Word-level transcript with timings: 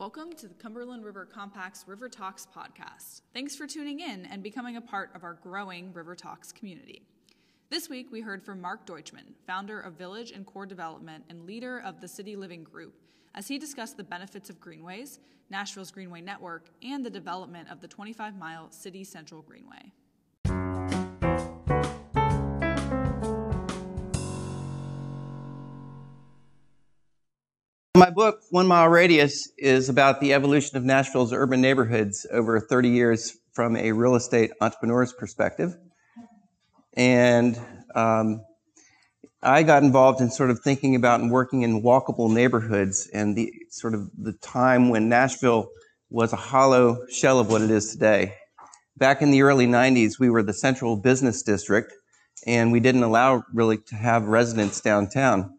Welcome 0.00 0.32
to 0.36 0.48
the 0.48 0.54
Cumberland 0.54 1.04
River 1.04 1.26
Compact's 1.26 1.84
River 1.86 2.08
Talks 2.08 2.46
podcast. 2.56 3.20
Thanks 3.34 3.54
for 3.54 3.66
tuning 3.66 4.00
in 4.00 4.24
and 4.24 4.42
becoming 4.42 4.78
a 4.78 4.80
part 4.80 5.10
of 5.14 5.24
our 5.24 5.34
growing 5.34 5.92
River 5.92 6.16
Talks 6.16 6.52
community. 6.52 7.02
This 7.68 7.90
week, 7.90 8.10
we 8.10 8.22
heard 8.22 8.42
from 8.42 8.62
Mark 8.62 8.86
Deutschman, 8.86 9.34
founder 9.46 9.78
of 9.78 9.98
Village 9.98 10.30
and 10.30 10.46
Core 10.46 10.64
Development 10.64 11.22
and 11.28 11.44
leader 11.44 11.82
of 11.84 12.00
the 12.00 12.08
City 12.08 12.34
Living 12.34 12.64
Group, 12.64 12.94
as 13.34 13.46
he 13.46 13.58
discussed 13.58 13.98
the 13.98 14.02
benefits 14.02 14.48
of 14.48 14.58
greenways, 14.58 15.18
Nashville's 15.50 15.90
Greenway 15.90 16.22
Network, 16.22 16.70
and 16.82 17.04
the 17.04 17.10
development 17.10 17.70
of 17.70 17.82
the 17.82 17.88
25 17.88 18.38
mile 18.38 18.70
City 18.70 19.04
Central 19.04 19.42
Greenway. 19.42 19.92
My 28.00 28.08
book, 28.08 28.40
One 28.48 28.66
Mile 28.66 28.88
Radius, 28.88 29.52
is 29.58 29.90
about 29.90 30.22
the 30.22 30.32
evolution 30.32 30.78
of 30.78 30.84
Nashville's 30.84 31.34
urban 31.34 31.60
neighborhoods 31.60 32.26
over 32.32 32.58
30 32.58 32.88
years 32.88 33.36
from 33.52 33.76
a 33.76 33.92
real 33.92 34.14
estate 34.14 34.52
entrepreneur's 34.62 35.12
perspective. 35.12 35.76
And 36.94 37.60
um, 37.94 38.42
I 39.42 39.64
got 39.64 39.82
involved 39.82 40.22
in 40.22 40.30
sort 40.30 40.48
of 40.48 40.60
thinking 40.60 40.94
about 40.94 41.20
and 41.20 41.30
working 41.30 41.60
in 41.60 41.82
walkable 41.82 42.32
neighborhoods 42.32 43.06
and 43.12 43.36
the 43.36 43.52
sort 43.68 43.92
of 43.92 44.08
the 44.16 44.32
time 44.32 44.88
when 44.88 45.10
Nashville 45.10 45.68
was 46.08 46.32
a 46.32 46.36
hollow 46.36 47.06
shell 47.10 47.38
of 47.38 47.50
what 47.50 47.60
it 47.60 47.70
is 47.70 47.92
today. 47.92 48.32
Back 48.96 49.20
in 49.20 49.30
the 49.30 49.42
early 49.42 49.66
90s, 49.66 50.18
we 50.18 50.30
were 50.30 50.42
the 50.42 50.54
central 50.54 50.96
business 50.96 51.42
district, 51.42 51.92
and 52.46 52.72
we 52.72 52.80
didn't 52.80 53.02
allow 53.02 53.44
really 53.52 53.76
to 53.76 53.94
have 53.94 54.24
residents 54.24 54.80
downtown. 54.80 55.58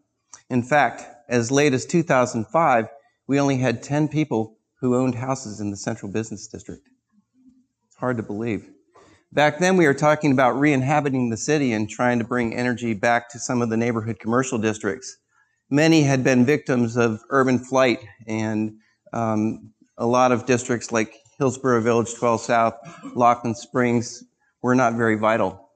In 0.50 0.64
fact, 0.64 1.04
as 1.32 1.50
late 1.50 1.72
as 1.72 1.86
2005, 1.86 2.88
we 3.26 3.40
only 3.40 3.56
had 3.56 3.82
10 3.82 4.08
people 4.08 4.58
who 4.80 4.94
owned 4.94 5.14
houses 5.14 5.60
in 5.60 5.70
the 5.70 5.76
central 5.76 6.12
business 6.12 6.46
district. 6.46 6.86
It's 7.86 7.96
hard 7.96 8.18
to 8.18 8.22
believe. 8.22 8.68
Back 9.32 9.58
then, 9.58 9.78
we 9.78 9.86
were 9.86 9.94
talking 9.94 10.30
about 10.30 10.60
re 10.60 10.74
inhabiting 10.74 11.30
the 11.30 11.38
city 11.38 11.72
and 11.72 11.88
trying 11.88 12.18
to 12.18 12.24
bring 12.24 12.54
energy 12.54 12.92
back 12.92 13.30
to 13.30 13.38
some 13.38 13.62
of 13.62 13.70
the 13.70 13.78
neighborhood 13.78 14.18
commercial 14.20 14.58
districts. 14.58 15.16
Many 15.70 16.02
had 16.02 16.22
been 16.22 16.44
victims 16.44 16.98
of 16.98 17.22
urban 17.30 17.58
flight, 17.58 18.00
and 18.26 18.74
um, 19.14 19.72
a 19.96 20.04
lot 20.04 20.32
of 20.32 20.44
districts 20.44 20.92
like 20.92 21.16
Hillsboro 21.38 21.80
Village, 21.80 22.14
12 22.14 22.42
South, 22.42 22.74
Laughlin 23.14 23.54
Springs 23.54 24.22
were 24.60 24.74
not 24.74 24.94
very 24.94 25.16
vital. 25.16 25.70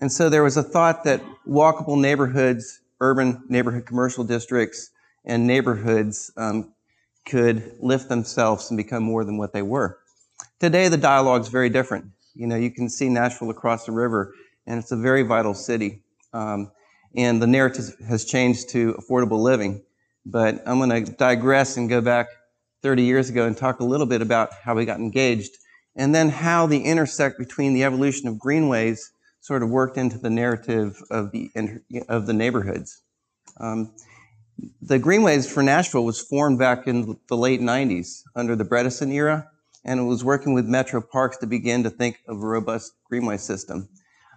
And 0.00 0.10
so 0.10 0.28
there 0.28 0.42
was 0.42 0.56
a 0.56 0.62
thought 0.64 1.04
that 1.04 1.22
walkable 1.46 2.00
neighborhoods 2.00 2.80
urban 3.00 3.42
neighborhood 3.48 3.86
commercial 3.86 4.24
districts 4.24 4.90
and 5.24 5.46
neighborhoods 5.46 6.30
um, 6.36 6.72
could 7.26 7.76
lift 7.80 8.08
themselves 8.08 8.70
and 8.70 8.76
become 8.76 9.02
more 9.02 9.24
than 9.24 9.36
what 9.36 9.52
they 9.52 9.62
were. 9.62 9.98
Today, 10.60 10.88
the 10.88 10.96
dialogue 10.96 11.42
is 11.42 11.48
very 11.48 11.68
different. 11.68 12.06
You 12.34 12.46
know, 12.46 12.56
you 12.56 12.70
can 12.70 12.88
see 12.88 13.08
Nashville 13.08 13.50
across 13.50 13.84
the 13.84 13.92
river, 13.92 14.34
and 14.66 14.78
it's 14.78 14.92
a 14.92 14.96
very 14.96 15.22
vital 15.22 15.54
city. 15.54 16.02
Um, 16.32 16.70
and 17.16 17.40
the 17.40 17.46
narrative 17.46 17.94
has 18.08 18.24
changed 18.24 18.70
to 18.70 18.94
affordable 18.94 19.42
living. 19.42 19.82
But 20.24 20.62
I'm 20.66 20.78
going 20.78 21.04
to 21.04 21.12
digress 21.12 21.76
and 21.76 21.88
go 21.88 22.00
back 22.00 22.28
30 22.82 23.02
years 23.02 23.28
ago 23.28 23.46
and 23.46 23.56
talk 23.56 23.80
a 23.80 23.84
little 23.84 24.06
bit 24.06 24.22
about 24.22 24.50
how 24.62 24.74
we 24.74 24.84
got 24.84 25.00
engaged, 25.00 25.56
and 25.96 26.14
then 26.14 26.28
how 26.28 26.66
the 26.66 26.82
intersect 26.82 27.38
between 27.38 27.74
the 27.74 27.84
evolution 27.84 28.28
of 28.28 28.38
greenways 28.38 29.10
sort 29.48 29.62
of 29.62 29.70
worked 29.70 29.96
into 29.96 30.18
the 30.18 30.28
narrative 30.28 31.02
of 31.10 31.32
the, 31.32 31.50
of 32.10 32.26
the 32.26 32.34
neighborhoods. 32.34 33.00
Um, 33.58 33.94
the 34.82 34.98
Greenways 34.98 35.50
for 35.50 35.62
Nashville 35.62 36.04
was 36.04 36.20
formed 36.20 36.58
back 36.58 36.86
in 36.86 37.18
the 37.28 37.36
late 37.36 37.62
90s 37.62 38.24
under 38.36 38.54
the 38.54 38.64
Bredesen 38.66 39.10
era, 39.10 39.48
and 39.86 40.00
it 40.00 40.02
was 40.02 40.22
working 40.22 40.52
with 40.52 40.66
Metro 40.66 41.00
Parks 41.00 41.38
to 41.38 41.46
begin 41.46 41.82
to 41.84 41.88
think 41.88 42.18
of 42.28 42.42
a 42.42 42.46
robust 42.46 42.92
Greenway 43.08 43.38
system. 43.38 43.88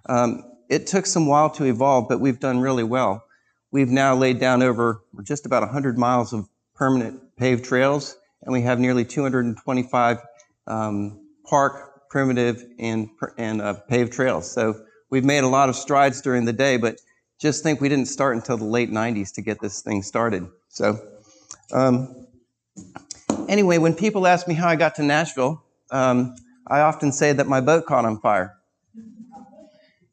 Um, 0.07 0.45
it 0.69 0.87
took 0.87 1.05
some 1.05 1.27
while 1.27 1.49
to 1.49 1.65
evolve, 1.65 2.07
but 2.07 2.21
we've 2.21 2.39
done 2.39 2.61
really 2.61 2.85
well. 2.85 3.25
We've 3.69 3.89
now 3.89 4.15
laid 4.15 4.39
down 4.39 4.63
over 4.63 5.01
just 5.23 5.45
about 5.45 5.61
100 5.61 5.97
miles 5.97 6.31
of 6.31 6.47
permanent 6.73 7.19
paved 7.35 7.65
trails, 7.65 8.15
and 8.43 8.53
we 8.53 8.61
have 8.61 8.79
nearly 8.79 9.03
225 9.03 10.19
um, 10.67 11.19
park, 11.45 12.07
primitive, 12.09 12.63
and, 12.79 13.09
and 13.37 13.61
uh, 13.61 13.73
paved 13.89 14.13
trails. 14.13 14.49
So 14.49 14.85
We've 15.11 15.25
made 15.25 15.43
a 15.43 15.47
lot 15.47 15.67
of 15.67 15.75
strides 15.75 16.21
during 16.21 16.45
the 16.45 16.53
day, 16.53 16.77
but 16.77 17.01
just 17.37 17.63
think 17.63 17.81
we 17.81 17.89
didn't 17.89 18.07
start 18.07 18.33
until 18.37 18.55
the 18.55 18.63
late 18.63 18.89
90s 18.89 19.33
to 19.33 19.41
get 19.41 19.59
this 19.59 19.81
thing 19.81 20.03
started. 20.03 20.47
So, 20.69 20.97
um, 21.73 22.27
anyway, 23.49 23.77
when 23.77 23.93
people 23.93 24.25
ask 24.25 24.47
me 24.47 24.53
how 24.53 24.69
I 24.69 24.77
got 24.77 24.95
to 24.95 25.03
Nashville, 25.03 25.61
um, 25.91 26.35
I 26.65 26.79
often 26.79 27.11
say 27.11 27.33
that 27.33 27.45
my 27.45 27.59
boat 27.59 27.85
caught 27.85 28.05
on 28.05 28.21
fire. 28.21 28.57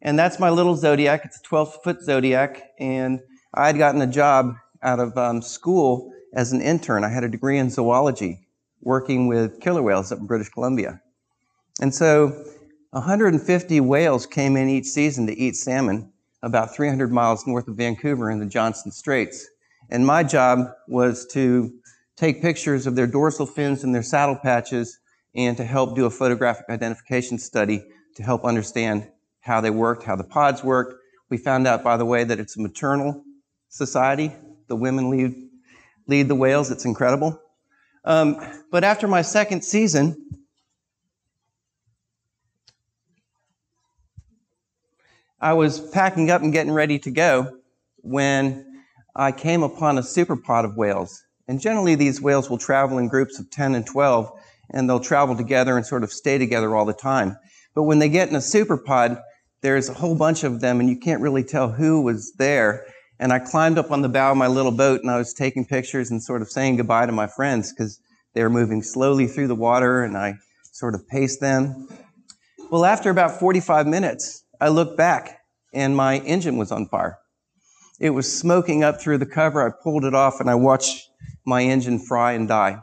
And 0.02 0.18
that's 0.18 0.40
my 0.40 0.50
little 0.50 0.74
Zodiac. 0.74 1.24
It's 1.24 1.38
a 1.38 1.42
12 1.42 1.78
foot 1.84 2.02
Zodiac. 2.02 2.70
And 2.80 3.20
I 3.54 3.68
had 3.68 3.78
gotten 3.78 4.02
a 4.02 4.06
job 4.06 4.56
out 4.82 4.98
of 4.98 5.16
um, 5.16 5.42
school 5.42 6.12
as 6.34 6.50
an 6.50 6.60
intern. 6.60 7.04
I 7.04 7.08
had 7.08 7.22
a 7.22 7.28
degree 7.28 7.58
in 7.58 7.70
zoology 7.70 8.48
working 8.80 9.28
with 9.28 9.60
killer 9.60 9.82
whales 9.82 10.10
up 10.10 10.18
in 10.18 10.26
British 10.26 10.48
Columbia. 10.48 11.00
And 11.80 11.94
so 11.94 12.44
150 12.90 13.80
whales 13.80 14.26
came 14.26 14.56
in 14.56 14.68
each 14.68 14.86
season 14.86 15.26
to 15.26 15.38
eat 15.38 15.54
salmon 15.56 16.10
about 16.42 16.74
300 16.74 17.12
miles 17.12 17.46
north 17.46 17.68
of 17.68 17.76
Vancouver 17.76 18.30
in 18.30 18.38
the 18.38 18.46
Johnstone 18.46 18.92
Straits. 18.92 19.46
And 19.90 20.06
my 20.06 20.22
job 20.22 20.68
was 20.86 21.26
to 21.32 21.72
take 22.16 22.40
pictures 22.40 22.86
of 22.86 22.96
their 22.96 23.06
dorsal 23.06 23.44
fins 23.44 23.84
and 23.84 23.94
their 23.94 24.02
saddle 24.02 24.36
patches 24.36 24.98
and 25.34 25.56
to 25.58 25.64
help 25.64 25.96
do 25.96 26.06
a 26.06 26.10
photographic 26.10 26.64
identification 26.70 27.38
study 27.38 27.84
to 28.14 28.22
help 28.22 28.44
understand 28.44 29.06
how 29.40 29.60
they 29.60 29.70
worked, 29.70 30.02
how 30.04 30.16
the 30.16 30.24
pods 30.24 30.64
worked. 30.64 30.94
We 31.28 31.36
found 31.36 31.66
out, 31.66 31.84
by 31.84 31.98
the 31.98 32.06
way, 32.06 32.24
that 32.24 32.40
it's 32.40 32.56
a 32.56 32.60
maternal 32.60 33.22
society. 33.68 34.32
The 34.68 34.76
women 34.76 35.10
lead, 35.10 35.34
lead 36.06 36.28
the 36.28 36.34
whales. 36.34 36.70
It's 36.70 36.86
incredible. 36.86 37.40
Um, 38.04 38.40
but 38.70 38.82
after 38.82 39.06
my 39.06 39.20
second 39.20 39.62
season, 39.62 40.37
I 45.40 45.52
was 45.52 45.78
packing 45.78 46.30
up 46.30 46.42
and 46.42 46.52
getting 46.52 46.72
ready 46.72 46.98
to 46.98 47.10
go 47.12 47.58
when 47.98 48.82
I 49.14 49.30
came 49.30 49.62
upon 49.62 49.96
a 49.96 50.02
superpod 50.02 50.64
of 50.64 50.76
whales. 50.76 51.22
And 51.46 51.60
generally, 51.60 51.94
these 51.94 52.20
whales 52.20 52.50
will 52.50 52.58
travel 52.58 52.98
in 52.98 53.06
groups 53.06 53.38
of 53.38 53.48
10 53.50 53.76
and 53.76 53.86
12, 53.86 54.30
and 54.70 54.88
they'll 54.88 54.98
travel 54.98 55.36
together 55.36 55.76
and 55.76 55.86
sort 55.86 56.02
of 56.02 56.12
stay 56.12 56.38
together 56.38 56.74
all 56.74 56.84
the 56.84 56.92
time. 56.92 57.36
But 57.74 57.84
when 57.84 58.00
they 58.00 58.08
get 58.08 58.28
in 58.28 58.34
a 58.34 58.40
superpod, 58.40 59.22
there's 59.60 59.88
a 59.88 59.94
whole 59.94 60.16
bunch 60.16 60.42
of 60.42 60.60
them, 60.60 60.80
and 60.80 60.88
you 60.88 60.98
can't 60.98 61.22
really 61.22 61.44
tell 61.44 61.70
who 61.70 62.02
was 62.02 62.32
there. 62.34 62.84
And 63.20 63.32
I 63.32 63.38
climbed 63.38 63.78
up 63.78 63.92
on 63.92 64.02
the 64.02 64.08
bow 64.08 64.32
of 64.32 64.36
my 64.36 64.48
little 64.48 64.72
boat, 64.72 65.02
and 65.02 65.10
I 65.10 65.18
was 65.18 65.32
taking 65.32 65.64
pictures 65.64 66.10
and 66.10 66.20
sort 66.20 66.42
of 66.42 66.50
saying 66.50 66.76
goodbye 66.76 67.06
to 67.06 67.12
my 67.12 67.28
friends 67.28 67.72
because 67.72 68.00
they 68.34 68.42
were 68.42 68.50
moving 68.50 68.82
slowly 68.82 69.28
through 69.28 69.48
the 69.48 69.54
water, 69.54 70.02
and 70.02 70.16
I 70.16 70.34
sort 70.72 70.96
of 70.96 71.06
paced 71.06 71.40
them. 71.40 71.88
Well, 72.70 72.84
after 72.84 73.08
about 73.08 73.38
45 73.38 73.86
minutes, 73.86 74.44
I 74.60 74.68
looked 74.68 74.96
back 74.96 75.40
and 75.72 75.96
my 75.96 76.18
engine 76.18 76.56
was 76.56 76.72
on 76.72 76.86
fire. 76.86 77.18
It 78.00 78.10
was 78.10 78.32
smoking 78.32 78.84
up 78.84 79.00
through 79.00 79.18
the 79.18 79.26
cover. 79.26 79.66
I 79.66 79.72
pulled 79.82 80.04
it 80.04 80.14
off 80.14 80.40
and 80.40 80.48
I 80.48 80.54
watched 80.54 81.08
my 81.44 81.62
engine 81.62 81.98
fry 81.98 82.32
and 82.32 82.46
die. 82.46 82.80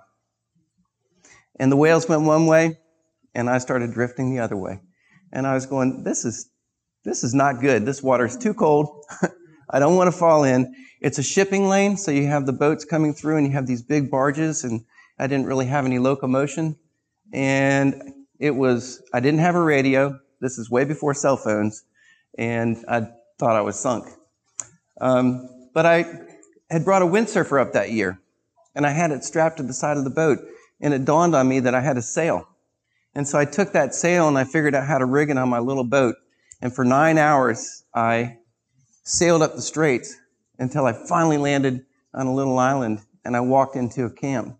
And 1.59 1.71
the 1.71 1.77
whales 1.77 2.09
went 2.09 2.23
one 2.23 2.47
way 2.47 2.77
and 3.33 3.49
I 3.49 3.57
started 3.59 3.93
drifting 3.93 4.33
the 4.33 4.41
other 4.41 4.57
way. 4.57 4.81
And 5.31 5.45
I 5.45 5.53
was 5.53 5.65
going, 5.65 6.03
this 6.03 6.25
is, 6.25 6.49
this 7.03 7.23
is 7.23 7.33
not 7.33 7.61
good. 7.61 7.85
This 7.85 8.01
water 8.01 8.25
is 8.25 8.37
too 8.37 8.53
cold. 8.53 9.05
I 9.69 9.79
don't 9.79 9.95
want 9.95 10.11
to 10.11 10.17
fall 10.17 10.43
in. 10.43 10.73
It's 11.01 11.17
a 11.17 11.23
shipping 11.23 11.67
lane, 11.67 11.97
so 11.97 12.11
you 12.11 12.27
have 12.27 12.45
the 12.45 12.53
boats 12.53 12.85
coming 12.85 13.13
through 13.13 13.37
and 13.37 13.47
you 13.47 13.53
have 13.53 13.67
these 13.67 13.81
big 13.81 14.09
barges, 14.09 14.63
and 14.63 14.85
I 15.19 15.27
didn't 15.27 15.45
really 15.45 15.65
have 15.65 15.85
any 15.85 15.99
locomotion. 15.99 16.77
And 17.33 18.13
it 18.39 18.51
was, 18.51 19.01
I 19.13 19.19
didn't 19.19 19.39
have 19.41 19.55
a 19.55 19.61
radio. 19.61 20.19
This 20.39 20.57
is 20.57 20.69
way 20.69 20.85
before 20.85 21.13
cell 21.13 21.37
phones, 21.37 21.83
and 22.37 22.77
I 22.87 23.07
thought 23.39 23.55
I 23.55 23.61
was 23.61 23.79
sunk. 23.79 24.07
Um, 24.99 25.49
but 25.73 25.85
I 25.85 26.05
had 26.69 26.85
brought 26.85 27.01
a 27.01 27.05
windsurfer 27.05 27.61
up 27.61 27.73
that 27.73 27.91
year, 27.91 28.19
and 28.73 28.85
I 28.85 28.91
had 28.91 29.11
it 29.11 29.23
strapped 29.23 29.57
to 29.57 29.63
the 29.63 29.73
side 29.73 29.97
of 29.97 30.03
the 30.03 30.09
boat, 30.09 30.39
and 30.81 30.93
it 30.93 31.05
dawned 31.05 31.35
on 31.35 31.47
me 31.47 31.59
that 31.61 31.75
I 31.75 31.81
had 31.81 31.97
a 31.97 32.01
sail. 32.01 32.47
And 33.15 33.25
so 33.25 33.39
I 33.39 33.45
took 33.45 33.71
that 33.71 33.95
sail 33.95 34.27
and 34.27 34.37
I 34.37 34.43
figured 34.43 34.75
out 34.75 34.85
how 34.85 34.97
to 34.97 35.05
rig 35.05 35.29
it 35.29 35.37
on 35.37 35.47
my 35.47 35.59
little 35.59 35.85
boat. 35.85 36.15
And 36.61 36.75
for 36.75 36.83
nine 36.83 37.17
hours, 37.17 37.83
I 37.93 38.37
sailed 39.03 39.41
up 39.41 39.55
the 39.55 39.61
straits 39.61 40.15
until 40.59 40.85
I 40.85 40.91
finally 40.91 41.37
landed 41.37 41.85
on 42.13 42.27
a 42.27 42.33
little 42.33 42.59
island 42.59 42.99
and 43.23 43.35
I 43.35 43.39
walked 43.39 43.77
into 43.77 44.03
a 44.03 44.09
camp. 44.09 44.57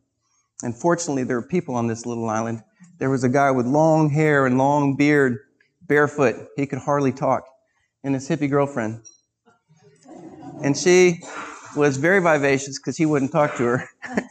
And 0.63 0.73
fortunately, 0.73 1.25
there 1.25 1.35
were 1.35 1.47
people 1.47 1.75
on 1.75 1.87
this 1.87 2.05
little 2.05 2.29
island. 2.29 2.63
There 2.97 3.09
was 3.09 3.25
a 3.25 3.29
guy 3.29 3.51
with 3.51 3.65
long 3.65 4.09
hair 4.09 4.45
and 4.45 4.57
long 4.57 4.95
beard 4.95 5.39
barefoot. 5.87 6.47
He 6.55 6.65
could 6.65 6.79
hardly 6.79 7.11
talk. 7.11 7.45
And 8.03 8.13
his 8.13 8.29
hippie 8.29 8.49
girlfriend. 8.49 9.01
And 10.63 10.77
she 10.77 11.21
was 11.75 11.97
very 11.97 12.21
vivacious 12.21 12.79
because 12.79 12.97
he 12.97 13.05
wouldn't 13.05 13.31
talk 13.31 13.55
to 13.57 13.63
her. 13.63 13.89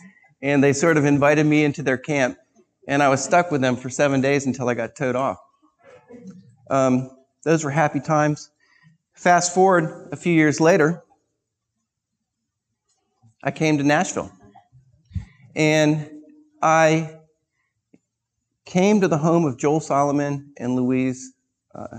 and 0.42 0.62
they 0.62 0.72
sort 0.72 0.96
of 0.96 1.04
invited 1.04 1.44
me 1.46 1.64
into 1.64 1.82
their 1.82 1.98
camp, 1.98 2.38
and 2.86 3.02
I 3.02 3.08
was 3.08 3.22
stuck 3.22 3.50
with 3.50 3.60
them 3.60 3.76
for 3.76 3.88
seven 3.90 4.20
days 4.20 4.46
until 4.46 4.68
I 4.68 4.74
got 4.74 4.94
towed 4.94 5.16
off. 5.16 5.38
Um, 6.70 7.10
those 7.44 7.64
were 7.64 7.70
happy 7.70 8.00
times. 8.00 8.50
Fast 9.14 9.54
forward 9.54 10.08
a 10.12 10.16
few 10.16 10.32
years 10.32 10.60
later, 10.60 11.02
I 13.42 13.50
came 13.50 13.78
to 13.78 13.84
Nashville. 13.84 14.32
And 15.54 16.10
I 16.62 17.18
came 18.64 19.00
to 19.02 19.08
the 19.08 19.18
home 19.18 19.44
of 19.44 19.58
Joel 19.58 19.80
Solomon 19.80 20.52
and 20.58 20.74
Louise, 20.74 21.33
uh, 21.74 21.98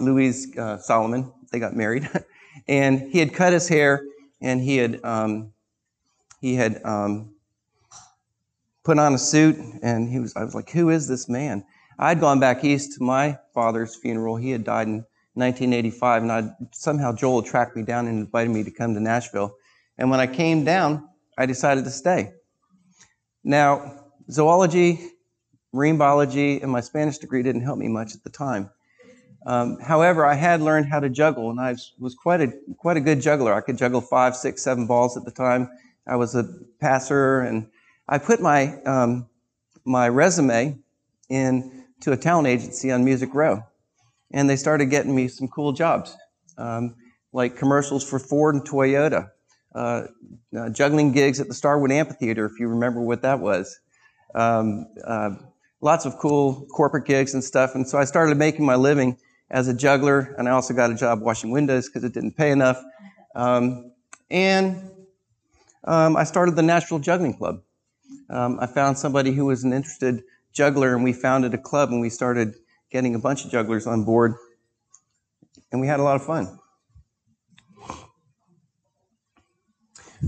Louise 0.00 0.56
uh, 0.56 0.78
Solomon. 0.78 1.32
They 1.50 1.58
got 1.58 1.74
married. 1.74 2.08
and 2.68 3.00
he 3.12 3.18
had 3.18 3.34
cut 3.34 3.52
his 3.52 3.68
hair 3.68 4.04
and 4.40 4.60
he 4.60 4.76
had, 4.76 5.00
um, 5.04 5.52
he 6.40 6.54
had 6.54 6.80
um, 6.84 7.34
put 8.84 8.98
on 8.98 9.14
a 9.14 9.18
suit. 9.18 9.56
And 9.82 10.08
he 10.08 10.18
was, 10.18 10.34
I 10.36 10.44
was 10.44 10.54
like, 10.54 10.70
who 10.70 10.90
is 10.90 11.08
this 11.08 11.28
man? 11.28 11.64
I'd 11.98 12.20
gone 12.20 12.40
back 12.40 12.64
east 12.64 12.98
to 12.98 13.04
my 13.04 13.38
father's 13.54 13.94
funeral. 13.94 14.36
He 14.36 14.50
had 14.50 14.64
died 14.64 14.88
in 14.88 15.04
1985, 15.34 16.22
and 16.22 16.32
I'd, 16.32 16.50
somehow 16.72 17.12
Joel 17.12 17.42
tracked 17.42 17.76
me 17.76 17.82
down 17.82 18.06
and 18.06 18.18
invited 18.18 18.50
me 18.50 18.64
to 18.64 18.70
come 18.70 18.94
to 18.94 19.00
Nashville. 19.00 19.54
And 19.98 20.10
when 20.10 20.20
I 20.20 20.26
came 20.26 20.64
down, 20.64 21.08
I 21.38 21.46
decided 21.46 21.84
to 21.84 21.90
stay. 21.90 22.32
Now, 23.44 24.06
zoology, 24.30 25.00
marine 25.72 25.96
biology, 25.96 26.60
and 26.60 26.70
my 26.70 26.80
Spanish 26.80 27.18
degree 27.18 27.42
didn't 27.42 27.62
help 27.62 27.78
me 27.78 27.88
much 27.88 28.14
at 28.14 28.24
the 28.24 28.30
time. 28.30 28.70
Um, 29.44 29.78
however, 29.80 30.24
I 30.24 30.34
had 30.34 30.60
learned 30.60 30.86
how 30.86 31.00
to 31.00 31.08
juggle, 31.08 31.50
and 31.50 31.60
I 31.60 31.74
was 31.98 32.14
quite 32.14 32.40
a 32.40 32.52
quite 32.76 32.96
a 32.96 33.00
good 33.00 33.20
juggler. 33.20 33.52
I 33.52 33.60
could 33.60 33.76
juggle 33.76 34.00
five, 34.00 34.36
six, 34.36 34.62
seven 34.62 34.86
balls 34.86 35.16
at 35.16 35.24
the 35.24 35.30
time. 35.30 35.68
I 36.06 36.16
was 36.16 36.34
a 36.34 36.44
passer, 36.80 37.40
and 37.40 37.66
I 38.08 38.18
put 38.18 38.40
my 38.40 38.80
um, 38.82 39.28
my 39.84 40.08
resume 40.08 40.78
in 41.28 41.84
to 42.00 42.12
a 42.12 42.16
talent 42.16 42.48
agency 42.48 42.92
on 42.92 43.04
Music 43.04 43.34
Row, 43.34 43.62
and 44.32 44.48
they 44.48 44.56
started 44.56 44.86
getting 44.86 45.14
me 45.14 45.28
some 45.28 45.48
cool 45.48 45.72
jobs, 45.72 46.16
um, 46.58 46.94
like 47.32 47.56
commercials 47.56 48.08
for 48.08 48.18
Ford 48.18 48.54
and 48.54 48.64
Toyota, 48.64 49.30
uh, 49.74 50.04
uh, 50.56 50.70
juggling 50.70 51.12
gigs 51.12 51.40
at 51.40 51.48
the 51.48 51.54
Starwood 51.54 51.90
Amphitheater, 51.90 52.46
if 52.46 52.60
you 52.60 52.68
remember 52.68 53.00
what 53.00 53.22
that 53.22 53.40
was. 53.40 53.80
Um, 54.34 54.86
uh, 55.04 55.30
lots 55.80 56.06
of 56.06 56.16
cool 56.18 56.66
corporate 56.72 57.06
gigs 57.06 57.34
and 57.34 57.42
stuff. 57.42 57.74
And 57.74 57.86
so 57.86 57.98
I 57.98 58.04
started 58.04 58.38
making 58.38 58.64
my 58.64 58.76
living 58.76 59.18
as 59.52 59.68
a 59.68 59.74
juggler, 59.74 60.34
and 60.38 60.48
I 60.48 60.52
also 60.52 60.72
got 60.72 60.90
a 60.90 60.94
job 60.94 61.20
washing 61.20 61.50
windows 61.50 61.86
because 61.86 62.02
it 62.04 62.14
didn't 62.14 62.32
pay 62.32 62.50
enough. 62.50 62.82
Um, 63.36 63.92
and 64.30 64.90
um, 65.84 66.16
I 66.16 66.24
started 66.24 66.56
the 66.56 66.62
Nashville 66.62 66.98
Juggling 66.98 67.34
Club. 67.34 67.62
Um, 68.30 68.58
I 68.60 68.66
found 68.66 68.96
somebody 68.96 69.32
who 69.32 69.44
was 69.44 69.62
an 69.62 69.74
interested 69.74 70.24
juggler, 70.52 70.94
and 70.94 71.04
we 71.04 71.12
founded 71.12 71.52
a 71.52 71.58
club, 71.58 71.90
and 71.90 72.00
we 72.00 72.08
started 72.08 72.54
getting 72.90 73.14
a 73.14 73.18
bunch 73.18 73.44
of 73.44 73.50
jugglers 73.50 73.86
on 73.86 74.04
board, 74.04 74.34
and 75.70 75.80
we 75.80 75.86
had 75.86 76.00
a 76.00 76.02
lot 76.02 76.16
of 76.16 76.24
fun. 76.24 76.58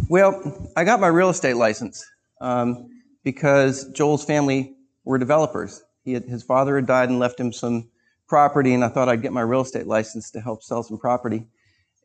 Well, 0.08 0.70
I 0.76 0.84
got 0.84 1.00
my 1.00 1.06
real 1.06 1.30
estate 1.30 1.56
license 1.56 2.04
um, 2.40 2.90
because 3.22 3.88
Joel's 3.92 4.24
family 4.24 4.74
were 5.04 5.18
developers. 5.18 5.82
Had, 6.06 6.24
his 6.24 6.42
father 6.42 6.76
had 6.76 6.86
died 6.86 7.08
and 7.08 7.18
left 7.18 7.40
him 7.40 7.52
some 7.52 7.88
property, 8.28 8.74
and 8.74 8.84
I 8.84 8.88
thought 8.88 9.08
I'd 9.08 9.22
get 9.22 9.32
my 9.32 9.42
real 9.42 9.62
estate 9.62 9.86
license 9.86 10.30
to 10.32 10.40
help 10.40 10.62
sell 10.62 10.82
some 10.82 10.98
property. 10.98 11.46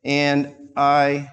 And 0.04 0.54
I 0.76 1.30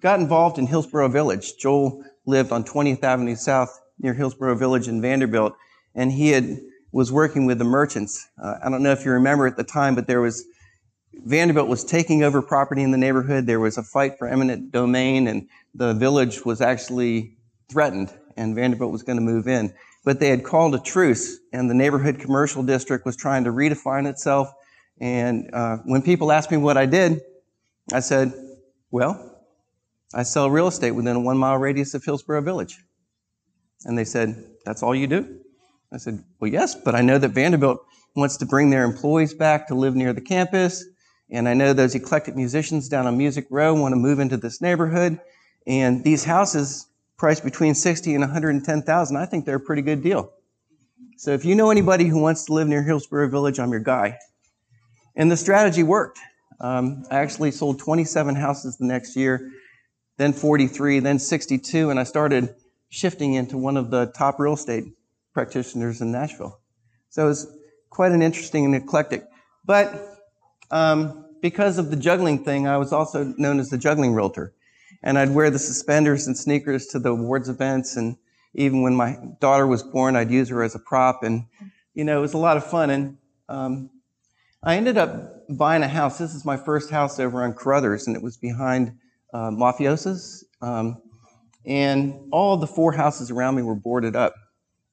got 0.00 0.20
involved 0.20 0.58
in 0.58 0.66
Hillsboro 0.66 1.08
Village. 1.08 1.56
Joel 1.58 2.04
lived 2.26 2.52
on 2.52 2.64
20th 2.64 3.02
Avenue 3.02 3.36
South 3.36 3.70
near 3.98 4.14
Hillsboro 4.14 4.54
Village 4.56 4.88
in 4.88 5.00
Vanderbilt, 5.02 5.54
and 5.94 6.12
he 6.12 6.30
had 6.30 6.58
was 6.92 7.12
working 7.12 7.44
with 7.44 7.58
the 7.58 7.64
merchants. 7.64 8.26
Uh, 8.42 8.54
I 8.64 8.70
don't 8.70 8.82
know 8.82 8.92
if 8.92 9.04
you 9.04 9.10
remember 9.12 9.46
at 9.46 9.56
the 9.56 9.64
time, 9.64 9.94
but 9.94 10.06
there 10.06 10.20
was 10.20 10.44
Vanderbilt 11.14 11.68
was 11.68 11.84
taking 11.84 12.22
over 12.22 12.40
property 12.40 12.82
in 12.82 12.92
the 12.92 12.98
neighborhood. 12.98 13.46
There 13.46 13.60
was 13.60 13.76
a 13.76 13.82
fight 13.82 14.18
for 14.18 14.28
eminent 14.28 14.70
domain, 14.70 15.26
and 15.26 15.48
the 15.74 15.94
village 15.94 16.44
was 16.44 16.60
actually 16.60 17.36
threatened, 17.70 18.12
and 18.36 18.54
Vanderbilt 18.54 18.92
was 18.92 19.02
going 19.02 19.18
to 19.18 19.24
move 19.24 19.48
in. 19.48 19.74
But 20.08 20.20
they 20.20 20.30
had 20.30 20.42
called 20.42 20.74
a 20.74 20.78
truce, 20.78 21.36
and 21.52 21.68
the 21.68 21.74
neighborhood 21.74 22.18
commercial 22.18 22.62
district 22.62 23.04
was 23.04 23.14
trying 23.14 23.44
to 23.44 23.50
redefine 23.50 24.08
itself. 24.08 24.50
And 24.98 25.50
uh, 25.52 25.76
when 25.84 26.00
people 26.00 26.32
asked 26.32 26.50
me 26.50 26.56
what 26.56 26.78
I 26.78 26.86
did, 26.86 27.20
I 27.92 28.00
said, 28.00 28.32
Well, 28.90 29.44
I 30.14 30.22
sell 30.22 30.48
real 30.48 30.66
estate 30.66 30.92
within 30.92 31.14
a 31.14 31.20
one 31.20 31.36
mile 31.36 31.58
radius 31.58 31.92
of 31.92 32.02
Hillsboro 32.02 32.40
Village. 32.40 32.78
And 33.84 33.98
they 33.98 34.06
said, 34.06 34.42
That's 34.64 34.82
all 34.82 34.94
you 34.94 35.06
do? 35.06 35.40
I 35.92 35.98
said, 35.98 36.24
Well, 36.40 36.50
yes, 36.50 36.74
but 36.74 36.94
I 36.94 37.02
know 37.02 37.18
that 37.18 37.32
Vanderbilt 37.32 37.78
wants 38.16 38.38
to 38.38 38.46
bring 38.46 38.70
their 38.70 38.84
employees 38.84 39.34
back 39.34 39.68
to 39.68 39.74
live 39.74 39.94
near 39.94 40.14
the 40.14 40.22
campus. 40.22 40.86
And 41.30 41.46
I 41.46 41.52
know 41.52 41.74
those 41.74 41.94
eclectic 41.94 42.34
musicians 42.34 42.88
down 42.88 43.06
on 43.06 43.18
Music 43.18 43.44
Row 43.50 43.74
want 43.74 43.92
to 43.92 43.96
move 43.96 44.20
into 44.20 44.38
this 44.38 44.62
neighborhood. 44.62 45.20
And 45.66 46.02
these 46.02 46.24
houses 46.24 46.87
priced 47.18 47.44
between 47.44 47.74
60 47.74 48.14
and 48.14 48.22
110,000, 48.22 49.16
I 49.16 49.26
think 49.26 49.44
they're 49.44 49.56
a 49.56 49.60
pretty 49.60 49.82
good 49.82 50.02
deal. 50.02 50.32
So 51.16 51.32
if 51.32 51.44
you 51.44 51.56
know 51.56 51.70
anybody 51.70 52.06
who 52.06 52.20
wants 52.20 52.44
to 52.44 52.52
live 52.52 52.68
near 52.68 52.82
Hillsboro 52.82 53.28
Village, 53.28 53.58
I'm 53.58 53.70
your 53.70 53.80
guy. 53.80 54.16
And 55.16 55.30
the 55.30 55.36
strategy 55.36 55.82
worked. 55.82 56.20
Um, 56.60 57.04
I 57.10 57.16
actually 57.16 57.50
sold 57.50 57.80
27 57.80 58.36
houses 58.36 58.76
the 58.78 58.86
next 58.86 59.16
year, 59.16 59.50
then 60.16 60.32
43, 60.32 61.00
then 61.00 61.18
62, 61.18 61.90
and 61.90 61.98
I 61.98 62.04
started 62.04 62.54
shifting 62.88 63.34
into 63.34 63.58
one 63.58 63.76
of 63.76 63.90
the 63.90 64.06
top 64.16 64.38
real 64.38 64.54
estate 64.54 64.84
practitioners 65.34 66.00
in 66.00 66.12
Nashville. 66.12 66.60
So 67.10 67.24
it 67.24 67.28
was 67.28 67.52
quite 67.90 68.12
an 68.12 68.22
interesting 68.22 68.64
and 68.64 68.74
eclectic. 68.74 69.24
But 69.64 70.20
um, 70.70 71.26
because 71.42 71.78
of 71.78 71.90
the 71.90 71.96
juggling 71.96 72.44
thing, 72.44 72.66
I 72.66 72.76
was 72.76 72.92
also 72.92 73.34
known 73.36 73.58
as 73.60 73.70
the 73.70 73.78
juggling 73.78 74.14
realtor. 74.14 74.54
And 75.02 75.18
I'd 75.18 75.30
wear 75.30 75.50
the 75.50 75.58
suspenders 75.58 76.26
and 76.26 76.36
sneakers 76.36 76.86
to 76.88 76.98
the 76.98 77.10
awards 77.10 77.48
events. 77.48 77.96
And 77.96 78.16
even 78.54 78.82
when 78.82 78.94
my 78.94 79.16
daughter 79.40 79.66
was 79.66 79.82
born, 79.82 80.16
I'd 80.16 80.30
use 80.30 80.48
her 80.48 80.62
as 80.62 80.74
a 80.74 80.78
prop. 80.78 81.22
And, 81.22 81.46
you 81.94 82.04
know, 82.04 82.18
it 82.18 82.22
was 82.22 82.34
a 82.34 82.38
lot 82.38 82.56
of 82.56 82.68
fun. 82.68 82.90
And 82.90 83.18
um, 83.48 83.90
I 84.62 84.76
ended 84.76 84.98
up 84.98 85.46
buying 85.48 85.82
a 85.82 85.88
house. 85.88 86.18
This 86.18 86.34
is 86.34 86.44
my 86.44 86.56
first 86.56 86.90
house 86.90 87.20
over 87.20 87.44
on 87.44 87.54
Caruthers, 87.54 88.06
and 88.06 88.16
it 88.16 88.22
was 88.22 88.36
behind 88.36 88.98
uh, 89.32 89.50
Mafiaoza's. 89.50 90.44
Um, 90.60 91.00
and 91.64 92.28
all 92.32 92.56
the 92.56 92.66
four 92.66 92.92
houses 92.92 93.30
around 93.30 93.54
me 93.54 93.62
were 93.62 93.76
boarded 93.76 94.16
up. 94.16 94.34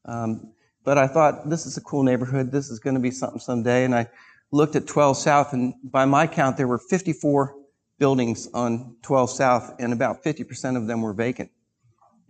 Um, 0.06 0.54
but 0.84 1.00
I 1.00 1.08
thought, 1.08 1.50
this 1.50 1.66
is 1.66 1.78
a 1.78 1.82
cool 1.82 2.04
neighborhood. 2.04 2.52
This 2.52 2.70
is 2.70 2.80
going 2.80 2.94
to 2.94 3.00
be 3.00 3.10
something 3.10 3.40
someday. 3.40 3.86
And 3.86 3.96
I 3.96 4.08
looked 4.52 4.76
at 4.76 4.86
12 4.86 5.18
South, 5.18 5.54
and 5.54 5.74
by 5.84 6.06
my 6.06 6.28
count, 6.28 6.58
there 6.58 6.68
were 6.68 6.78
54 6.78 7.56
buildings 7.98 8.48
on 8.54 8.96
12 9.02 9.30
South, 9.30 9.76
and 9.80 9.94
about 9.94 10.24
50% 10.24 10.78
of 10.78 10.88
them 10.88 11.02
were 11.02 11.14
vacant. 11.14 11.52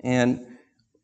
And 0.01 0.45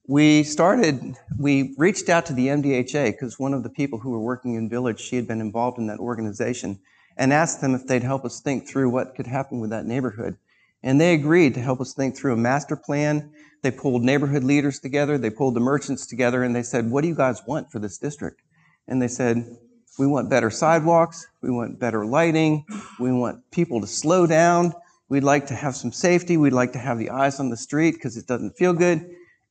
we 0.08 0.44
started, 0.44 1.16
we 1.40 1.74
reached 1.78 2.10
out 2.10 2.26
to 2.28 2.34
the 2.34 2.48
MDHA 2.48 3.12
because 3.12 3.40
one 3.40 3.54
of 3.54 3.64
the 3.64 3.70
people 3.70 4.00
who 4.00 4.12
were 4.12 4.20
working 4.20 4.56
in 4.56 4.70
Village, 4.70 5.00
she 5.00 5.16
had 5.16 5.28
been 5.28 5.42
involved 5.42 5.78
in 5.78 5.88
that 5.88 6.00
organization, 6.00 6.80
and 7.18 7.34
asked 7.34 7.62
them 7.62 7.76
if 7.76 7.88
they'd 7.88 8.04
help 8.04 8.26
us 8.26 8.42
think 8.42 8.68
through 8.68 8.90
what 8.90 9.16
could 9.16 9.28
happen 9.28 9.60
with 9.60 9.70
that 9.70 9.86
neighborhood. 9.86 10.38
And 10.84 11.00
they 11.00 11.14
agreed 11.14 11.54
to 11.54 11.62
help 11.62 11.80
us 11.82 11.94
think 11.94 12.16
through 12.16 12.34
a 12.34 12.38
master 12.38 12.76
plan. 12.76 13.32
They 13.62 13.72
pulled 13.72 14.02
neighborhood 14.02 14.44
leaders 14.44 14.80
together, 14.80 15.18
they 15.18 15.30
pulled 15.30 15.56
the 15.56 15.60
merchants 15.60 16.08
together, 16.08 16.44
and 16.44 16.56
they 16.56 16.64
said, 16.64 16.90
What 16.90 17.02
do 17.02 17.08
you 17.08 17.16
guys 17.16 17.42
want 17.46 17.72
for 17.72 17.80
this 17.80 17.98
district? 17.98 18.42
And 18.88 19.02
they 19.02 19.08
said, 19.08 19.58
we 20.02 20.08
want 20.08 20.32
better 20.32 20.50
sidewalks. 20.50 21.28
We 21.44 21.52
want 21.52 21.80
better 21.80 22.08
lighting. 22.08 22.66
We 23.00 23.12
want 23.12 23.40
people 23.52 23.82
to 23.82 23.86
slow 23.86 24.26
down. 24.26 24.74
We'd 25.10 25.24
like 25.24 25.46
to 25.48 25.54
have 25.54 25.76
some 25.76 25.92
safety. 25.92 26.38
We'd 26.38 26.54
like 26.54 26.72
to 26.72 26.80
have 26.80 26.98
the 26.98 27.12
eyes 27.12 27.40
on 27.40 27.52
the 27.52 27.56
street 27.56 27.92
because 27.92 28.18
it 28.18 28.26
doesn't 28.26 28.58
feel 28.58 28.74
good. 28.74 29.06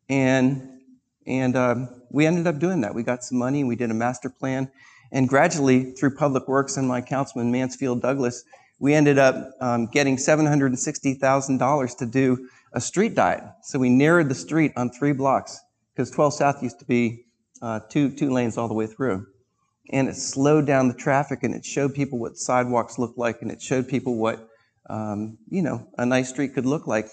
And, 0.08 0.80
and 1.24 1.54
um, 1.54 2.02
we 2.10 2.26
ended 2.26 2.48
up 2.48 2.58
doing 2.58 2.80
that. 2.80 2.96
We 2.96 3.04
got 3.04 3.22
some 3.22 3.38
money 3.38 3.62
we 3.62 3.76
did 3.76 3.92
a 3.92 3.94
master 3.94 4.28
plan. 4.28 4.68
And 5.12 5.28
gradually, 5.28 5.92
through 5.92 6.16
Public 6.16 6.48
Works 6.48 6.76
and 6.76 6.88
my 6.88 7.00
councilman, 7.00 7.52
Mansfield 7.52 8.02
Douglas, 8.02 8.42
we 8.80 8.92
ended 8.92 9.18
up 9.18 9.52
um, 9.60 9.86
getting 9.86 10.16
$760,000 10.16 11.96
to 11.98 12.06
do 12.06 12.48
a 12.72 12.80
street 12.80 13.14
diet. 13.14 13.44
So 13.62 13.78
we 13.78 13.88
narrowed 13.88 14.28
the 14.28 14.34
street 14.34 14.72
on 14.76 14.90
three 14.90 15.12
blocks 15.12 15.60
because 15.94 16.10
12 16.10 16.34
South 16.34 16.60
used 16.60 16.80
to 16.80 16.84
be 16.86 17.24
uh, 17.62 17.78
two, 17.88 18.10
two 18.10 18.30
lanes 18.30 18.58
all 18.58 18.66
the 18.66 18.74
way 18.74 18.88
through 18.88 19.28
and 19.90 20.08
it 20.08 20.16
slowed 20.16 20.66
down 20.66 20.88
the 20.88 20.94
traffic 20.94 21.42
and 21.42 21.54
it 21.54 21.64
showed 21.64 21.94
people 21.94 22.18
what 22.18 22.36
sidewalks 22.36 22.98
looked 22.98 23.18
like 23.18 23.42
and 23.42 23.50
it 23.50 23.60
showed 23.60 23.88
people 23.88 24.16
what 24.16 24.48
um, 24.88 25.38
you 25.48 25.62
know 25.62 25.86
a 25.98 26.06
nice 26.06 26.28
street 26.30 26.54
could 26.54 26.66
look 26.66 26.86
like 26.86 27.08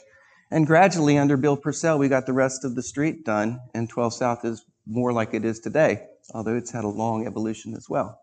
and 0.52 0.66
gradually 0.66 1.18
under 1.18 1.38
bill 1.38 1.58
purcell 1.58 1.98
we 1.98 2.08
got 2.08 2.26
the 2.26 2.34
rest 2.34 2.64
of 2.64 2.76
the 2.76 2.84
street 2.84 3.26
done 3.26 3.60
and 3.74 3.90
12 3.90 4.14
south 4.14 4.46
is 4.46 4.64
more 4.86 5.12
like 5.12 5.34
it 5.34 5.44
is 5.46 5.60
today 5.60 6.04
although 6.34 6.56
it's 6.56 6.72
had 6.72 6.84
a 6.84 6.88
long 6.90 7.28
evolution 7.28 7.74
as 7.76 7.90
well 7.90 8.20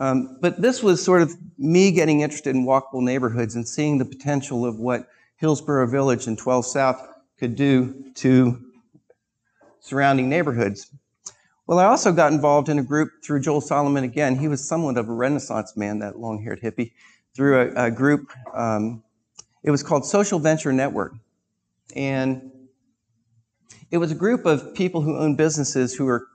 um, 0.00 0.38
but 0.40 0.62
this 0.62 0.80
was 0.80 1.04
sort 1.04 1.22
of 1.22 1.32
me 1.58 1.90
getting 1.90 2.20
interested 2.20 2.54
in 2.54 2.64
walkable 2.64 3.02
neighborhoods 3.02 3.56
and 3.56 3.66
seeing 3.66 3.98
the 3.98 4.04
potential 4.04 4.64
of 4.64 4.78
what 4.78 5.08
hillsboro 5.36 5.86
village 5.86 6.26
and 6.26 6.38
12 6.38 6.66
south 6.66 7.08
could 7.38 7.56
do 7.56 8.04
to 8.14 8.60
surrounding 9.80 10.28
neighborhoods. 10.28 10.90
Well, 11.68 11.78
I 11.78 11.84
also 11.84 12.12
got 12.12 12.32
involved 12.32 12.70
in 12.70 12.78
a 12.78 12.82
group 12.82 13.22
through 13.22 13.42
Joel 13.42 13.60
Solomon 13.60 14.02
again. 14.02 14.38
He 14.38 14.48
was 14.48 14.66
somewhat 14.66 14.96
of 14.96 15.06
a 15.10 15.12
Renaissance 15.12 15.76
man, 15.76 15.98
that 15.98 16.18
long 16.18 16.42
haired 16.42 16.62
hippie, 16.62 16.92
through 17.36 17.60
a, 17.60 17.84
a 17.84 17.90
group. 17.90 18.32
Um, 18.54 19.02
it 19.62 19.70
was 19.70 19.82
called 19.82 20.06
Social 20.06 20.38
Venture 20.38 20.72
Network. 20.72 21.12
And 21.94 22.50
it 23.90 23.98
was 23.98 24.10
a 24.10 24.14
group 24.14 24.46
of 24.46 24.74
people 24.74 25.02
who 25.02 25.18
own 25.18 25.36
businesses 25.36 25.94
who 25.94 26.06
were 26.06 26.26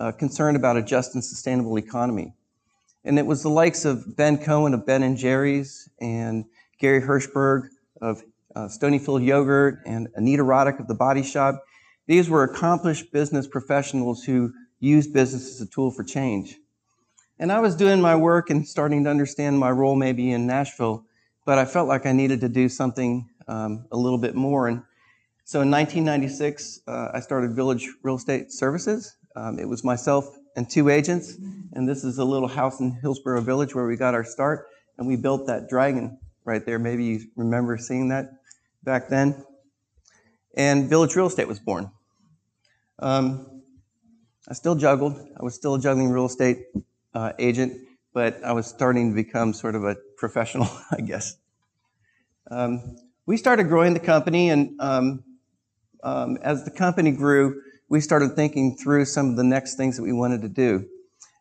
uh, 0.00 0.12
concerned 0.12 0.56
about 0.56 0.78
a 0.78 0.82
just 0.82 1.14
and 1.14 1.22
sustainable 1.22 1.76
economy. 1.76 2.32
And 3.04 3.18
it 3.18 3.26
was 3.26 3.42
the 3.42 3.50
likes 3.50 3.84
of 3.84 4.16
Ben 4.16 4.38
Cohen 4.38 4.72
of 4.72 4.86
Ben 4.86 5.02
and 5.02 5.18
Jerry's 5.18 5.86
and 6.00 6.46
Gary 6.80 7.02
Hirshberg 7.02 7.68
of 8.00 8.22
uh, 8.56 8.68
Stonyfield 8.68 9.22
Yogurt 9.22 9.80
and 9.84 10.08
Anita 10.14 10.42
Roddick 10.42 10.80
of 10.80 10.88
The 10.88 10.94
Body 10.94 11.22
Shop. 11.22 11.62
These 12.06 12.30
were 12.30 12.42
accomplished 12.42 13.12
business 13.12 13.46
professionals 13.46 14.24
who 14.24 14.50
used 14.80 15.12
business 15.12 15.48
as 15.48 15.60
a 15.60 15.66
tool 15.66 15.90
for 15.90 16.04
change. 16.04 16.56
And 17.38 17.52
I 17.52 17.60
was 17.60 17.76
doing 17.76 18.00
my 18.00 18.16
work 18.16 18.50
and 18.50 18.66
starting 18.66 19.04
to 19.04 19.10
understand 19.10 19.58
my 19.58 19.70
role 19.70 19.94
maybe 19.94 20.32
in 20.32 20.46
Nashville, 20.46 21.04
but 21.46 21.58
I 21.58 21.64
felt 21.64 21.88
like 21.88 22.06
I 22.06 22.12
needed 22.12 22.40
to 22.40 22.48
do 22.48 22.68
something 22.68 23.28
um, 23.46 23.86
a 23.92 23.96
little 23.96 24.18
bit 24.18 24.34
more. 24.34 24.66
And 24.66 24.82
so 25.44 25.60
in 25.60 25.70
1996, 25.70 26.80
uh, 26.86 27.08
I 27.14 27.20
started 27.20 27.54
Village 27.54 27.88
Real 28.02 28.16
Estate 28.16 28.52
Services. 28.52 29.16
Um, 29.36 29.58
it 29.58 29.68
was 29.68 29.84
myself 29.84 30.36
and 30.56 30.68
two 30.68 30.88
agents, 30.88 31.36
and 31.72 31.88
this 31.88 32.02
is 32.02 32.18
a 32.18 32.24
little 32.24 32.48
house 32.48 32.80
in 32.80 32.90
Hillsboro 32.90 33.40
Village 33.42 33.74
where 33.74 33.86
we 33.86 33.96
got 33.96 34.14
our 34.14 34.24
start, 34.24 34.66
and 34.98 35.06
we 35.06 35.14
built 35.14 35.46
that 35.46 35.68
dragon 35.68 36.18
right 36.44 36.66
there. 36.66 36.80
Maybe 36.80 37.04
you 37.04 37.20
remember 37.36 37.78
seeing 37.78 38.08
that 38.08 38.30
back 38.82 39.08
then. 39.08 39.44
And 40.56 40.88
Village 40.88 41.14
Real 41.14 41.26
Estate 41.26 41.46
was 41.46 41.60
born. 41.60 41.92
Um, 42.98 43.57
I 44.50 44.54
still 44.54 44.74
juggled. 44.74 45.14
I 45.38 45.44
was 45.44 45.54
still 45.54 45.74
a 45.74 45.80
juggling 45.80 46.08
real 46.08 46.24
estate 46.24 46.68
uh, 47.12 47.32
agent, 47.38 47.86
but 48.14 48.42
I 48.42 48.52
was 48.52 48.66
starting 48.66 49.10
to 49.10 49.14
become 49.14 49.52
sort 49.52 49.74
of 49.74 49.84
a 49.84 49.96
professional, 50.16 50.68
I 50.90 51.02
guess. 51.02 51.36
Um, 52.50 52.96
we 53.26 53.36
started 53.36 53.64
growing 53.64 53.92
the 53.92 54.00
company, 54.00 54.48
and 54.48 54.80
um, 54.80 55.22
um, 56.02 56.38
as 56.40 56.64
the 56.64 56.70
company 56.70 57.10
grew, 57.10 57.60
we 57.90 58.00
started 58.00 58.36
thinking 58.36 58.74
through 58.74 59.04
some 59.04 59.28
of 59.28 59.36
the 59.36 59.44
next 59.44 59.74
things 59.74 59.98
that 59.98 60.02
we 60.02 60.14
wanted 60.14 60.40
to 60.40 60.48
do. 60.48 60.86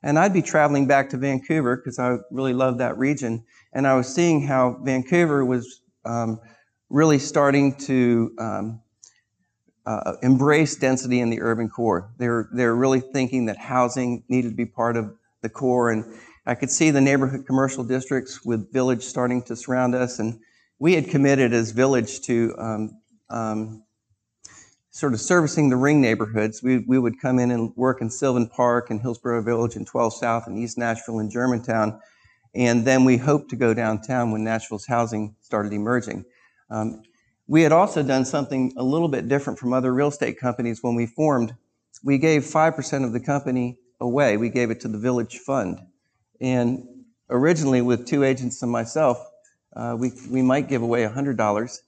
And 0.03 0.19
I'd 0.19 0.33
be 0.33 0.41
traveling 0.41 0.85
back 0.85 1.09
to 1.11 1.17
Vancouver 1.17 1.77
because 1.77 1.99
I 1.99 2.17
really 2.29 2.53
loved 2.53 2.79
that 2.79 2.97
region, 2.97 3.45
and 3.71 3.87
I 3.87 3.95
was 3.95 4.13
seeing 4.13 4.45
how 4.45 4.81
Vancouver 4.83 5.45
was 5.45 5.81
um, 6.03 6.41
really 6.89 7.19
starting 7.19 7.73
to 7.75 8.33
um, 8.37 8.81
uh, 9.87 10.17
embrace 10.21 10.75
density 10.75 11.21
in 11.21 11.29
the 11.29 11.41
urban 11.41 11.69
core. 11.69 12.11
They're, 12.17 12.49
they're 12.51 12.75
really 12.75 12.99
thinking 12.99 13.45
that 13.45 13.57
housing 13.57 14.21
needed 14.27 14.49
to 14.49 14.55
be 14.55 14.65
part 14.65 14.97
of 14.97 15.15
the 15.41 15.49
core. 15.49 15.91
And 15.91 16.03
I 16.45 16.55
could 16.55 16.69
see 16.69 16.91
the 16.91 16.99
neighborhood 16.99 17.45
commercial 17.47 17.85
districts 17.85 18.43
with 18.43 18.71
Village 18.73 19.01
starting 19.01 19.41
to 19.43 19.55
surround 19.55 19.95
us. 19.95 20.19
And 20.19 20.41
we 20.77 20.93
had 20.93 21.07
committed 21.09 21.53
as 21.53 21.71
Village 21.71 22.19
to 22.23 22.53
um, 22.57 23.01
um, 23.29 23.83
sort 24.91 25.13
of 25.13 25.21
servicing 25.21 25.69
the 25.69 25.77
ring 25.77 26.01
neighborhoods. 26.01 26.61
We, 26.61 26.79
we 26.79 26.99
would 26.99 27.21
come 27.21 27.39
in 27.39 27.49
and 27.49 27.71
work 27.77 28.01
in 28.01 28.09
Sylvan 28.09 28.49
Park 28.49 28.89
and 28.89 28.99
Hillsboro 28.99 29.41
Village 29.41 29.77
and 29.77 29.87
12 29.87 30.15
South 30.15 30.47
and 30.47 30.57
East 30.57 30.77
Nashville 30.77 31.19
and 31.19 31.31
Germantown. 31.31 31.97
And 32.53 32.83
then 32.83 33.05
we 33.05 33.15
hoped 33.15 33.51
to 33.51 33.55
go 33.55 33.73
downtown 33.73 34.31
when 34.31 34.43
Nashville's 34.43 34.85
housing 34.85 35.37
started 35.39 35.71
emerging. 35.71 36.25
Um, 36.69 37.03
we 37.47 37.61
had 37.61 37.71
also 37.71 38.03
done 38.03 38.25
something 38.25 38.73
a 38.77 38.83
little 38.83 39.07
bit 39.07 39.27
different 39.27 39.57
from 39.57 39.73
other 39.73 39.93
real 39.93 40.09
estate 40.09 40.37
companies 40.37 40.83
when 40.83 40.95
we 40.95 41.05
formed. 41.05 41.55
We 42.03 42.17
gave 42.17 42.43
5% 42.43 43.05
of 43.05 43.13
the 43.13 43.19
company 43.19 43.79
away. 43.99 44.37
We 44.37 44.49
gave 44.49 44.69
it 44.69 44.81
to 44.81 44.87
the 44.87 44.97
Village 44.97 45.37
Fund. 45.39 45.79
And 46.41 46.85
originally, 47.29 47.81
with 47.81 48.05
two 48.05 48.23
agents 48.23 48.61
and 48.61 48.71
myself, 48.71 49.25
uh, 49.75 49.95
we, 49.97 50.11
we 50.29 50.41
might 50.41 50.67
give 50.67 50.81
away 50.81 51.05
$100. 51.05 51.79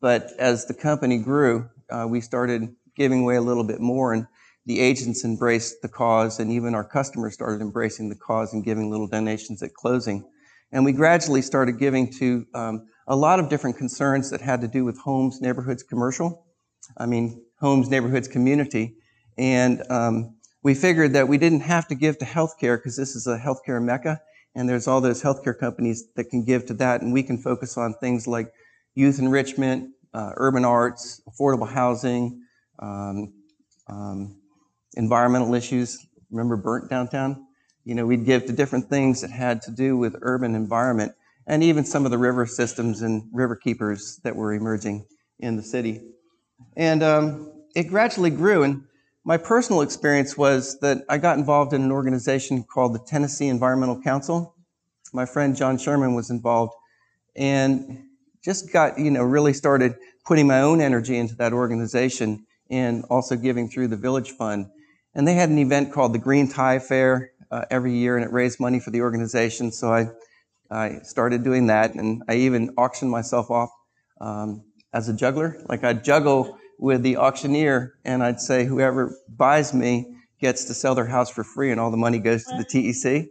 But 0.00 0.32
as 0.38 0.66
the 0.66 0.74
company 0.74 1.18
grew, 1.18 1.68
uh, 1.90 2.06
we 2.08 2.20
started 2.20 2.74
giving 2.96 3.22
away 3.22 3.36
a 3.36 3.40
little 3.40 3.64
bit 3.64 3.80
more, 3.80 4.12
and 4.12 4.26
the 4.66 4.80
agents 4.80 5.24
embraced 5.24 5.82
the 5.82 5.88
cause, 5.88 6.38
and 6.38 6.50
even 6.52 6.74
our 6.74 6.84
customers 6.84 7.34
started 7.34 7.60
embracing 7.60 8.08
the 8.08 8.14
cause 8.14 8.52
and 8.52 8.64
giving 8.64 8.90
little 8.90 9.08
donations 9.08 9.62
at 9.62 9.74
closing. 9.74 10.24
And 10.70 10.84
we 10.84 10.92
gradually 10.92 11.42
started 11.42 11.78
giving 11.78 12.10
to 12.14 12.46
um, 12.54 12.86
a 13.06 13.16
lot 13.16 13.40
of 13.40 13.48
different 13.48 13.76
concerns 13.76 14.30
that 14.30 14.40
had 14.40 14.60
to 14.60 14.68
do 14.68 14.84
with 14.84 14.98
homes, 14.98 15.40
neighborhoods, 15.40 15.82
commercial. 15.82 16.46
I 16.96 17.06
mean, 17.06 17.42
homes, 17.60 17.88
neighborhoods, 17.88 18.28
community. 18.28 18.96
And 19.38 19.82
um, 19.90 20.36
we 20.62 20.74
figured 20.74 21.12
that 21.14 21.28
we 21.28 21.38
didn't 21.38 21.60
have 21.60 21.88
to 21.88 21.94
give 21.94 22.18
to 22.18 22.24
healthcare 22.24 22.76
because 22.76 22.96
this 22.96 23.16
is 23.16 23.26
a 23.26 23.38
healthcare 23.38 23.82
mecca. 23.82 24.20
And 24.54 24.68
there's 24.68 24.86
all 24.86 25.00
those 25.00 25.22
healthcare 25.22 25.58
companies 25.58 26.04
that 26.16 26.24
can 26.24 26.44
give 26.44 26.66
to 26.66 26.74
that. 26.74 27.02
And 27.02 27.12
we 27.12 27.22
can 27.22 27.38
focus 27.38 27.76
on 27.76 27.94
things 27.94 28.26
like 28.26 28.52
youth 28.94 29.18
enrichment, 29.18 29.90
uh, 30.14 30.32
urban 30.36 30.64
arts, 30.64 31.22
affordable 31.28 31.68
housing, 31.68 32.42
um, 32.78 33.32
um, 33.88 34.36
environmental 34.94 35.54
issues. 35.54 36.06
Remember 36.30 36.56
burnt 36.56 36.90
downtown? 36.90 37.46
You 37.84 37.94
know, 37.94 38.06
we'd 38.06 38.24
give 38.24 38.46
to 38.46 38.52
different 38.52 38.88
things 38.88 39.22
that 39.22 39.30
had 39.30 39.62
to 39.62 39.70
do 39.70 39.96
with 39.96 40.16
urban 40.20 40.54
environment 40.54 41.12
and 41.46 41.62
even 41.62 41.84
some 41.84 42.04
of 42.04 42.10
the 42.10 42.18
river 42.18 42.46
systems 42.46 43.02
and 43.02 43.22
river 43.32 43.56
keepers 43.56 44.20
that 44.24 44.36
were 44.36 44.52
emerging 44.52 45.06
in 45.38 45.56
the 45.56 45.62
city. 45.62 46.00
And 46.76 47.02
um, 47.02 47.52
it 47.74 47.84
gradually 47.84 48.30
grew. 48.30 48.62
And 48.62 48.82
my 49.24 49.36
personal 49.36 49.82
experience 49.82 50.36
was 50.36 50.78
that 50.80 51.04
I 51.08 51.18
got 51.18 51.38
involved 51.38 51.72
in 51.72 51.82
an 51.82 51.92
organization 51.92 52.64
called 52.64 52.94
the 52.94 53.04
Tennessee 53.06 53.48
Environmental 53.48 54.00
Council. 54.00 54.54
My 55.12 55.26
friend 55.26 55.56
John 55.56 55.78
Sherman 55.78 56.14
was 56.14 56.30
involved 56.30 56.72
and 57.36 58.04
just 58.44 58.72
got, 58.72 58.98
you 58.98 59.10
know, 59.10 59.22
really 59.22 59.52
started 59.52 59.94
putting 60.24 60.46
my 60.46 60.60
own 60.60 60.80
energy 60.80 61.16
into 61.16 61.34
that 61.36 61.52
organization 61.52 62.46
and 62.70 63.04
also 63.10 63.36
giving 63.36 63.68
through 63.68 63.88
the 63.88 63.96
Village 63.96 64.30
Fund. 64.30 64.66
And 65.14 65.28
they 65.28 65.34
had 65.34 65.50
an 65.50 65.58
event 65.58 65.92
called 65.92 66.14
the 66.14 66.18
Green 66.18 66.48
Tie 66.48 66.78
Fair 66.78 67.32
uh, 67.50 67.64
every 67.70 67.92
year, 67.92 68.16
and 68.16 68.24
it 68.24 68.32
raised 68.32 68.58
money 68.58 68.80
for 68.80 68.90
the 68.90 69.02
organization. 69.02 69.70
So 69.70 69.92
I 69.92 70.08
I 70.72 71.00
started 71.02 71.44
doing 71.44 71.66
that, 71.66 71.94
and 71.94 72.22
I 72.28 72.34
even 72.36 72.70
auctioned 72.76 73.10
myself 73.10 73.50
off 73.50 73.70
um, 74.20 74.64
as 74.92 75.08
a 75.08 75.12
juggler. 75.12 75.62
Like 75.68 75.84
I'd 75.84 76.02
juggle 76.02 76.58
with 76.78 77.02
the 77.02 77.16
auctioneer, 77.18 77.94
and 78.04 78.22
I'd 78.22 78.40
say, 78.40 78.64
whoever 78.64 79.14
buys 79.28 79.74
me 79.74 80.16
gets 80.40 80.64
to 80.64 80.74
sell 80.74 80.94
their 80.94 81.06
house 81.06 81.30
for 81.30 81.44
free, 81.44 81.70
and 81.70 81.78
all 81.78 81.90
the 81.90 81.96
money 81.96 82.18
goes 82.18 82.44
to 82.44 82.56
the 82.56 82.64
TEC. 82.64 83.28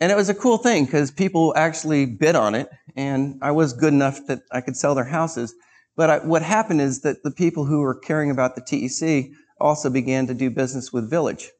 And 0.00 0.12
it 0.12 0.16
was 0.16 0.28
a 0.28 0.34
cool 0.34 0.58
thing 0.58 0.84
because 0.84 1.10
people 1.10 1.54
actually 1.56 2.06
bid 2.06 2.36
on 2.36 2.54
it, 2.54 2.68
and 2.96 3.38
I 3.40 3.52
was 3.52 3.72
good 3.72 3.92
enough 3.92 4.26
that 4.26 4.42
I 4.52 4.60
could 4.60 4.76
sell 4.76 4.94
their 4.94 5.04
houses. 5.04 5.54
But 5.96 6.10
I, 6.10 6.18
what 6.18 6.42
happened 6.42 6.80
is 6.80 7.00
that 7.00 7.22
the 7.24 7.30
people 7.30 7.64
who 7.64 7.80
were 7.80 7.94
caring 7.94 8.30
about 8.30 8.54
the 8.54 8.62
TEC 8.62 9.30
also 9.60 9.90
began 9.90 10.26
to 10.28 10.34
do 10.34 10.50
business 10.50 10.92
with 10.92 11.10
Village. 11.10 11.50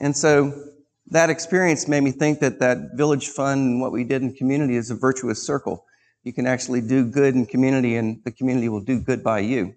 And 0.00 0.16
so 0.16 0.52
that 1.10 1.30
experience 1.30 1.88
made 1.88 2.02
me 2.02 2.10
think 2.10 2.40
that 2.40 2.58
that 2.60 2.90
village 2.94 3.28
fund 3.28 3.60
and 3.60 3.80
what 3.80 3.92
we 3.92 4.04
did 4.04 4.22
in 4.22 4.34
community 4.34 4.76
is 4.76 4.90
a 4.90 4.94
virtuous 4.94 5.42
circle. 5.42 5.84
You 6.22 6.32
can 6.32 6.46
actually 6.46 6.82
do 6.82 7.04
good 7.06 7.34
in 7.34 7.46
community, 7.46 7.96
and 7.96 8.22
the 8.24 8.30
community 8.30 8.68
will 8.68 8.80
do 8.80 9.00
good 9.00 9.24
by 9.24 9.38
you. 9.40 9.74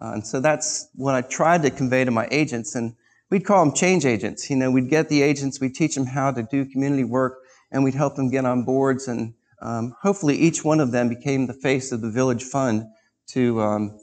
Uh, 0.00 0.12
and 0.14 0.26
so 0.26 0.40
that's 0.40 0.88
what 0.94 1.14
I 1.14 1.20
tried 1.20 1.62
to 1.62 1.70
convey 1.70 2.04
to 2.04 2.10
my 2.10 2.26
agents, 2.30 2.74
and 2.74 2.96
we'd 3.30 3.44
call 3.44 3.64
them 3.64 3.74
change 3.74 4.04
agents. 4.04 4.50
You 4.50 4.56
know, 4.56 4.70
we'd 4.70 4.90
get 4.90 5.08
the 5.08 5.22
agents, 5.22 5.60
we'd 5.60 5.74
teach 5.74 5.94
them 5.94 6.06
how 6.06 6.32
to 6.32 6.42
do 6.42 6.64
community 6.64 7.04
work, 7.04 7.38
and 7.70 7.84
we'd 7.84 7.94
help 7.94 8.16
them 8.16 8.30
get 8.30 8.44
on 8.44 8.64
boards, 8.64 9.06
and 9.06 9.34
um, 9.62 9.94
hopefully 10.02 10.36
each 10.36 10.64
one 10.64 10.80
of 10.80 10.90
them 10.90 11.08
became 11.08 11.46
the 11.46 11.54
face 11.54 11.92
of 11.92 12.00
the 12.00 12.10
village 12.10 12.42
fund 12.42 12.86
to 13.28 13.60
um, 13.60 13.98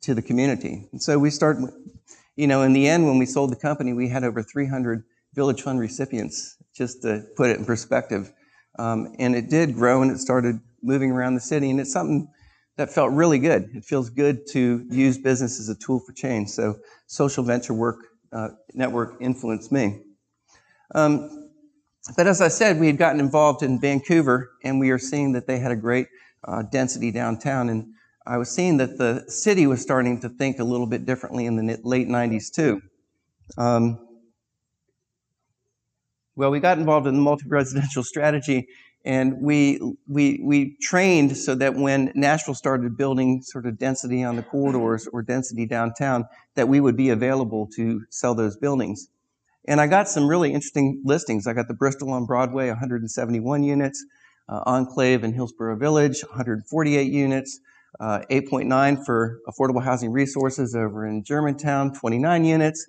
to 0.00 0.14
the 0.14 0.22
community. 0.22 0.88
And 0.92 1.00
so 1.00 1.18
we 1.18 1.30
start, 1.30 1.58
you 2.34 2.46
know, 2.46 2.62
in 2.62 2.72
the 2.72 2.88
end, 2.88 3.06
when 3.06 3.18
we 3.18 3.26
sold 3.26 3.52
the 3.52 3.56
company, 3.56 3.92
we 3.92 4.08
had 4.08 4.24
over 4.24 4.42
300 4.42 5.04
Village 5.34 5.62
Fund 5.62 5.78
recipients, 5.78 6.56
just 6.74 7.02
to 7.02 7.24
put 7.36 7.50
it 7.50 7.58
in 7.58 7.64
perspective. 7.64 8.32
Um, 8.78 9.14
and 9.18 9.34
it 9.34 9.50
did 9.50 9.74
grow 9.74 10.02
and 10.02 10.10
it 10.10 10.18
started 10.18 10.60
moving 10.82 11.10
around 11.10 11.34
the 11.34 11.40
city. 11.40 11.70
And 11.70 11.80
it's 11.80 11.92
something 11.92 12.28
that 12.76 12.90
felt 12.90 13.12
really 13.12 13.38
good. 13.38 13.68
It 13.74 13.84
feels 13.84 14.10
good 14.10 14.46
to 14.52 14.86
use 14.90 15.18
business 15.18 15.60
as 15.60 15.68
a 15.68 15.74
tool 15.74 16.00
for 16.00 16.12
change. 16.12 16.48
So 16.48 16.76
social 17.06 17.44
venture 17.44 17.74
work 17.74 17.98
uh, 18.32 18.48
network 18.72 19.16
influenced 19.20 19.72
me. 19.72 20.02
Um, 20.94 21.50
but 22.16 22.26
as 22.26 22.40
I 22.40 22.48
said, 22.48 22.80
we 22.80 22.86
had 22.86 22.96
gotten 22.96 23.20
involved 23.20 23.62
in 23.62 23.80
Vancouver 23.80 24.50
and 24.64 24.80
we 24.80 24.90
are 24.90 24.98
seeing 24.98 25.32
that 25.32 25.46
they 25.46 25.58
had 25.58 25.70
a 25.70 25.76
great 25.76 26.06
uh, 26.44 26.62
density 26.62 27.10
downtown. 27.10 27.68
And 27.68 27.92
I 28.26 28.38
was 28.38 28.50
seeing 28.50 28.78
that 28.78 28.96
the 28.96 29.24
city 29.28 29.66
was 29.66 29.82
starting 29.82 30.20
to 30.20 30.28
think 30.28 30.58
a 30.58 30.64
little 30.64 30.86
bit 30.86 31.04
differently 31.04 31.46
in 31.46 31.56
the 31.56 31.78
late 31.84 32.08
90s 32.08 32.50
too. 32.52 32.80
Um, 33.58 34.06
well, 36.40 36.50
we 36.50 36.58
got 36.58 36.78
involved 36.78 37.06
in 37.06 37.14
the 37.14 37.20
multi-residential 37.20 38.02
strategy 38.02 38.66
And 39.04 39.40
we, 39.40 39.80
we, 40.08 40.40
we 40.42 40.76
trained 40.80 41.36
so 41.36 41.54
that 41.54 41.74
when 41.74 42.12
Nashville 42.14 42.54
started 42.54 42.96
building 42.96 43.42
sort 43.42 43.66
of 43.66 43.78
density 43.78 44.22
on 44.24 44.36
the 44.36 44.42
corridors 44.42 45.06
or 45.12 45.22
density 45.22 45.66
downtown, 45.66 46.26
that 46.54 46.68
we 46.68 46.80
would 46.80 46.96
be 46.96 47.10
available 47.10 47.68
to 47.76 48.04
sell 48.10 48.34
those 48.34 48.56
buildings. 48.56 49.08
And 49.66 49.80
I 49.80 49.86
got 49.86 50.08
some 50.08 50.26
really 50.26 50.52
interesting 50.52 51.02
listings. 51.04 51.46
I 51.46 51.52
got 51.52 51.68
the 51.68 51.74
Bristol 51.74 52.10
on 52.10 52.26
Broadway, 52.26 52.68
171 52.68 53.62
units, 53.62 54.04
uh, 54.48 54.62
Enclave 54.66 55.24
in 55.24 55.32
Hillsboro 55.32 55.76
Village, 55.76 56.22
148 56.22 57.10
units, 57.10 57.60
uh, 58.00 58.20
8.9 58.30 59.04
for 59.04 59.40
Affordable 59.46 59.82
Housing 59.82 60.12
Resources 60.12 60.74
over 60.74 61.06
in 61.06 61.22
Germantown, 61.22 61.92
29 61.94 62.44
units. 62.44 62.86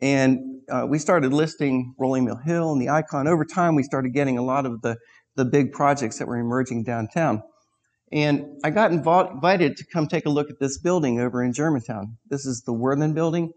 And 0.00 0.60
uh, 0.70 0.86
we 0.88 0.98
started 0.98 1.32
listing 1.32 1.94
Rolling 1.98 2.24
Mill 2.24 2.36
Hill 2.36 2.72
and 2.72 2.80
the 2.80 2.88
Icon. 2.88 3.28
Over 3.28 3.44
time, 3.44 3.74
we 3.74 3.82
started 3.82 4.12
getting 4.12 4.38
a 4.38 4.42
lot 4.42 4.66
of 4.66 4.82
the, 4.82 4.96
the 5.36 5.44
big 5.44 5.72
projects 5.72 6.18
that 6.18 6.28
were 6.28 6.38
emerging 6.38 6.84
downtown. 6.84 7.42
And 8.12 8.60
I 8.62 8.70
got 8.70 8.92
invited 8.92 9.76
to 9.76 9.84
come 9.92 10.06
take 10.06 10.26
a 10.26 10.30
look 10.30 10.50
at 10.50 10.60
this 10.60 10.78
building 10.78 11.20
over 11.20 11.42
in 11.42 11.52
Germantown. 11.52 12.16
This 12.28 12.46
is 12.46 12.62
the 12.62 12.72
Werthan 12.72 13.14
building. 13.14 13.52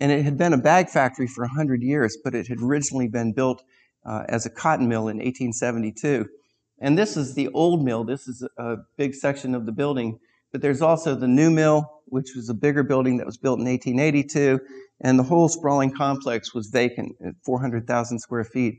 And 0.00 0.10
it 0.10 0.24
had 0.24 0.36
been 0.36 0.52
a 0.52 0.58
bag 0.58 0.88
factory 0.88 1.26
for 1.26 1.44
100 1.44 1.82
years, 1.82 2.18
but 2.22 2.34
it 2.34 2.48
had 2.48 2.60
originally 2.60 3.08
been 3.08 3.32
built 3.32 3.62
uh, 4.04 4.24
as 4.28 4.44
a 4.44 4.50
cotton 4.50 4.88
mill 4.88 5.08
in 5.08 5.18
1872. 5.18 6.26
And 6.80 6.98
this 6.98 7.16
is 7.16 7.34
the 7.34 7.48
old 7.48 7.84
mill. 7.84 8.04
This 8.04 8.26
is 8.26 8.46
a 8.58 8.76
big 8.98 9.14
section 9.14 9.54
of 9.54 9.64
the 9.64 9.72
building. 9.72 10.18
But 10.54 10.62
there's 10.62 10.82
also 10.82 11.16
the 11.16 11.26
new 11.26 11.50
mill, 11.50 11.90
which 12.04 12.36
was 12.36 12.48
a 12.48 12.54
bigger 12.54 12.84
building 12.84 13.16
that 13.16 13.26
was 13.26 13.36
built 13.36 13.58
in 13.58 13.64
1882. 13.64 14.60
And 15.00 15.18
the 15.18 15.24
whole 15.24 15.48
sprawling 15.48 15.90
complex 15.90 16.54
was 16.54 16.68
vacant 16.68 17.16
at 17.26 17.34
400,000 17.44 18.20
square 18.20 18.44
feet. 18.44 18.78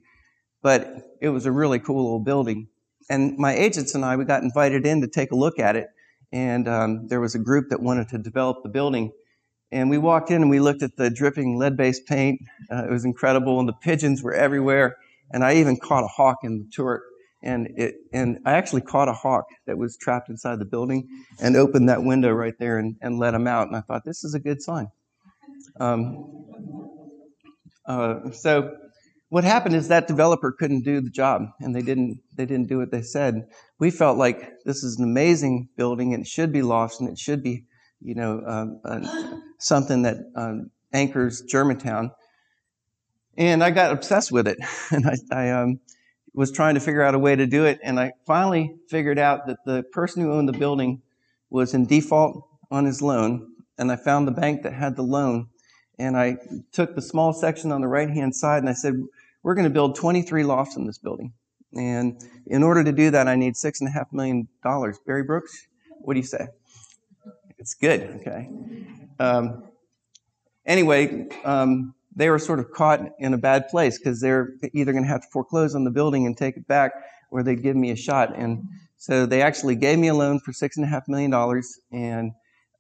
But 0.63 1.17
it 1.19 1.27
was 1.27 1.45
a 1.45 1.51
really 1.51 1.79
cool 1.79 2.07
old 2.07 2.23
building. 2.23 2.69
And 3.09 3.37
my 3.37 3.53
agents 3.53 3.93
and 3.93 4.05
I, 4.05 4.15
we 4.15 4.23
got 4.23 4.41
invited 4.41 4.85
in 4.85 5.01
to 5.01 5.09
take 5.09 5.31
a 5.31 5.35
look 5.35 5.59
at 5.59 5.75
it. 5.75 5.87
And 6.31 6.69
um, 6.69 7.07
there 7.09 7.19
was 7.19 7.35
a 7.35 7.39
group 7.39 7.67
that 7.71 7.81
wanted 7.81 8.07
to 8.07 8.19
develop 8.19 8.63
the 8.63 8.69
building. 8.69 9.11
And 9.69 9.89
we 9.89 9.97
walked 9.97 10.31
in 10.31 10.41
and 10.43 10.49
we 10.49 10.61
looked 10.61 10.81
at 10.81 10.95
the 10.95 11.09
dripping 11.09 11.57
lead 11.57 11.75
based 11.75 12.05
paint. 12.05 12.39
Uh, 12.71 12.85
it 12.85 12.89
was 12.89 13.03
incredible, 13.03 13.59
and 13.59 13.67
the 13.67 13.73
pigeons 13.73 14.23
were 14.23 14.33
everywhere. 14.33 14.95
And 15.29 15.43
I 15.43 15.55
even 15.55 15.75
caught 15.75 16.05
a 16.05 16.07
hawk 16.07 16.37
in 16.43 16.59
the 16.59 16.69
turret. 16.73 17.01
And, 17.45 17.67
it, 17.77 17.95
and 18.11 18.39
I 18.45 18.53
actually 18.53 18.81
caught 18.81 19.07
a 19.07 19.13
hawk 19.13 19.45
that 19.67 19.77
was 19.77 19.97
trapped 19.97 20.29
inside 20.29 20.59
the 20.59 20.65
building 20.65 21.07
and 21.39 21.55
opened 21.55 21.89
that 21.89 22.03
window 22.03 22.31
right 22.31 22.55
there 22.59 22.79
and, 22.79 22.95
and 23.01 23.19
let 23.19 23.33
him 23.33 23.47
out. 23.47 23.67
And 23.67 23.75
I 23.75 23.81
thought, 23.81 24.03
this 24.03 24.23
is 24.23 24.33
a 24.33 24.39
good 24.39 24.61
sign. 24.61 24.87
Um, 25.79 26.45
uh, 27.85 28.31
so 28.31 28.75
what 29.29 29.43
happened 29.43 29.75
is 29.75 29.87
that 29.89 30.07
developer 30.07 30.51
couldn't 30.51 30.83
do 30.83 31.01
the 31.01 31.09
job 31.09 31.43
and 31.59 31.75
they 31.75 31.81
didn't 31.81 32.19
they 32.35 32.45
didn't 32.45 32.67
do 32.67 32.77
what 32.77 32.91
they 32.91 33.01
said 33.01 33.47
we 33.79 33.91
felt 33.91 34.17
like 34.17 34.53
this 34.65 34.83
is 34.83 34.97
an 34.97 35.03
amazing 35.03 35.67
building 35.75 36.13
and 36.13 36.23
it 36.23 36.27
should 36.27 36.51
be 36.51 36.61
lost 36.61 37.01
and 37.01 37.09
it 37.09 37.17
should 37.17 37.43
be 37.43 37.65
you 38.05 38.15
know, 38.15 38.41
um, 38.45 38.79
uh, 38.85 39.37
something 39.59 40.03
that 40.03 40.17
um, 40.35 40.69
anchors 40.93 41.41
Germantown. 41.41 42.11
And 43.37 43.63
I 43.63 43.71
got 43.71 43.91
obsessed 43.91 44.31
with 44.31 44.47
it. 44.47 44.59
and 44.91 45.05
I, 45.07 45.15
I 45.31 45.49
um, 45.51 45.79
was 46.35 46.51
trying 46.51 46.75
to 46.75 46.81
figure 46.81 47.01
out 47.01 47.15
a 47.15 47.19
way 47.19 47.35
to 47.35 47.47
do 47.47 47.65
it. 47.65 47.79
And 47.81 47.99
I 47.99 48.11
finally 48.25 48.75
figured 48.89 49.17
out 49.17 49.47
that 49.47 49.63
the 49.65 49.83
person 49.83 50.21
who 50.21 50.33
owned 50.33 50.49
the 50.49 50.57
building 50.57 51.01
was 51.49 51.73
in 51.73 51.85
default 51.85 52.45
on 52.69 52.85
his 52.85 53.01
loan. 53.01 53.53
And 53.77 53.91
I 53.91 53.95
found 53.95 54.27
the 54.27 54.33
bank 54.33 54.63
that 54.63 54.73
had 54.73 54.97
the 54.97 55.01
loan. 55.01 55.47
And 55.97 56.17
I 56.17 56.37
took 56.73 56.93
the 56.95 57.01
small 57.01 57.31
section 57.31 57.71
on 57.71 57.79
the 57.79 57.87
right 57.87 58.09
hand 58.09 58.35
side 58.35 58.59
and 58.59 58.69
I 58.69 58.73
said, 58.73 59.01
We're 59.43 59.55
going 59.55 59.63
to 59.63 59.73
build 59.73 59.95
23 59.95 60.43
lofts 60.43 60.75
in 60.75 60.85
this 60.85 60.97
building. 60.97 61.31
And 61.73 62.21
in 62.47 62.63
order 62.63 62.83
to 62.83 62.91
do 62.91 63.11
that, 63.11 63.27
I 63.27 63.35
need 63.35 63.53
$6.5 63.53 64.11
million. 64.11 64.47
Barry 65.05 65.23
Brooks, 65.23 65.67
what 65.99 66.13
do 66.15 66.19
you 66.19 66.25
say? 66.25 66.47
It's 67.57 67.73
good, 67.73 68.01
okay. 68.21 68.49
Um, 69.19 69.63
anyway, 70.65 71.27
um, 71.45 71.95
they 72.15 72.29
were 72.29 72.39
sort 72.39 72.59
of 72.59 72.71
caught 72.71 73.01
in 73.19 73.33
a 73.33 73.37
bad 73.37 73.67
place 73.67 73.97
because 73.97 74.21
they're 74.21 74.49
either 74.73 74.91
going 74.91 75.03
to 75.03 75.09
have 75.09 75.21
to 75.21 75.27
foreclose 75.31 75.75
on 75.75 75.83
the 75.83 75.91
building 75.91 76.25
and 76.25 76.37
take 76.37 76.55
it 76.57 76.67
back, 76.67 76.91
or 77.31 77.43
they'd 77.43 77.61
give 77.61 77.75
me 77.75 77.91
a 77.91 77.95
shot. 77.95 78.35
And 78.37 78.63
so 78.97 79.25
they 79.25 79.41
actually 79.41 79.75
gave 79.75 79.99
me 79.99 80.07
a 80.07 80.13
loan 80.13 80.39
for 80.39 80.53
six 80.53 80.77
and 80.77 80.85
a 80.85 80.89
half 80.89 81.03
million 81.07 81.31
dollars, 81.31 81.67
and 81.91 82.31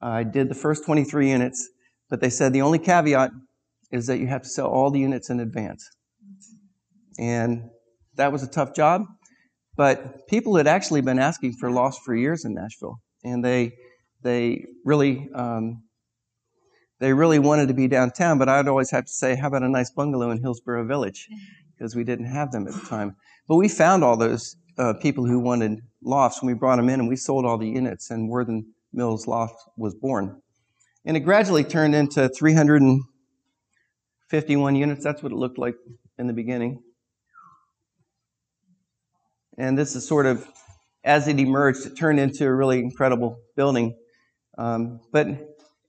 I 0.01 0.23
did 0.23 0.49
the 0.49 0.55
first 0.55 0.85
23 0.85 1.29
units. 1.29 1.69
But 2.09 2.21
they 2.21 2.29
said 2.29 2.53
the 2.53 2.61
only 2.61 2.79
caveat 2.79 3.31
is 3.91 4.07
that 4.07 4.19
you 4.19 4.27
have 4.27 4.43
to 4.43 4.49
sell 4.49 4.67
all 4.67 4.91
the 4.91 4.99
units 4.99 5.29
in 5.29 5.39
advance. 5.39 5.83
And 7.17 7.69
that 8.15 8.31
was 8.31 8.43
a 8.43 8.47
tough 8.47 8.73
job, 8.75 9.03
but 9.75 10.27
people 10.27 10.55
had 10.55 10.67
actually 10.67 11.01
been 11.01 11.19
asking 11.19 11.53
for 11.53 11.71
loss 11.71 11.97
for 11.99 12.15
years 12.15 12.45
in 12.45 12.53
Nashville, 12.53 12.99
and 13.23 13.43
they 13.43 13.73
they 14.21 14.65
really 14.83 15.29
um, 15.33 15.83
they 16.99 17.13
really 17.13 17.39
wanted 17.39 17.67
to 17.67 17.73
be 17.73 17.87
downtown, 17.87 18.37
but 18.37 18.47
I'd 18.47 18.67
always 18.67 18.91
have 18.91 19.05
to 19.05 19.11
say, 19.11 19.35
how 19.35 19.47
about 19.47 19.63
a 19.63 19.69
nice 19.69 19.89
bungalow 19.91 20.29
in 20.31 20.41
Hillsboro 20.41 20.85
Village? 20.85 21.27
Because 21.77 21.93
we 21.93 22.05
didn't 22.05 22.27
have 22.27 22.53
them 22.53 22.69
at 22.69 22.73
the 22.73 22.87
time. 22.87 23.17
But 23.49 23.57
we 23.57 23.67
found 23.67 24.01
all 24.01 24.15
those 24.15 24.55
uh, 24.77 24.93
people 25.01 25.25
who 25.25 25.41
wanted 25.41 25.81
lofts 26.01 26.41
when 26.41 26.47
we 26.47 26.53
brought 26.57 26.77
them 26.77 26.87
in, 26.87 27.01
and 27.01 27.09
we 27.09 27.17
sold 27.17 27.45
all 27.45 27.57
the 27.57 27.67
units, 27.67 28.11
and 28.11 28.31
Werthan 28.31 28.63
Mills 28.93 29.27
Loft 29.27 29.55
was 29.75 29.93
born. 29.93 30.41
And 31.03 31.17
it 31.17 31.19
gradually 31.19 31.65
turned 31.65 31.93
into 31.93 32.29
351 32.29 34.75
units. 34.75 35.03
That's 35.03 35.21
what 35.21 35.33
it 35.33 35.35
looked 35.35 35.57
like 35.57 35.75
in 36.17 36.27
the 36.27 36.33
beginning. 36.33 36.81
And 39.57 39.77
this 39.77 39.95
is 39.95 40.07
sort 40.07 40.25
of, 40.25 40.47
as 41.03 41.27
it 41.27 41.39
emerged, 41.39 41.85
it 41.85 41.97
turned 41.97 42.19
into 42.19 42.45
a 42.45 42.53
really 42.53 42.79
incredible 42.79 43.39
building. 43.55 43.95
Um, 44.57 45.01
but 45.11 45.27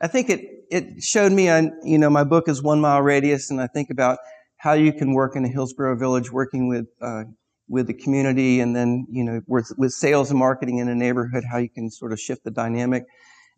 I 0.01 0.09
think 0.09 0.31
it, 0.31 0.56
it 0.71 1.03
showed 1.03 1.33
me, 1.33 1.47
you 1.85 1.99
know, 1.99 2.11
my 2.11 2.25
book 2.25 2.49
is 2.49 2.63
One 2.63 2.81
Mile 2.81 3.03
Radius, 3.03 3.51
and 3.51 3.61
I 3.61 3.67
think 3.67 3.91
about 3.91 4.19
how 4.57 4.73
you 4.73 4.93
can 4.93 5.13
work 5.13 5.37
in 5.37 5.45
a 5.45 5.49
Hillsboro 5.49 5.97
Village, 5.97 6.33
working 6.33 6.69
with, 6.69 6.87
uh, 7.01 7.25
with 7.69 7.87
the 7.87 7.95
community, 7.95 8.61
and 8.61 8.75
then, 8.75 9.07
you 9.11 9.25
know, 9.25 9.41
with, 9.47 9.71
with 9.77 9.93
sales 9.93 10.31
and 10.31 10.39
marketing 10.39 10.79
in 10.79 10.89
a 10.89 10.95
neighborhood, 10.95 11.45
how 11.51 11.59
you 11.59 11.69
can 11.69 11.91
sort 11.91 12.13
of 12.13 12.21
shift 12.21 12.45
the 12.45 12.51
dynamic. 12.51 13.05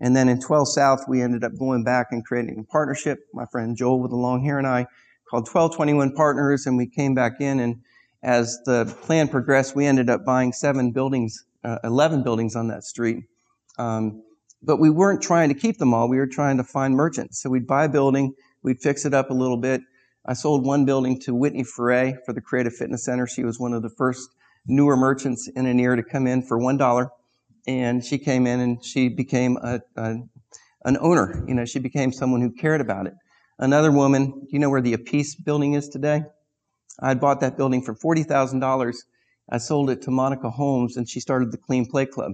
And 0.01 0.15
then 0.15 0.29
in 0.29 0.41
12 0.41 0.69
South, 0.69 1.05
we 1.09 1.23
ended 1.23 1.45
up 1.45 1.53
going 1.59 1.83
back 1.83 2.09
and 2.11 2.25
creating 2.25 2.59
a 2.59 2.65
partnership. 2.65 3.19
My 3.33 3.47
friend 3.47 3.77
Joel 3.77 4.01
with 4.01 4.11
the 4.11 4.17
long 4.17 4.45
hair 4.45 4.59
and 4.59 4.67
I 4.67 4.87
called 5.29 5.49
1221 5.49 6.15
Partners, 6.15 6.67
and 6.67 6.77
we 6.77 6.87
came 6.87 7.15
back 7.15 7.41
in. 7.41 7.61
And 7.61 7.81
as 8.23 8.59
the 8.65 8.85
plan 9.03 9.29
progressed, 9.29 9.75
we 9.75 9.87
ended 9.87 10.09
up 10.09 10.25
buying 10.25 10.53
seven 10.53 10.93
buildings, 10.93 11.45
uh, 11.65 11.79
11 11.85 12.23
buildings 12.23 12.55
on 12.55 12.69
that 12.69 12.85
street. 12.85 13.25
Um, 13.79 14.23
but 14.63 14.79
we 14.79 14.91
weren't 14.91 15.23
trying 15.23 15.49
to 15.49 15.55
keep 15.55 15.79
them 15.79 15.95
all. 15.95 16.09
We 16.09 16.19
were 16.19 16.27
trying 16.27 16.57
to 16.57 16.65
find 16.65 16.95
merchants. 16.95 17.41
So 17.41 17.51
we'd 17.51 17.67
buy 17.67 17.85
a 17.85 17.89
building, 17.89 18.35
we'd 18.63 18.81
fix 18.81 19.05
it 19.05 19.15
up 19.15 19.31
a 19.31 19.35
little 19.35 19.57
bit. 19.57 19.83
I 20.27 20.35
sold 20.35 20.67
one 20.67 20.85
building 20.85 21.19
to 21.21 21.35
Whitney 21.35 21.65
Foray 21.65 22.15
for 22.27 22.33
the 22.33 22.41
Creative 22.41 22.75
Fitness 22.75 23.05
Center. 23.05 23.27
She 23.27 23.45
was 23.45 23.59
one 23.59 23.73
of 23.73 23.83
the 23.83 23.91
first 23.91 24.29
newer 24.67 24.97
merchants 24.97 25.49
in 25.55 25.65
Annear 25.65 25.97
to 25.97 26.03
come 26.03 26.27
in 26.27 26.43
for 26.43 26.59
one 26.59 26.77
dollar, 26.77 27.09
and 27.67 28.05
she 28.05 28.19
came 28.19 28.47
in 28.47 28.61
and 28.61 28.85
she 28.85 29.09
became 29.09 29.57
a, 29.63 29.81
a, 29.97 30.17
an 30.85 30.99
owner. 31.01 31.45
You 31.49 31.55
know, 31.55 31.65
she 31.65 31.79
became 31.79 32.13
someone 32.13 32.43
who 32.43 32.51
cared 32.51 32.81
about 32.81 33.07
it. 33.07 33.15
Another 33.59 33.91
woman, 33.91 34.31
do 34.31 34.49
you 34.51 34.59
know 34.59 34.71
where 34.71 34.83
the 34.83 34.93
Apiece 34.93 35.35
building 35.35 35.73
is 35.73 35.89
today? 35.89 36.23
I 37.01 37.15
bought 37.15 37.41
that 37.41 37.57
building 37.57 37.83
for 37.83 37.95
forty 37.95 38.23
thousand 38.23 38.61
dollars. 38.61 39.05
I 39.51 39.59
sold 39.59 39.89
it 39.89 40.03
to 40.03 40.11
Monica 40.11 40.51
Holmes, 40.51 40.97
and 40.97 41.09
she 41.09 41.21
started 41.21 41.53
the 41.53 41.59
Clean 41.59 41.87
Play 41.87 42.05
Club. 42.05 42.33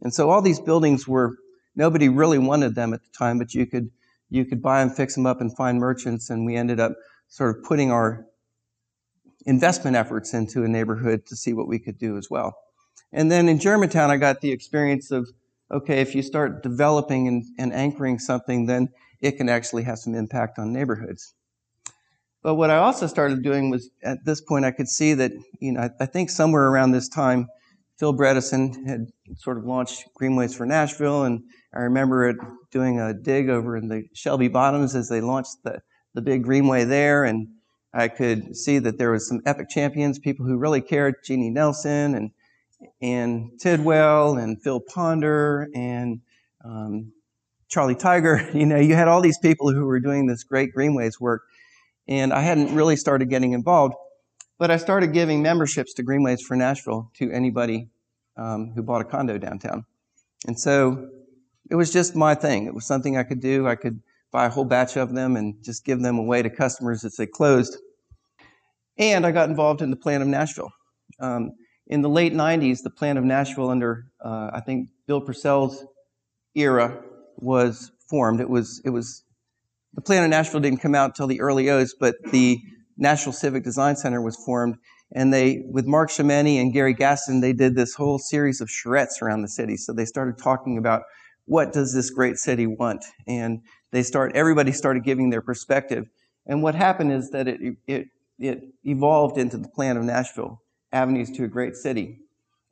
And 0.00 0.14
so 0.14 0.30
all 0.30 0.40
these 0.40 0.60
buildings 0.60 1.06
were 1.06 1.36
nobody 1.76 2.08
really 2.08 2.38
wanted 2.38 2.74
them 2.74 2.92
at 2.92 3.02
the 3.02 3.10
time, 3.16 3.38
but 3.38 3.54
you 3.54 3.66
could 3.66 3.90
you 4.28 4.44
could 4.44 4.60
buy 4.60 4.80
them, 4.80 4.90
fix 4.90 5.14
them 5.14 5.26
up, 5.26 5.40
and 5.40 5.56
find 5.56 5.78
merchants. 5.78 6.30
And 6.30 6.44
we 6.44 6.56
ended 6.56 6.80
up 6.80 6.94
sort 7.28 7.56
of 7.56 7.62
putting 7.62 7.92
our 7.92 8.26
investment 9.44 9.96
efforts 9.96 10.34
into 10.34 10.64
a 10.64 10.68
neighborhood 10.68 11.24
to 11.26 11.36
see 11.36 11.52
what 11.52 11.68
we 11.68 11.78
could 11.78 11.98
do 11.98 12.16
as 12.16 12.28
well. 12.28 12.56
And 13.12 13.30
then 13.30 13.48
in 13.48 13.60
Germantown, 13.60 14.10
I 14.10 14.16
got 14.16 14.40
the 14.40 14.50
experience 14.50 15.12
of 15.12 15.28
okay, 15.70 16.00
if 16.00 16.14
you 16.14 16.22
start 16.22 16.62
developing 16.62 17.26
and, 17.26 17.44
and 17.58 17.72
anchoring 17.72 18.18
something, 18.18 18.66
then 18.66 18.88
it 19.20 19.36
can 19.36 19.48
actually 19.48 19.82
have 19.82 19.98
some 19.98 20.14
impact 20.14 20.58
on 20.58 20.72
neighborhoods. 20.72 21.34
But 22.42 22.54
what 22.54 22.70
I 22.70 22.76
also 22.76 23.08
started 23.08 23.42
doing 23.42 23.70
was 23.70 23.90
at 24.04 24.24
this 24.24 24.40
point, 24.40 24.64
I 24.64 24.70
could 24.70 24.88
see 24.88 25.14
that, 25.14 25.32
you 25.58 25.72
know, 25.72 25.80
I, 25.80 25.90
I 25.98 26.06
think 26.06 26.30
somewhere 26.30 26.68
around 26.68 26.92
this 26.92 27.08
time, 27.08 27.48
Phil 27.98 28.14
Bredesen 28.14 28.86
had 28.86 29.08
sort 29.36 29.58
of 29.58 29.64
launched 29.64 30.04
Greenways 30.14 30.54
for 30.54 30.66
Nashville, 30.66 31.24
and 31.24 31.42
I 31.76 31.80
remember 31.80 32.28
it 32.28 32.36
doing 32.70 32.98
a 32.98 33.12
dig 33.12 33.50
over 33.50 33.76
in 33.76 33.88
the 33.88 34.04
Shelby 34.14 34.48
Bottoms 34.48 34.96
as 34.96 35.08
they 35.08 35.20
launched 35.20 35.56
the, 35.62 35.82
the 36.14 36.22
big 36.22 36.42
Greenway 36.42 36.84
there, 36.84 37.24
and 37.24 37.48
I 37.92 38.08
could 38.08 38.56
see 38.56 38.78
that 38.78 38.96
there 38.96 39.10
was 39.10 39.28
some 39.28 39.40
epic 39.44 39.68
champions, 39.68 40.18
people 40.18 40.46
who 40.46 40.56
really 40.56 40.80
cared, 40.80 41.16
Jeanie 41.24 41.50
Nelson 41.50 42.14
and 42.14 42.30
and 43.00 43.58
Tidwell 43.58 44.36
and 44.36 44.62
Phil 44.62 44.80
Ponder 44.80 45.68
and 45.74 46.20
um, 46.64 47.12
Charlie 47.68 47.94
Tygard. 47.94 48.54
You 48.54 48.66
know, 48.66 48.78
you 48.78 48.94
had 48.94 49.08
all 49.08 49.20
these 49.20 49.38
people 49.38 49.72
who 49.72 49.84
were 49.86 50.00
doing 50.00 50.26
this 50.26 50.44
great 50.44 50.72
Greenways 50.72 51.20
work, 51.20 51.42
and 52.08 52.32
I 52.32 52.40
hadn't 52.40 52.74
really 52.74 52.96
started 52.96 53.28
getting 53.28 53.52
involved. 53.52 53.94
But 54.58 54.70
I 54.70 54.78
started 54.78 55.12
giving 55.12 55.42
memberships 55.42 55.92
to 55.94 56.02
Greenways 56.02 56.40
for 56.40 56.56
Nashville 56.56 57.10
to 57.16 57.30
anybody 57.30 57.88
um, 58.38 58.72
who 58.74 58.82
bought 58.82 59.02
a 59.02 59.04
condo 59.04 59.36
downtown. 59.36 59.84
And 60.46 60.58
so 60.58 61.10
it 61.70 61.74
was 61.74 61.92
just 61.92 62.14
my 62.14 62.34
thing. 62.34 62.66
It 62.66 62.74
was 62.74 62.86
something 62.86 63.16
I 63.16 63.22
could 63.22 63.40
do. 63.40 63.66
I 63.66 63.74
could 63.74 64.00
buy 64.32 64.46
a 64.46 64.50
whole 64.50 64.64
batch 64.64 64.96
of 64.96 65.14
them 65.14 65.36
and 65.36 65.62
just 65.62 65.84
give 65.84 66.00
them 66.00 66.18
away 66.18 66.42
to 66.42 66.50
customers 66.50 67.04
as 67.04 67.16
they 67.16 67.26
closed. 67.26 67.78
And 68.98 69.26
I 69.26 69.32
got 69.32 69.48
involved 69.48 69.82
in 69.82 69.90
the 69.90 69.96
Plan 69.96 70.22
of 70.22 70.28
Nashville. 70.28 70.70
Um, 71.20 71.52
in 71.86 72.02
the 72.02 72.08
late 72.08 72.32
90s, 72.32 72.82
the 72.82 72.90
Plan 72.90 73.16
of 73.16 73.24
Nashville, 73.24 73.70
under 73.70 74.06
uh, 74.24 74.50
I 74.52 74.60
think 74.60 74.88
Bill 75.06 75.20
Purcell's 75.20 75.84
era, 76.54 77.02
was 77.36 77.92
formed. 78.08 78.40
It 78.40 78.48
was 78.48 78.80
it 78.84 78.90
was 78.90 79.22
the 79.94 80.00
Plan 80.00 80.24
of 80.24 80.30
Nashville 80.30 80.60
didn't 80.60 80.80
come 80.80 80.94
out 80.94 81.10
until 81.10 81.26
the 81.26 81.40
early 81.40 81.70
O's, 81.70 81.94
but 81.94 82.16
the 82.32 82.60
National 82.96 83.32
Civic 83.32 83.62
Design 83.62 83.96
Center 83.96 84.20
was 84.20 84.36
formed, 84.36 84.76
and 85.12 85.32
they 85.32 85.62
with 85.70 85.86
Mark 85.86 86.10
Schimmenti 86.10 86.60
and 86.60 86.72
Gary 86.72 86.94
Gaston, 86.94 87.40
they 87.40 87.52
did 87.52 87.76
this 87.76 87.94
whole 87.94 88.18
series 88.18 88.60
of 88.60 88.68
charrettes 88.68 89.22
around 89.22 89.42
the 89.42 89.48
city. 89.48 89.76
So 89.76 89.92
they 89.92 90.04
started 90.04 90.38
talking 90.38 90.78
about 90.78 91.02
what 91.46 91.72
does 91.72 91.94
this 91.94 92.10
great 92.10 92.36
city 92.36 92.66
want, 92.66 93.04
and 93.26 93.62
they 93.92 94.02
start 94.02 94.32
everybody 94.34 94.72
started 94.72 95.04
giving 95.04 95.30
their 95.30 95.40
perspective. 95.40 96.06
And 96.46 96.62
what 96.62 96.74
happened 96.74 97.12
is 97.12 97.30
that 97.30 97.48
it 97.48 97.76
it 97.86 98.08
it 98.38 98.62
evolved 98.84 99.38
into 99.38 99.56
the 99.56 99.68
Plan 99.68 99.96
of 99.96 100.04
Nashville 100.04 100.60
avenues 100.92 101.30
to 101.32 101.44
a 101.44 101.48
great 101.48 101.74
city. 101.74 102.18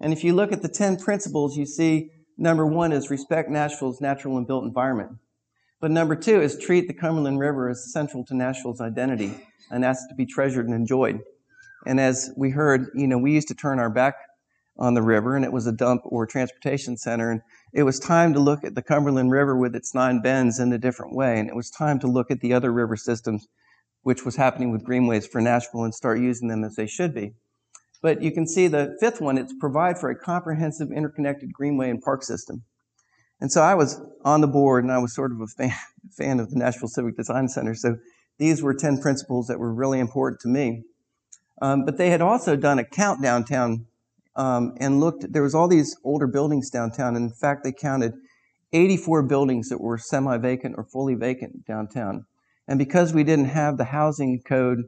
And 0.00 0.12
if 0.12 0.22
you 0.22 0.34
look 0.34 0.52
at 0.52 0.62
the 0.62 0.68
10 0.68 0.98
principles, 0.98 1.56
you 1.56 1.66
see 1.66 2.10
number 2.37 2.66
one 2.66 2.92
is 2.92 3.10
respect 3.10 3.48
Nashville's 3.48 4.00
natural 4.00 4.37
and 4.37 4.46
built 4.46 4.64
environment. 4.64 5.12
But 5.80 5.90
number 5.90 6.16
two 6.16 6.40
is 6.40 6.58
treat 6.58 6.88
the 6.88 6.94
Cumberland 6.94 7.38
River 7.38 7.68
as 7.68 7.92
central 7.92 8.24
to 8.26 8.34
Nashville's 8.34 8.80
identity, 8.80 9.34
and 9.70 9.84
that's 9.84 10.06
to 10.08 10.14
be 10.14 10.26
treasured 10.26 10.66
and 10.66 10.74
enjoyed. 10.74 11.20
And 11.87 12.00
as 12.00 12.30
we 12.37 12.50
heard, 12.50 12.88
you 12.94 13.06
know, 13.06 13.18
we 13.18 13.32
used 13.32 13.48
to 13.48 13.54
turn 13.54 13.78
our 13.78 13.90
back 13.90 14.14
on 14.78 14.94
the 14.94 15.02
river, 15.02 15.37
and 15.37 15.44
it 15.44 15.52
was 15.52 15.66
a 15.66 15.72
dump 15.72 16.02
or 16.04 16.26
transportation 16.26 16.96
center. 16.96 17.30
And 17.30 17.42
it 17.74 17.82
was 17.82 17.98
time 17.98 18.32
to 18.34 18.40
look 18.40 18.62
at 18.62 18.76
the 18.76 18.82
Cumberland 18.82 19.32
River 19.32 19.56
with 19.56 19.74
its 19.74 19.94
nine 19.94 20.20
bends 20.22 20.60
in 20.60 20.72
a 20.72 20.78
different 20.78 21.14
way. 21.14 21.40
And 21.40 21.48
it 21.48 21.56
was 21.56 21.70
time 21.70 21.98
to 22.00 22.06
look 22.06 22.30
at 22.30 22.40
the 22.40 22.52
other 22.52 22.72
river 22.72 22.96
systems, 22.96 23.48
which 24.02 24.24
was 24.24 24.37
happening 24.37 24.70
with 24.70 24.84
Greenways 24.84 25.26
for 25.26 25.40
Nashville, 25.40 25.82
and 25.82 25.92
start 25.92 26.20
using 26.20 26.46
them 26.46 26.62
as 26.62 26.76
they 26.76 26.87
should 26.87 27.12
be. 27.12 27.32
But 28.00 28.22
you 28.22 28.30
can 28.30 28.46
see 28.46 28.68
the 28.68 28.96
fifth 29.00 29.20
one, 29.20 29.38
it's 29.38 29.52
provide 29.58 29.98
for 29.98 30.08
a 30.08 30.16
comprehensive 30.16 30.92
interconnected 30.92 31.52
greenway 31.52 31.90
and 31.90 32.00
park 32.00 32.22
system. 32.22 32.62
And 33.40 33.50
so 33.50 33.60
I 33.60 33.74
was 33.74 34.00
on 34.24 34.40
the 34.40 34.46
board 34.46 34.84
and 34.84 34.92
I 34.92 34.98
was 34.98 35.12
sort 35.12 35.32
of 35.32 35.40
a 35.40 35.46
fan, 35.48 35.74
fan 36.16 36.38
of 36.38 36.50
the 36.50 36.58
Nashville 36.58 36.88
Civic 36.88 37.16
Design 37.16 37.48
Center. 37.48 37.74
So 37.74 37.96
these 38.38 38.62
were 38.62 38.74
10 38.74 39.00
principles 39.00 39.48
that 39.48 39.58
were 39.58 39.74
really 39.74 39.98
important 39.98 40.40
to 40.42 40.48
me. 40.48 40.84
Um, 41.60 41.84
but 41.84 41.98
they 41.98 42.10
had 42.10 42.20
also 42.20 42.54
done 42.54 42.78
a 42.78 42.84
count 42.84 43.20
downtown 43.20 43.87
um, 44.37 44.75
and 44.79 45.01
looked, 45.01 45.33
there 45.33 45.42
was 45.42 45.55
all 45.55 45.68
these 45.68 45.97
older 46.05 46.27
buildings 46.27 46.70
downtown. 46.70 47.16
In 47.16 47.31
fact, 47.31 47.64
they 47.64 47.73
counted 47.73 48.14
84 48.73 49.23
buildings 49.25 49.68
that 49.68 49.81
were 49.81 49.99
semi-vacant 49.99 50.75
or 50.77 50.85
fully 50.85 51.14
vacant 51.14 51.64
downtown. 51.66 52.27
And 52.66 52.79
because 52.79 53.12
we 53.12 53.25
didn't 53.25 53.47
have 53.47 53.77
the 53.77 53.85
housing 53.85 54.40
code 54.42 54.85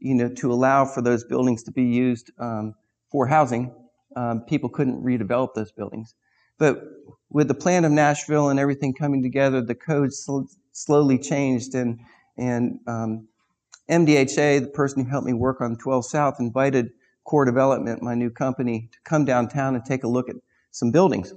you 0.00 0.14
know, 0.14 0.28
to 0.28 0.52
allow 0.52 0.84
for 0.84 1.02
those 1.02 1.24
buildings 1.24 1.62
to 1.64 1.70
be 1.70 1.84
used 1.84 2.30
um, 2.38 2.74
for 3.10 3.26
housing, 3.26 3.72
um, 4.16 4.40
people 4.40 4.68
couldn't 4.68 5.02
redevelop 5.04 5.54
those 5.54 5.70
buildings. 5.70 6.14
But 6.58 6.82
with 7.28 7.48
the 7.48 7.54
plan 7.54 7.84
of 7.84 7.92
Nashville 7.92 8.48
and 8.48 8.58
everything 8.58 8.94
coming 8.94 9.22
together, 9.22 9.60
the 9.62 9.74
code 9.74 10.12
sl- 10.12 10.48
slowly 10.72 11.18
changed, 11.18 11.74
and 11.74 12.00
and 12.36 12.80
um, 12.86 13.28
MDHA, 13.90 14.60
the 14.60 14.70
person 14.72 15.04
who 15.04 15.10
helped 15.10 15.26
me 15.26 15.32
work 15.32 15.60
on 15.60 15.76
12 15.76 16.06
South, 16.06 16.36
invited 16.40 16.90
Core 17.24 17.44
Development, 17.44 18.02
my 18.02 18.14
new 18.14 18.30
company, 18.30 18.88
to 18.92 18.98
come 19.04 19.24
downtown 19.24 19.74
and 19.74 19.84
take 19.84 20.04
a 20.04 20.08
look 20.08 20.28
at 20.28 20.36
some 20.70 20.90
buildings. 20.90 21.32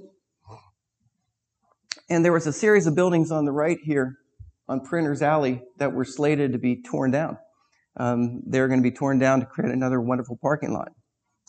And 2.10 2.24
there 2.24 2.32
was 2.32 2.46
a 2.46 2.52
series 2.52 2.86
of 2.86 2.94
buildings 2.94 3.30
on 3.30 3.44
the 3.44 3.52
right 3.52 3.78
here 3.82 4.18
on 4.68 4.80
Printers 4.80 5.22
Alley 5.22 5.62
that 5.78 5.92
were 5.92 6.04
slated 6.04 6.52
to 6.52 6.58
be 6.58 6.82
torn 6.82 7.10
down 7.10 7.38
um, 7.96 8.42
they're 8.46 8.68
going 8.68 8.80
to 8.80 8.88
be 8.88 8.94
torn 8.94 9.18
down 9.18 9.40
to 9.40 9.46
create 9.46 9.72
another 9.72 10.00
wonderful 10.00 10.36
parking 10.36 10.72
lot. 10.72 10.92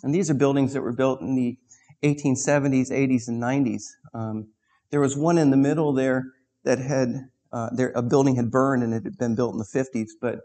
And 0.03 0.13
these 0.13 0.29
are 0.29 0.35
buildings 0.35 0.73
that 0.73 0.81
were 0.81 0.93
built 0.93 1.21
in 1.21 1.35
the 1.35 1.57
1870s, 2.03 2.91
80s, 2.91 3.27
and 3.27 3.41
90s. 3.41 3.83
Um, 4.13 4.49
there 4.91 4.99
was 4.99 5.17
one 5.17 5.37
in 5.37 5.49
the 5.49 5.57
middle 5.57 5.93
there 5.93 6.25
that 6.63 6.79
had 6.79 7.29
uh, 7.51 7.69
there, 7.73 7.91
a 7.95 8.01
building 8.01 8.35
had 8.35 8.51
burned 8.51 8.83
and 8.83 8.93
it 8.93 9.03
had 9.03 9.17
been 9.17 9.35
built 9.35 9.53
in 9.53 9.59
the 9.59 9.65
50s. 9.65 10.09
But 10.21 10.41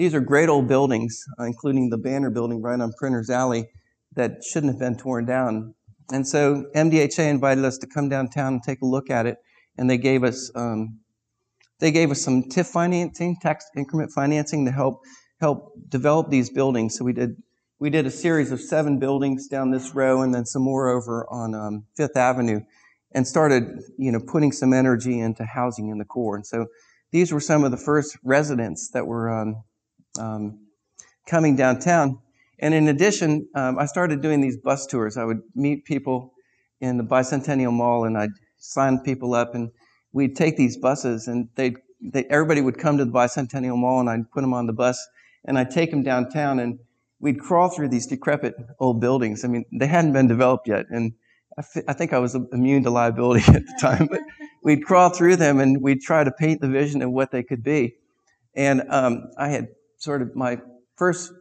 these 0.00 0.14
are 0.14 0.20
great 0.20 0.48
old 0.48 0.66
buildings, 0.66 1.22
uh, 1.38 1.44
including 1.44 1.90
the 1.90 1.98
Banner 1.98 2.30
building 2.30 2.62
right 2.62 2.80
on 2.80 2.90
Printers 2.96 3.28
Alley, 3.28 3.68
that 4.16 4.42
shouldn't 4.42 4.72
have 4.72 4.80
been 4.80 4.96
torn 4.96 5.26
down. 5.26 5.74
And 6.10 6.26
so 6.26 6.64
MDHA 6.74 7.28
invited 7.28 7.66
us 7.66 7.76
to 7.76 7.86
come 7.86 8.08
downtown 8.08 8.54
and 8.54 8.62
take 8.62 8.80
a 8.80 8.86
look 8.86 9.10
at 9.10 9.26
it, 9.26 9.36
and 9.76 9.90
they 9.90 9.98
gave 9.98 10.24
us 10.24 10.50
um, 10.54 11.00
they 11.80 11.90
gave 11.90 12.10
us 12.10 12.22
some 12.22 12.44
TIF 12.44 12.66
financing, 12.66 13.36
tax 13.42 13.66
increment 13.76 14.10
financing, 14.10 14.64
to 14.64 14.72
help 14.72 15.02
help 15.38 15.74
develop 15.90 16.30
these 16.30 16.48
buildings. 16.48 16.96
So 16.96 17.04
we 17.04 17.12
did 17.12 17.36
we 17.78 17.90
did 17.90 18.06
a 18.06 18.10
series 18.10 18.52
of 18.52 18.60
seven 18.60 18.98
buildings 18.98 19.48
down 19.48 19.70
this 19.70 19.94
row, 19.94 20.22
and 20.22 20.34
then 20.34 20.46
some 20.46 20.62
more 20.62 20.88
over 20.88 21.26
on 21.30 21.54
um, 21.54 21.84
Fifth 21.94 22.16
Avenue, 22.16 22.60
and 23.12 23.28
started 23.28 23.64
you 23.98 24.10
know 24.10 24.20
putting 24.26 24.50
some 24.50 24.72
energy 24.72 25.20
into 25.20 25.44
housing 25.44 25.90
in 25.90 25.98
the 25.98 26.06
core. 26.06 26.36
And 26.36 26.46
so 26.46 26.68
these 27.12 27.32
were 27.32 27.40
some 27.40 27.64
of 27.64 27.70
the 27.70 27.76
first 27.76 28.16
residents 28.24 28.88
that 28.94 29.06
were 29.06 29.30
um, 29.30 29.62
um, 30.18 30.66
coming 31.26 31.56
downtown. 31.56 32.18
And 32.58 32.74
in 32.74 32.88
addition, 32.88 33.48
um, 33.54 33.78
I 33.78 33.86
started 33.86 34.20
doing 34.20 34.40
these 34.40 34.56
bus 34.56 34.86
tours. 34.86 35.16
I 35.16 35.24
would 35.24 35.40
meet 35.54 35.84
people 35.84 36.34
in 36.80 36.98
the 36.98 37.04
Bicentennial 37.04 37.72
Mall, 37.72 38.04
and 38.04 38.18
I'd 38.18 38.30
sign 38.58 38.98
people 38.98 39.34
up, 39.34 39.54
and 39.54 39.70
we'd 40.12 40.36
take 40.36 40.56
these 40.56 40.76
buses, 40.76 41.28
and 41.28 41.48
they'd 41.54 41.76
they, 42.02 42.24
everybody 42.24 42.62
would 42.62 42.78
come 42.78 42.96
to 42.98 43.04
the 43.04 43.10
Bicentennial 43.10 43.76
Mall, 43.76 44.00
and 44.00 44.08
I'd 44.08 44.30
put 44.30 44.40
them 44.40 44.54
on 44.54 44.66
the 44.66 44.72
bus 44.72 44.98
and 45.44 45.58
I'd 45.58 45.70
take 45.70 45.90
them 45.90 46.02
downtown 46.02 46.58
and 46.58 46.78
we'd 47.18 47.40
crawl 47.40 47.68
through 47.68 47.88
these 47.88 48.06
decrepit 48.06 48.54
old 48.78 49.00
buildings. 49.00 49.44
I 49.44 49.48
mean, 49.48 49.64
they 49.72 49.86
hadn't 49.86 50.12
been 50.12 50.28
developed 50.28 50.68
yet, 50.68 50.86
and 50.90 51.12
I, 51.58 51.60
f- 51.60 51.84
I 51.88 51.92
think 51.92 52.12
I 52.12 52.18
was 52.18 52.34
immune 52.52 52.82
to 52.84 52.90
liability 52.90 53.44
at 53.52 53.66
the 53.66 53.78
time, 53.80 54.08
but 54.10 54.20
we'd 54.62 54.84
crawl 54.84 55.10
through 55.10 55.36
them 55.36 55.60
and 55.60 55.82
we'd 55.82 56.00
try 56.00 56.24
to 56.24 56.30
paint 56.30 56.60
the 56.60 56.68
vision 56.68 57.02
of 57.02 57.10
what 57.10 57.30
they 57.30 57.42
could 57.42 57.62
be. 57.62 57.96
And 58.54 58.82
um, 58.88 59.30
I 59.38 59.48
had 59.48 59.68
sort 60.00 60.22
of 60.22 60.34
my 60.34 60.58
first 60.96 61.32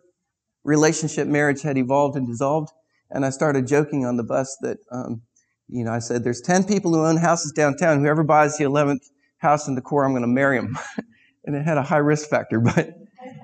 relationship 0.63 1.27
marriage 1.27 1.61
had 1.61 1.77
evolved 1.77 2.15
and 2.15 2.27
dissolved, 2.27 2.69
and 3.09 3.25
I 3.25 3.31
started 3.31 3.67
joking 3.67 4.05
on 4.05 4.17
the 4.17 4.23
bus 4.23 4.55
that, 4.61 4.77
um, 4.91 5.23
you 5.67 5.83
know, 5.83 5.91
I 5.91 5.99
said, 5.99 6.23
"There's 6.23 6.41
ten 6.41 6.63
people 6.63 6.93
who 6.93 7.05
own 7.05 7.17
houses 7.17 7.51
downtown. 7.51 7.99
Whoever 7.99 8.23
buys 8.23 8.57
the 8.57 8.65
eleventh 8.65 9.09
house 9.37 9.67
in 9.67 9.75
the 9.75 9.81
core, 9.81 10.05
I'm 10.05 10.11
going 10.11 10.21
to 10.21 10.27
marry 10.27 10.59
them." 10.59 10.77
and 11.45 11.55
it 11.55 11.63
had 11.63 11.77
a 11.77 11.83
high 11.83 11.97
risk 11.97 12.29
factor, 12.29 12.59
but 12.75 12.93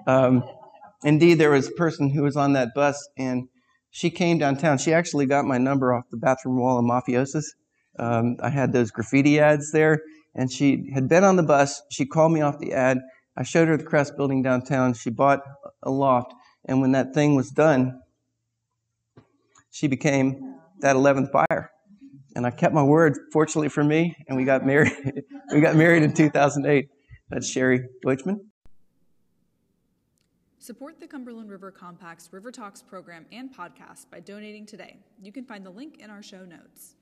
um, 0.05 0.43
indeed, 1.03 1.35
there 1.35 1.51
was 1.51 1.67
a 1.67 1.71
person 1.71 2.09
who 2.09 2.23
was 2.23 2.35
on 2.37 2.53
that 2.53 2.73
bus, 2.75 3.07
and 3.17 3.47
she 3.91 4.09
came 4.09 4.37
downtown. 4.37 4.77
She 4.77 4.93
actually 4.93 5.25
got 5.25 5.45
my 5.45 5.57
number 5.57 5.93
off 5.93 6.09
the 6.11 6.17
bathroom 6.17 6.59
wall 6.59 6.77
of 6.77 6.85
Mafiaoza's. 6.85 7.55
Um, 7.97 8.35
I 8.41 8.49
had 8.49 8.73
those 8.73 8.91
graffiti 8.91 9.39
ads 9.39 9.71
there, 9.71 10.01
and 10.35 10.51
she 10.51 10.91
had 10.93 11.07
been 11.07 11.23
on 11.23 11.37
the 11.37 11.43
bus. 11.43 11.81
She 11.89 12.05
called 12.05 12.33
me 12.33 12.41
off 12.41 12.59
the 12.59 12.73
ad. 12.73 12.99
I 13.37 13.43
showed 13.43 13.67
her 13.67 13.77
the 13.77 13.83
Crest 13.83 14.15
building 14.15 14.41
downtown. 14.41 14.93
She 14.93 15.09
bought 15.09 15.43
a 15.83 15.91
loft, 15.91 16.33
and 16.65 16.81
when 16.81 16.91
that 16.93 17.13
thing 17.13 17.35
was 17.35 17.51
done, 17.51 18.01
she 19.71 19.87
became 19.87 20.55
that 20.79 20.95
11th 20.95 21.31
buyer. 21.31 21.71
And 22.35 22.45
I 22.45 22.51
kept 22.51 22.73
my 22.73 22.83
word, 22.83 23.17
fortunately 23.31 23.69
for 23.69 23.83
me, 23.83 24.15
and 24.27 24.37
we 24.37 24.45
got 24.45 24.65
married. 24.65 24.93
we 25.53 25.61
got 25.61 25.75
married 25.75 26.03
in 26.03 26.13
2008. 26.13 26.89
That's 27.29 27.49
Sherry 27.49 27.87
Deutschman. 28.05 28.39
Support 30.59 30.99
the 30.99 31.07
Cumberland 31.07 31.51
River 31.51 31.71
Compact's 31.71 32.31
River 32.31 32.51
Talks 32.51 32.81
program 32.81 33.25
and 33.31 33.55
podcast 33.55 34.09
by 34.11 34.19
donating 34.19 34.65
today. 34.65 34.97
You 35.21 35.31
can 35.31 35.45
find 35.45 35.65
the 35.65 35.69
link 35.69 35.99
in 35.99 36.09
our 36.09 36.23
show 36.23 36.43
notes. 36.43 36.95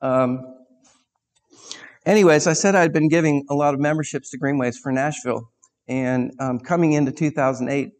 Um, 0.00 0.54
anyways, 2.04 2.46
I 2.46 2.52
said 2.52 2.74
I'd 2.74 2.92
been 2.92 3.08
giving 3.08 3.44
a 3.48 3.54
lot 3.54 3.74
of 3.74 3.80
memberships 3.80 4.30
to 4.30 4.38
Greenways 4.38 4.78
for 4.78 4.92
Nashville. 4.92 5.50
And 5.88 6.32
um, 6.40 6.58
coming 6.58 6.92
into 6.92 7.12
2008, 7.12 7.92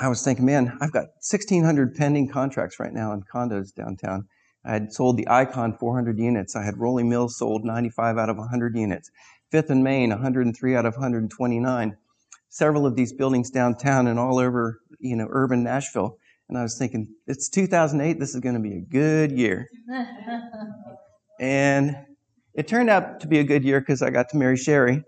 I 0.00 0.08
was 0.08 0.22
thinking, 0.22 0.46
man, 0.46 0.76
I've 0.80 0.92
got 0.92 1.08
1,600 1.28 1.94
pending 1.94 2.28
contracts 2.28 2.78
right 2.78 2.92
now 2.92 3.12
in 3.12 3.22
condos 3.22 3.74
downtown. 3.74 4.26
I 4.64 4.72
had 4.72 4.92
sold 4.92 5.16
the 5.16 5.28
Icon 5.28 5.76
400 5.76 6.18
units. 6.18 6.54
I 6.54 6.62
had 6.62 6.78
Rolling 6.78 7.08
Mills 7.08 7.36
sold 7.36 7.64
95 7.64 8.18
out 8.18 8.28
of 8.28 8.36
100 8.36 8.76
units. 8.76 9.10
Fifth 9.50 9.70
and 9.70 9.82
Main 9.82 10.10
103 10.10 10.76
out 10.76 10.86
of 10.86 10.94
129. 10.94 11.96
Several 12.48 12.86
of 12.86 12.96
these 12.96 13.12
buildings 13.12 13.50
downtown 13.50 14.06
and 14.06 14.18
all 14.18 14.38
over, 14.38 14.80
you 15.00 15.16
know, 15.16 15.26
urban 15.30 15.62
Nashville. 15.62 16.18
And 16.48 16.56
I 16.56 16.62
was 16.62 16.78
thinking, 16.78 17.08
it's 17.26 17.48
2008. 17.48 18.18
This 18.18 18.34
is 18.34 18.40
going 18.40 18.54
to 18.54 18.60
be 18.60 18.76
a 18.76 18.80
good 18.80 19.32
year. 19.32 19.68
And 21.40 21.96
it 22.54 22.66
turned 22.66 22.90
out 22.90 23.20
to 23.20 23.28
be 23.28 23.38
a 23.38 23.44
good 23.44 23.64
year 23.64 23.80
because 23.80 24.02
I 24.02 24.10
got 24.10 24.28
to 24.30 24.36
marry 24.36 24.56
Sherry. 24.56 25.04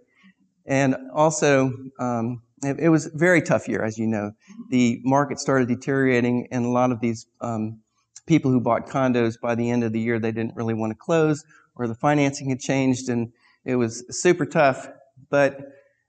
And 0.66 0.94
also, 1.12 1.72
um, 1.98 2.42
it, 2.62 2.78
it, 2.78 2.88
was 2.90 3.06
a 3.06 3.10
very 3.14 3.42
tough 3.42 3.66
year, 3.66 3.82
as 3.82 3.98
you 3.98 4.06
know. 4.06 4.32
The 4.70 5.00
market 5.02 5.40
started 5.40 5.68
deteriorating, 5.68 6.46
and 6.52 6.64
a 6.64 6.68
lot 6.68 6.92
of 6.92 7.00
these 7.00 7.26
um, 7.40 7.80
people 8.26 8.50
who 8.50 8.60
bought 8.60 8.86
condos 8.86 9.40
by 9.40 9.54
the 9.54 9.68
end 9.70 9.82
of 9.82 9.92
the 9.92 10.00
year, 10.00 10.18
they 10.18 10.30
didn't 10.30 10.54
really 10.54 10.74
want 10.74 10.92
to 10.92 10.94
close, 10.94 11.44
or 11.74 11.88
the 11.88 11.94
financing 11.94 12.50
had 12.50 12.60
changed, 12.60 13.08
and 13.08 13.32
it 13.64 13.76
was 13.76 14.04
super 14.10 14.46
tough. 14.46 14.88
But 15.30 15.58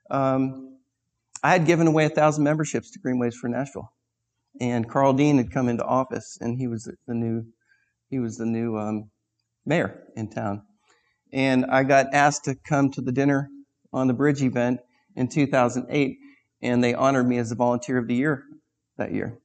um, 0.10 0.78
I 1.42 1.52
had 1.52 1.66
given 1.66 1.88
away 1.88 2.06
a 2.06 2.10
thousand 2.10 2.44
memberships 2.44 2.92
to 2.92 3.00
Greenways 3.00 3.36
for 3.36 3.48
Nashville, 3.48 3.92
and 4.60 4.90
Karl 4.90 5.14
Dean 5.14 5.38
had 5.38 5.52
come 5.52 5.70
into 5.70 5.84
office, 5.84 6.38
and 6.42 6.58
he 6.58 6.68
was 6.68 6.90
the 7.08 7.14
new 7.14 7.46
he 8.10 8.20
was 8.20 8.38
the 8.38 8.46
new 8.46 8.78
um, 8.78 9.10
mayor 9.66 10.04
in 10.16 10.30
town. 10.30 10.64
And 11.32 11.66
I 11.66 11.84
got 11.84 12.14
asked 12.14 12.44
to 12.46 12.56
come 12.56 12.92
to 12.92 13.02
the 13.02 13.14
dinner 13.14 13.50
on 13.94 14.08
the 14.08 14.14
bridge 14.14 14.42
event 14.44 14.82
in 15.16 15.30
2008, 15.30 16.18
and 16.62 16.84
they 16.84 16.94
honored 16.94 17.28
me 17.28 17.38
as 17.38 17.52
a 17.52 17.56
volunteer 17.56 17.98
of 17.98 18.08
the 18.08 18.16
year 18.16 18.44
that 18.98 19.14
year. 19.14 19.40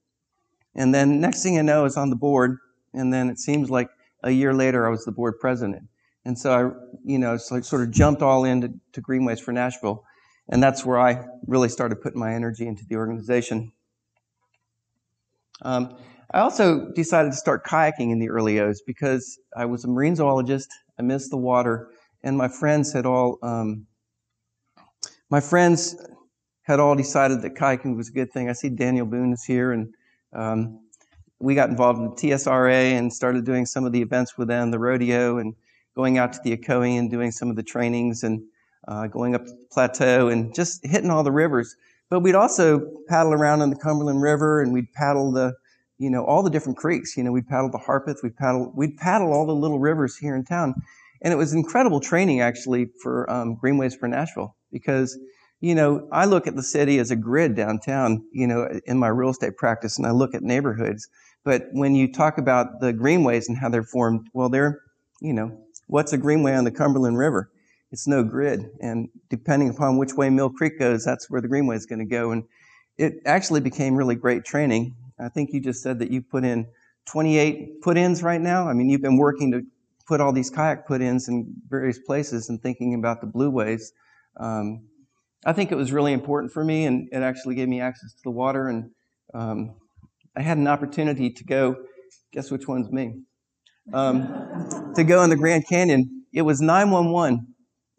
And 0.74 0.94
then 0.94 1.20
next 1.20 1.42
thing 1.42 1.58
I 1.58 1.62
know, 1.62 1.80
I 1.80 1.84
was 1.84 1.96
on 1.96 2.10
the 2.10 2.16
board, 2.16 2.58
and 2.92 3.12
then 3.12 3.30
it 3.30 3.38
seems 3.38 3.70
like 3.70 3.88
a 4.22 4.30
year 4.30 4.52
later, 4.52 4.86
I 4.86 4.90
was 4.90 5.04
the 5.04 5.12
board 5.12 5.34
president. 5.40 5.84
And 6.24 6.38
so 6.38 6.52
I, 6.52 6.98
you 7.04 7.18
know, 7.18 7.36
so 7.36 7.56
I 7.56 7.60
sort 7.60 7.82
of 7.82 7.92
jumped 7.92 8.20
all 8.20 8.44
into 8.44 8.74
to 8.92 9.00
Greenways 9.00 9.40
for 9.40 9.52
Nashville, 9.52 10.04
and 10.48 10.62
that's 10.62 10.84
where 10.84 10.98
I 10.98 11.24
really 11.46 11.68
started 11.68 12.02
putting 12.02 12.20
my 12.20 12.34
energy 12.34 12.66
into 12.66 12.84
the 12.88 12.96
organization. 12.96 13.72
Um, 15.62 15.96
I 16.32 16.40
also 16.40 16.90
decided 16.92 17.30
to 17.30 17.36
start 17.36 17.64
kayaking 17.64 18.10
in 18.10 18.18
the 18.18 18.30
early 18.30 18.60
O's 18.60 18.82
because 18.82 19.38
I 19.56 19.64
was 19.64 19.84
a 19.84 19.88
marine 19.88 20.16
zoologist. 20.16 20.70
I 20.98 21.02
missed 21.02 21.30
the 21.30 21.36
water, 21.36 21.90
and 22.22 22.36
my 22.36 22.48
friends 22.48 22.92
had 22.92 23.06
all 23.06 23.38
um, 23.42 23.86
my 25.30 25.40
friends 25.40 25.96
had 26.62 26.80
all 26.80 26.94
decided 26.94 27.42
that 27.42 27.54
kayaking 27.54 27.96
was 27.96 28.08
a 28.08 28.12
good 28.12 28.32
thing. 28.32 28.48
I 28.48 28.52
see 28.52 28.68
Daniel 28.68 29.06
Boone 29.06 29.32
is 29.32 29.44
here, 29.44 29.72
and 29.72 29.94
um, 30.32 30.80
we 31.38 31.54
got 31.54 31.70
involved 31.70 32.00
in 32.00 32.10
TSRA 32.10 32.92
and 32.92 33.12
started 33.12 33.44
doing 33.44 33.66
some 33.66 33.84
of 33.84 33.92
the 33.92 34.02
events 34.02 34.36
with 34.36 34.48
them, 34.48 34.70
the 34.70 34.78
rodeo, 34.78 35.38
and 35.38 35.54
going 35.94 36.18
out 36.18 36.32
to 36.32 36.40
the 36.42 36.56
Ocoee 36.56 36.98
and 36.98 37.10
doing 37.10 37.30
some 37.30 37.50
of 37.50 37.56
the 37.56 37.62
trainings, 37.62 38.24
and 38.24 38.42
uh, 38.88 39.06
going 39.06 39.34
up 39.34 39.44
the 39.44 39.56
plateau 39.70 40.28
and 40.28 40.54
just 40.54 40.84
hitting 40.84 41.10
all 41.10 41.22
the 41.22 41.32
rivers. 41.32 41.76
But 42.08 42.20
we'd 42.20 42.34
also 42.34 42.80
paddle 43.08 43.32
around 43.32 43.62
on 43.62 43.70
the 43.70 43.76
Cumberland 43.76 44.22
River, 44.22 44.62
and 44.62 44.72
we'd 44.72 44.92
paddle 44.92 45.32
the 45.32 45.54
you 45.98 46.10
know, 46.10 46.24
all 46.24 46.42
the 46.42 46.50
different 46.50 46.78
creeks. 46.78 47.16
You 47.16 47.24
know, 47.24 47.32
we'd 47.32 47.48
paddle 47.48 47.70
the 47.70 47.78
Harpeth, 47.78 48.22
we'd 48.22 48.36
paddle, 48.36 48.72
we'd 48.74 48.96
paddle 48.96 49.32
all 49.32 49.46
the 49.46 49.54
little 49.54 49.78
rivers 49.78 50.16
here 50.16 50.36
in 50.36 50.44
town. 50.44 50.74
And 51.22 51.32
it 51.32 51.36
was 51.36 51.52
incredible 51.52 52.00
training 52.00 52.40
actually 52.40 52.88
for 53.02 53.28
um, 53.30 53.56
Greenways 53.56 53.94
for 53.94 54.06
Nashville 54.06 54.54
because, 54.70 55.18
you 55.60 55.74
know, 55.74 56.06
I 56.12 56.26
look 56.26 56.46
at 56.46 56.56
the 56.56 56.62
city 56.62 56.98
as 56.98 57.10
a 57.10 57.16
grid 57.16 57.54
downtown, 57.54 58.22
you 58.32 58.46
know, 58.46 58.68
in 58.86 58.98
my 58.98 59.08
real 59.08 59.30
estate 59.30 59.56
practice 59.56 59.96
and 59.96 60.06
I 60.06 60.10
look 60.10 60.34
at 60.34 60.42
neighborhoods. 60.42 61.08
But 61.44 61.68
when 61.72 61.94
you 61.94 62.12
talk 62.12 62.38
about 62.38 62.80
the 62.80 62.92
greenways 62.92 63.48
and 63.48 63.56
how 63.56 63.70
they're 63.70 63.82
formed, 63.82 64.28
well, 64.34 64.50
they're, 64.50 64.80
you 65.22 65.32
know, 65.32 65.58
what's 65.86 66.12
a 66.12 66.18
greenway 66.18 66.54
on 66.54 66.64
the 66.64 66.70
Cumberland 66.70 67.16
River? 67.16 67.50
It's 67.92 68.06
no 68.06 68.24
grid. 68.24 68.70
And 68.80 69.08
depending 69.28 69.70
upon 69.70 69.96
which 69.96 70.14
way 70.14 70.28
Mill 70.30 70.50
Creek 70.50 70.78
goes, 70.78 71.04
that's 71.04 71.30
where 71.30 71.40
the 71.40 71.48
greenway 71.48 71.76
is 71.76 71.86
going 71.86 72.00
to 72.00 72.04
go. 72.04 72.32
And 72.32 72.44
it 72.98 73.14
actually 73.24 73.60
became 73.60 73.94
really 73.94 74.14
great 74.14 74.44
training. 74.44 74.94
I 75.18 75.28
think 75.28 75.50
you 75.52 75.60
just 75.60 75.82
said 75.82 75.98
that 76.00 76.10
you 76.10 76.22
put 76.22 76.44
in 76.44 76.66
28 77.06 77.80
put 77.82 77.96
ins 77.96 78.22
right 78.22 78.40
now. 78.40 78.68
I 78.68 78.72
mean, 78.72 78.90
you've 78.90 79.02
been 79.02 79.16
working 79.16 79.52
to 79.52 79.62
put 80.06 80.20
all 80.20 80.32
these 80.32 80.50
kayak 80.50 80.86
put 80.86 81.00
ins 81.00 81.28
in 81.28 81.52
various 81.68 81.98
places 81.98 82.48
and 82.48 82.60
thinking 82.62 82.94
about 82.94 83.20
the 83.20 83.26
blueways. 83.26 83.92
Um, 84.36 84.82
I 85.44 85.52
think 85.52 85.72
it 85.72 85.76
was 85.76 85.92
really 85.92 86.12
important 86.12 86.52
for 86.52 86.64
me, 86.64 86.86
and 86.86 87.08
it 87.12 87.22
actually 87.22 87.54
gave 87.54 87.68
me 87.68 87.80
access 87.80 88.12
to 88.12 88.22
the 88.24 88.30
water. 88.30 88.68
And 88.68 88.90
um, 89.32 89.74
I 90.36 90.42
had 90.42 90.58
an 90.58 90.66
opportunity 90.66 91.30
to 91.30 91.44
go. 91.44 91.76
Guess 92.32 92.50
which 92.50 92.66
one's 92.66 92.90
me? 92.90 93.22
Um, 93.92 94.92
to 94.96 95.04
go 95.04 95.22
in 95.22 95.30
the 95.30 95.36
Grand 95.36 95.68
Canyon. 95.68 96.24
It 96.32 96.42
was 96.42 96.60
911, 96.60 97.46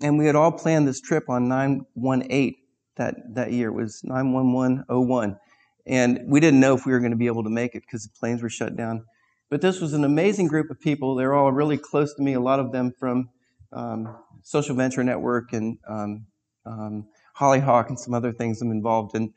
and 0.01 0.17
we 0.17 0.25
had 0.25 0.35
all 0.35 0.51
planned 0.51 0.87
this 0.87 1.01
trip 1.01 1.29
on 1.29 1.47
918 1.47 2.55
that 2.97 3.15
that 3.35 3.51
year. 3.51 3.69
It 3.69 3.73
was 3.73 4.01
91101. 4.03 5.37
And 5.85 6.19
we 6.27 6.39
didn't 6.39 6.59
know 6.59 6.75
if 6.75 6.85
we 6.85 6.91
were 6.91 6.99
going 6.99 7.11
to 7.11 7.17
be 7.17 7.27
able 7.27 7.43
to 7.43 7.49
make 7.49 7.73
it 7.73 7.81
because 7.81 8.03
the 8.03 8.19
planes 8.19 8.41
were 8.41 8.49
shut 8.49 8.75
down. 8.75 9.05
But 9.49 9.61
this 9.61 9.79
was 9.79 9.93
an 9.93 10.03
amazing 10.03 10.47
group 10.47 10.69
of 10.69 10.79
people. 10.79 11.15
They're 11.15 11.33
all 11.33 11.51
really 11.51 11.77
close 11.77 12.13
to 12.15 12.21
me, 12.21 12.33
a 12.33 12.39
lot 12.39 12.59
of 12.59 12.73
them 12.73 12.93
from 12.99 13.29
um, 13.71 14.17
Social 14.43 14.75
Venture 14.75 15.03
Network 15.03 15.53
and 15.53 15.77
um, 15.87 16.25
um, 16.65 17.07
Hollyhock 17.33 17.89
and 17.89 17.97
some 17.97 18.13
other 18.13 18.33
things 18.33 18.61
I'm 18.61 18.71
involved 18.71 19.15
in. 19.15 19.33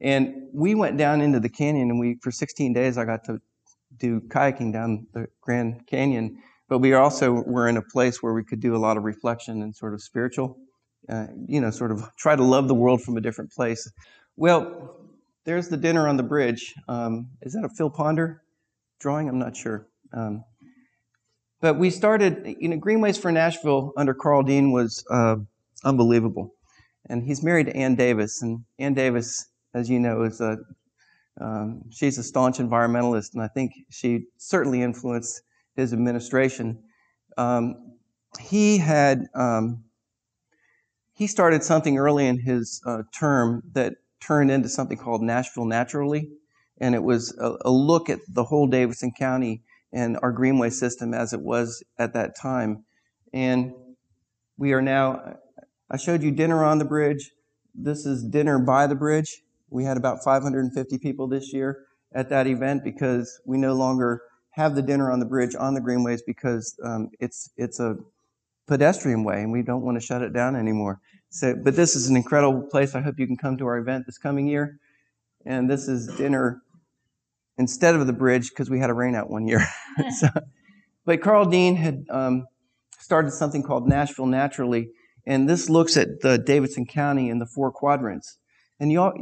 And 0.00 0.48
we 0.52 0.76
went 0.76 0.96
down 0.96 1.20
into 1.20 1.40
the 1.40 1.48
canyon, 1.48 1.90
and 1.90 1.98
we 1.98 2.18
for 2.22 2.30
16 2.30 2.72
days 2.72 2.96
I 2.96 3.04
got 3.04 3.24
to 3.24 3.40
do 3.96 4.20
kayaking 4.20 4.72
down 4.72 5.08
the 5.12 5.26
Grand 5.40 5.86
Canyon. 5.88 6.40
But 6.68 6.78
we 6.80 6.92
also 6.92 7.32
were 7.32 7.68
in 7.68 7.76
a 7.76 7.82
place 7.82 8.22
where 8.22 8.34
we 8.34 8.44
could 8.44 8.60
do 8.60 8.76
a 8.76 8.78
lot 8.78 8.96
of 8.96 9.04
reflection 9.04 9.62
and 9.62 9.74
sort 9.74 9.94
of 9.94 10.02
spiritual, 10.02 10.58
uh, 11.08 11.26
you 11.46 11.60
know, 11.60 11.70
sort 11.70 11.90
of 11.90 12.14
try 12.16 12.36
to 12.36 12.44
love 12.44 12.68
the 12.68 12.74
world 12.74 13.02
from 13.02 13.16
a 13.16 13.20
different 13.20 13.50
place. 13.50 13.90
Well, 14.36 14.96
there's 15.44 15.68
the 15.68 15.78
dinner 15.78 16.06
on 16.06 16.18
the 16.18 16.22
bridge. 16.22 16.74
Um, 16.88 17.30
is 17.40 17.54
that 17.54 17.64
a 17.64 17.70
Phil 17.70 17.88
Ponder 17.88 18.42
drawing? 19.00 19.28
I'm 19.28 19.38
not 19.38 19.56
sure. 19.56 19.88
Um, 20.12 20.44
but 21.60 21.78
we 21.78 21.90
started, 21.90 22.56
you 22.60 22.68
know, 22.68 22.76
Greenways 22.76 23.18
for 23.18 23.32
Nashville 23.32 23.92
under 23.96 24.14
Karl 24.14 24.42
Dean 24.42 24.70
was 24.70 25.04
uh, 25.10 25.36
unbelievable. 25.84 26.54
And 27.08 27.24
he's 27.24 27.42
married 27.42 27.66
to 27.66 27.76
Anne 27.76 27.94
Davis. 27.94 28.42
And 28.42 28.64
Anne 28.78 28.94
Davis, 28.94 29.46
as 29.74 29.88
you 29.88 29.98
know, 29.98 30.22
is 30.22 30.40
a, 30.40 30.58
um, 31.40 31.82
she's 31.90 32.18
a 32.18 32.22
staunch 32.22 32.58
environmentalist. 32.58 33.32
And 33.32 33.42
I 33.42 33.48
think 33.48 33.72
she 33.90 34.26
certainly 34.36 34.82
influenced 34.82 35.42
his 35.78 35.92
administration. 35.92 36.82
Um, 37.36 37.94
he 38.40 38.78
had, 38.78 39.26
um, 39.34 39.84
he 41.14 41.28
started 41.28 41.62
something 41.62 41.96
early 41.98 42.26
in 42.26 42.40
his 42.40 42.82
uh, 42.84 43.04
term 43.16 43.62
that 43.72 43.94
turned 44.20 44.50
into 44.50 44.68
something 44.68 44.98
called 44.98 45.22
Nashville 45.22 45.64
Naturally. 45.64 46.30
And 46.80 46.94
it 46.96 47.02
was 47.02 47.36
a, 47.38 47.56
a 47.64 47.70
look 47.70 48.10
at 48.10 48.18
the 48.28 48.44
whole 48.44 48.66
Davidson 48.66 49.12
County 49.16 49.62
and 49.92 50.18
our 50.20 50.32
Greenway 50.32 50.70
system 50.70 51.14
as 51.14 51.32
it 51.32 51.40
was 51.40 51.82
at 51.96 52.12
that 52.12 52.36
time. 52.36 52.84
And 53.32 53.72
we 54.56 54.72
are 54.72 54.82
now, 54.82 55.36
I 55.90 55.96
showed 55.96 56.24
you 56.24 56.32
dinner 56.32 56.64
on 56.64 56.78
the 56.78 56.84
bridge. 56.84 57.30
This 57.72 58.04
is 58.04 58.24
dinner 58.24 58.58
by 58.58 58.88
the 58.88 58.96
bridge. 58.96 59.42
We 59.70 59.84
had 59.84 59.96
about 59.96 60.24
550 60.24 60.98
people 60.98 61.28
this 61.28 61.52
year 61.52 61.84
at 62.12 62.30
that 62.30 62.48
event 62.48 62.82
because 62.82 63.40
we 63.44 63.58
no 63.58 63.74
longer 63.74 64.22
have 64.58 64.74
the 64.74 64.82
dinner 64.82 65.12
on 65.12 65.20
the 65.20 65.26
bridge 65.26 65.54
on 65.54 65.74
the 65.74 65.80
greenways 65.80 66.20
because 66.22 66.76
um, 66.84 67.10
it's 67.20 67.50
it's 67.56 67.78
a 67.78 67.96
pedestrian 68.66 69.22
way 69.22 69.40
and 69.42 69.52
we 69.52 69.62
don't 69.62 69.82
want 69.82 69.96
to 69.98 70.04
shut 70.04 70.20
it 70.20 70.32
down 70.32 70.56
anymore. 70.56 71.00
So, 71.30 71.54
but 71.54 71.76
this 71.76 71.94
is 71.94 72.08
an 72.08 72.16
incredible 72.16 72.62
place. 72.62 72.96
I 72.96 73.00
hope 73.00 73.18
you 73.18 73.26
can 73.26 73.36
come 73.36 73.56
to 73.58 73.66
our 73.66 73.78
event 73.78 74.06
this 74.06 74.18
coming 74.18 74.48
year. 74.48 74.80
And 75.46 75.70
this 75.70 75.86
is 75.86 76.08
dinner 76.16 76.60
instead 77.56 77.94
of 77.94 78.06
the 78.08 78.12
bridge 78.12 78.48
because 78.50 78.68
we 78.68 78.80
had 78.80 78.90
a 78.90 78.94
rain 78.94 79.14
out 79.14 79.30
one 79.30 79.46
year. 79.46 79.64
so, 80.18 80.28
but 81.06 81.22
Karl 81.22 81.44
Dean 81.44 81.76
had 81.76 82.04
um, 82.10 82.44
started 82.98 83.30
something 83.30 83.62
called 83.62 83.88
Nashville 83.88 84.26
Naturally, 84.26 84.90
and 85.24 85.48
this 85.48 85.70
looks 85.70 85.96
at 85.96 86.20
the 86.20 86.36
Davidson 86.36 86.84
County 86.84 87.30
in 87.30 87.38
the 87.38 87.46
four 87.46 87.70
quadrants. 87.70 88.38
And 88.80 88.90
you 88.90 89.00
all, 89.00 89.12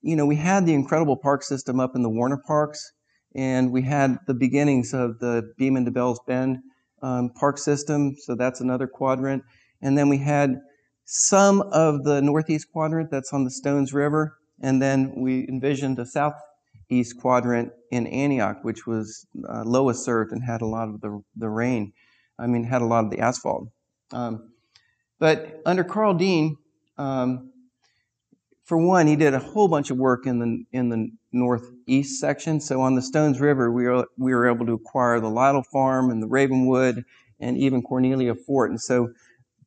you 0.00 0.16
know, 0.16 0.26
we 0.26 0.36
had 0.36 0.66
the 0.66 0.74
incredible 0.74 1.16
park 1.16 1.44
system 1.44 1.78
up 1.78 1.94
in 1.94 2.02
the 2.02 2.10
Warner 2.10 2.42
Parks, 2.44 2.92
and 3.34 3.72
we 3.72 3.82
had 3.82 4.18
the 4.26 4.34
beginnings 4.34 4.92
of 4.92 5.18
the 5.18 5.52
Beaman 5.56 5.84
to 5.84 5.90
Bells 5.90 6.20
Bend 6.26 6.58
um, 7.02 7.30
park 7.30 7.58
system, 7.58 8.16
so 8.18 8.34
that's 8.34 8.60
another 8.60 8.86
quadrant. 8.86 9.42
And 9.80 9.98
then 9.98 10.08
we 10.08 10.18
had 10.18 10.60
some 11.04 11.62
of 11.72 12.04
the 12.04 12.22
northeast 12.22 12.68
quadrant 12.72 13.10
that's 13.10 13.32
on 13.32 13.44
the 13.44 13.50
Stones 13.50 13.92
River, 13.92 14.38
and 14.60 14.80
then 14.80 15.12
we 15.16 15.46
envisioned 15.48 15.98
a 15.98 16.06
southeast 16.06 17.18
quadrant 17.20 17.72
in 17.90 18.06
Antioch, 18.06 18.58
which 18.62 18.86
was 18.86 19.26
uh, 19.48 19.64
lowest 19.64 20.04
served 20.04 20.32
and 20.32 20.42
had 20.42 20.62
a 20.62 20.66
lot 20.66 20.88
of 20.88 21.00
the, 21.00 21.22
the 21.36 21.48
rain. 21.48 21.92
I 22.38 22.46
mean, 22.46 22.64
had 22.64 22.82
a 22.82 22.86
lot 22.86 23.04
of 23.04 23.10
the 23.10 23.20
asphalt. 23.20 23.68
Um, 24.12 24.52
but 25.18 25.60
under 25.66 25.84
Karl 25.84 26.14
Dean, 26.14 26.56
um, 26.98 27.51
for 28.72 28.78
one, 28.78 29.06
he 29.06 29.16
did 29.16 29.34
a 29.34 29.38
whole 29.38 29.68
bunch 29.68 29.90
of 29.90 29.98
work 29.98 30.26
in 30.26 30.38
the 30.38 30.64
in 30.72 30.88
the 30.88 31.10
northeast 31.30 32.18
section. 32.18 32.58
So 32.58 32.80
on 32.80 32.94
the 32.94 33.02
Stones 33.02 33.38
River, 33.38 33.70
we 33.70 33.84
were 33.84 34.06
we 34.16 34.32
were 34.32 34.48
able 34.48 34.64
to 34.64 34.72
acquire 34.72 35.20
the 35.20 35.28
Lytle 35.28 35.62
Farm 35.70 36.10
and 36.10 36.22
the 36.22 36.26
Ravenwood 36.26 37.04
and 37.38 37.58
even 37.58 37.82
Cornelia 37.82 38.34
Fort. 38.34 38.70
And 38.70 38.80
so 38.80 39.10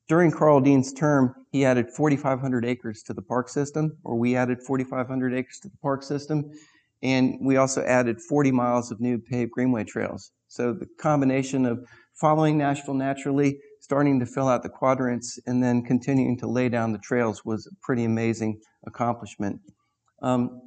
during 0.09 0.31
Karl 0.31 0.59
Dean's 0.59 0.91
term, 0.91 1.35
he 1.51 1.63
added 1.63 1.91
4,500 1.91 2.65
acres 2.65 3.03
to 3.03 3.13
the 3.13 3.21
park 3.21 3.47
system, 3.47 3.95
or 4.03 4.17
we 4.17 4.35
added 4.35 4.63
4,500 4.63 5.35
acres 5.35 5.59
to 5.59 5.69
the 5.69 5.77
park 5.83 6.01
system. 6.01 6.49
and 7.03 7.37
we 7.39 7.57
also 7.57 7.83
added 7.83 8.19
40 8.19 8.51
miles 8.51 8.89
of 8.89 8.99
new 8.99 9.19
paved 9.19 9.51
greenway 9.51 9.83
trails. 9.83 10.31
So 10.47 10.73
the 10.73 10.87
combination 10.97 11.67
of 11.67 11.85
following 12.15 12.57
Nashville 12.57 12.95
naturally, 12.95 13.59
starting 13.85 14.19
to 14.19 14.25
fill 14.25 14.47
out 14.47 14.63
the 14.63 14.69
quadrants, 14.69 15.37
and 15.45 15.61
then 15.61 15.83
continuing 15.83 16.35
to 16.35 16.47
lay 16.47 16.67
down 16.67 16.91
the 16.91 16.97
trails 16.97 17.45
was 17.45 17.67
a 17.67 17.75
pretty 17.83 18.03
amazing 18.03 18.59
accomplishment. 18.87 19.61
Um, 20.23 20.59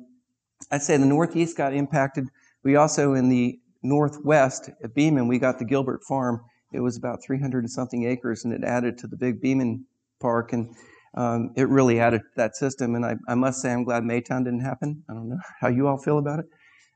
I'd 0.70 0.82
say 0.82 0.96
the 0.96 1.04
Northeast 1.04 1.56
got 1.56 1.74
impacted. 1.74 2.28
We 2.62 2.76
also, 2.76 3.14
in 3.14 3.28
the 3.28 3.58
Northwest 3.82 4.70
at 4.84 4.94
Beaman, 4.94 5.26
we 5.26 5.40
got 5.40 5.58
the 5.58 5.64
Gilbert 5.64 6.04
Farm. 6.06 6.40
It 6.72 6.78
was 6.78 6.96
about 6.96 7.18
300 7.26 7.64
and 7.64 7.70
something 7.70 8.04
acres, 8.04 8.44
and 8.44 8.54
it 8.54 8.62
added 8.62 8.96
to 8.98 9.08
the 9.08 9.16
big 9.16 9.40
Beaman 9.40 9.84
Park, 10.20 10.52
and 10.52 10.72
um, 11.16 11.50
it 11.56 11.68
really 11.68 11.98
added 11.98 12.20
to 12.20 12.36
that 12.36 12.54
system. 12.54 12.94
And 12.94 13.04
I, 13.04 13.16
I, 13.26 13.34
must 13.34 13.60
say, 13.60 13.72
I'm 13.72 13.82
glad 13.82 14.04
Maytown 14.04 14.44
didn't 14.44 14.60
happen. 14.60 15.02
I 15.10 15.14
don't 15.14 15.28
know 15.28 15.40
how 15.60 15.66
you 15.66 15.88
all 15.88 15.98
feel 15.98 16.18
about 16.18 16.38
it. 16.38 16.46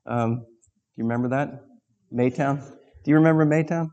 Um, 0.06 0.36
do 0.36 0.98
you 0.98 1.02
remember 1.02 1.30
that? 1.30 1.64
Maytown? 2.14 2.64
Do 3.02 3.10
you 3.10 3.16
remember 3.16 3.44
Maytown? 3.44 3.88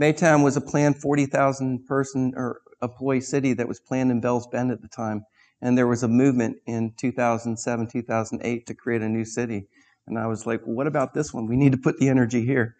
Maytown 0.00 0.42
was 0.42 0.56
a 0.56 0.60
planned 0.60 1.00
40,000 1.00 1.86
person 1.86 2.32
or 2.36 2.60
employee 2.82 3.20
city 3.20 3.52
that 3.54 3.68
was 3.68 3.80
planned 3.80 4.10
in 4.10 4.20
Bells 4.20 4.46
Bend 4.46 4.70
at 4.70 4.82
the 4.82 4.88
time. 4.88 5.24
And 5.60 5.78
there 5.78 5.86
was 5.86 6.02
a 6.02 6.08
movement 6.08 6.56
in 6.66 6.92
2007, 6.98 7.88
2008 7.88 8.66
to 8.66 8.74
create 8.74 9.02
a 9.02 9.08
new 9.08 9.24
city. 9.24 9.68
And 10.06 10.18
I 10.18 10.26
was 10.26 10.46
like, 10.46 10.60
well, 10.66 10.74
what 10.74 10.86
about 10.86 11.14
this 11.14 11.32
one? 11.32 11.46
We 11.46 11.56
need 11.56 11.72
to 11.72 11.78
put 11.78 11.98
the 11.98 12.08
energy 12.08 12.44
here. 12.44 12.74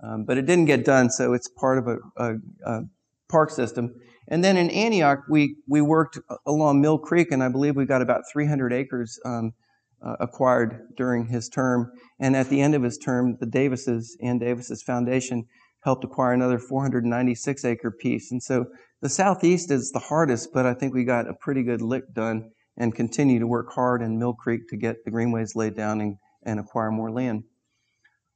Um, 0.00 0.24
but 0.24 0.38
it 0.38 0.46
didn't 0.46 0.66
get 0.66 0.84
done, 0.84 1.10
so 1.10 1.32
it's 1.32 1.48
part 1.48 1.78
of 1.78 1.88
a, 1.88 1.96
a, 2.16 2.34
a, 2.64 2.80
park 3.28 3.50
system. 3.50 3.94
And 4.28 4.44
then 4.44 4.56
in 4.56 4.70
Antioch, 4.70 5.18
we, 5.28 5.56
we 5.66 5.80
worked 5.80 6.18
along 6.46 6.80
Mill 6.80 6.98
Creek, 6.98 7.32
and 7.32 7.42
I 7.42 7.48
believe 7.48 7.76
we 7.76 7.84
got 7.84 8.00
about 8.00 8.22
300 8.32 8.72
acres 8.72 9.18
um, 9.24 9.52
uh, 10.00 10.16
acquired 10.20 10.86
during 10.96 11.26
his 11.26 11.48
term. 11.48 11.90
And 12.20 12.36
at 12.36 12.48
the 12.48 12.60
end 12.60 12.74
of 12.74 12.82
his 12.82 12.96
term, 12.96 13.36
the 13.40 13.46
Davises 13.46 14.16
and 14.22 14.40
Davises 14.40 14.82
Foundation 14.82 15.46
helped 15.80 16.04
acquire 16.04 16.32
another 16.32 16.58
496 16.58 17.64
acre 17.64 17.90
piece. 17.90 18.30
And 18.30 18.42
so 18.42 18.66
the 19.00 19.08
southeast 19.08 19.70
is 19.70 19.92
the 19.92 19.98
hardest, 19.98 20.52
but 20.52 20.66
I 20.66 20.74
think 20.74 20.92
we 20.92 21.04
got 21.04 21.28
a 21.28 21.34
pretty 21.34 21.62
good 21.62 21.82
lick 21.82 22.12
done 22.12 22.50
and 22.76 22.94
continue 22.94 23.38
to 23.38 23.46
work 23.46 23.72
hard 23.72 24.02
in 24.02 24.18
Mill 24.18 24.34
Creek 24.34 24.68
to 24.68 24.76
get 24.76 25.04
the 25.04 25.10
greenways 25.10 25.54
laid 25.56 25.76
down 25.76 26.00
and, 26.00 26.16
and 26.44 26.60
acquire 26.60 26.90
more 26.90 27.10
land. 27.10 27.44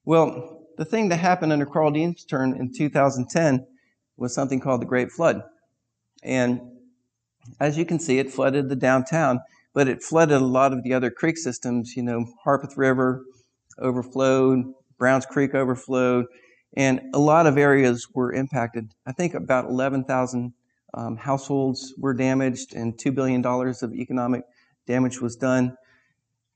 Well, 0.05 0.67
the 0.77 0.85
thing 0.85 1.09
that 1.11 1.19
happened 1.19 1.53
under 1.53 1.67
Karl 1.67 1.91
Dean's 1.91 2.25
term 2.25 2.55
in 2.55 2.73
2010 2.73 3.67
was 4.17 4.35
something 4.35 4.61
called 4.61 4.81
the 4.81 4.87
Great 4.87 5.11
Flood. 5.11 5.43
And 6.23 6.61
as 7.61 7.77
you 7.77 7.85
can 7.85 7.99
see, 7.99 8.19
it 8.19 8.33
flooded 8.33 8.69
the 8.69 8.77
downtown, 8.77 9.41
but 9.75 9.89
it 9.89 10.03
flooded 10.03 10.41
a 10.41 10.45
lot 10.45 10.73
of 10.73 10.83
the 10.83 10.95
other 10.95 11.11
creek 11.11 11.39
systems. 11.39 11.95
You 11.97 12.03
know, 12.03 12.27
Harpeth 12.45 12.77
River 12.77 13.25
overflowed, 13.79 14.73
Browns 14.99 15.27
Creek 15.27 15.55
overflowed, 15.55 16.27
and 16.75 17.01
a 17.15 17.19
lot 17.19 17.47
of 17.47 17.59
areas 17.59 18.09
were 18.15 18.33
impacted. 18.33 18.93
I 19.07 19.13
think 19.13 19.35
about 19.35 19.67
11,000 19.67 20.53
um, 20.95 21.17
households 21.17 21.95
were 21.99 22.15
damaged, 22.15 22.75
and 22.75 22.95
$2 22.97 23.15
billion 23.15 23.45
of 23.45 23.95
economic 23.95 24.45
damage 24.87 25.21
was 25.21 25.37
done. 25.37 25.77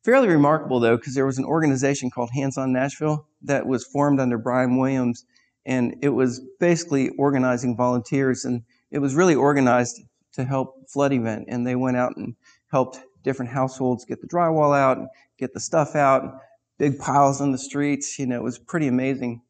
Fairly 0.04 0.28
remarkable, 0.28 0.78
though, 0.78 0.96
because 0.96 1.14
there 1.14 1.26
was 1.26 1.38
an 1.38 1.44
organization 1.44 2.10
called 2.10 2.30
Hands 2.32 2.56
on 2.56 2.72
Nashville 2.72 3.26
that 3.42 3.66
was 3.66 3.84
formed 3.84 4.20
under 4.20 4.38
Brian 4.38 4.78
Williams, 4.78 5.24
and 5.64 5.96
it 6.00 6.10
was 6.10 6.40
basically 6.60 7.10
organizing 7.18 7.76
volunteers, 7.76 8.44
and 8.44 8.62
it 8.90 8.98
was 9.00 9.14
really 9.14 9.34
organized 9.34 10.00
to 10.34 10.44
help 10.44 10.88
flood 10.88 11.12
event. 11.12 11.46
And 11.48 11.66
they 11.66 11.74
went 11.74 11.96
out 11.96 12.12
and 12.16 12.36
helped 12.70 13.00
different 13.24 13.50
households 13.50 14.04
get 14.04 14.20
the 14.20 14.28
drywall 14.28 14.76
out, 14.76 14.98
get 15.38 15.52
the 15.52 15.60
stuff 15.60 15.96
out, 15.96 16.40
big 16.78 16.98
piles 16.98 17.40
on 17.40 17.50
the 17.52 17.58
streets. 17.58 18.18
You 18.18 18.26
know, 18.26 18.36
it 18.36 18.42
was 18.42 18.58
pretty 18.58 18.86
amazing. 18.86 19.42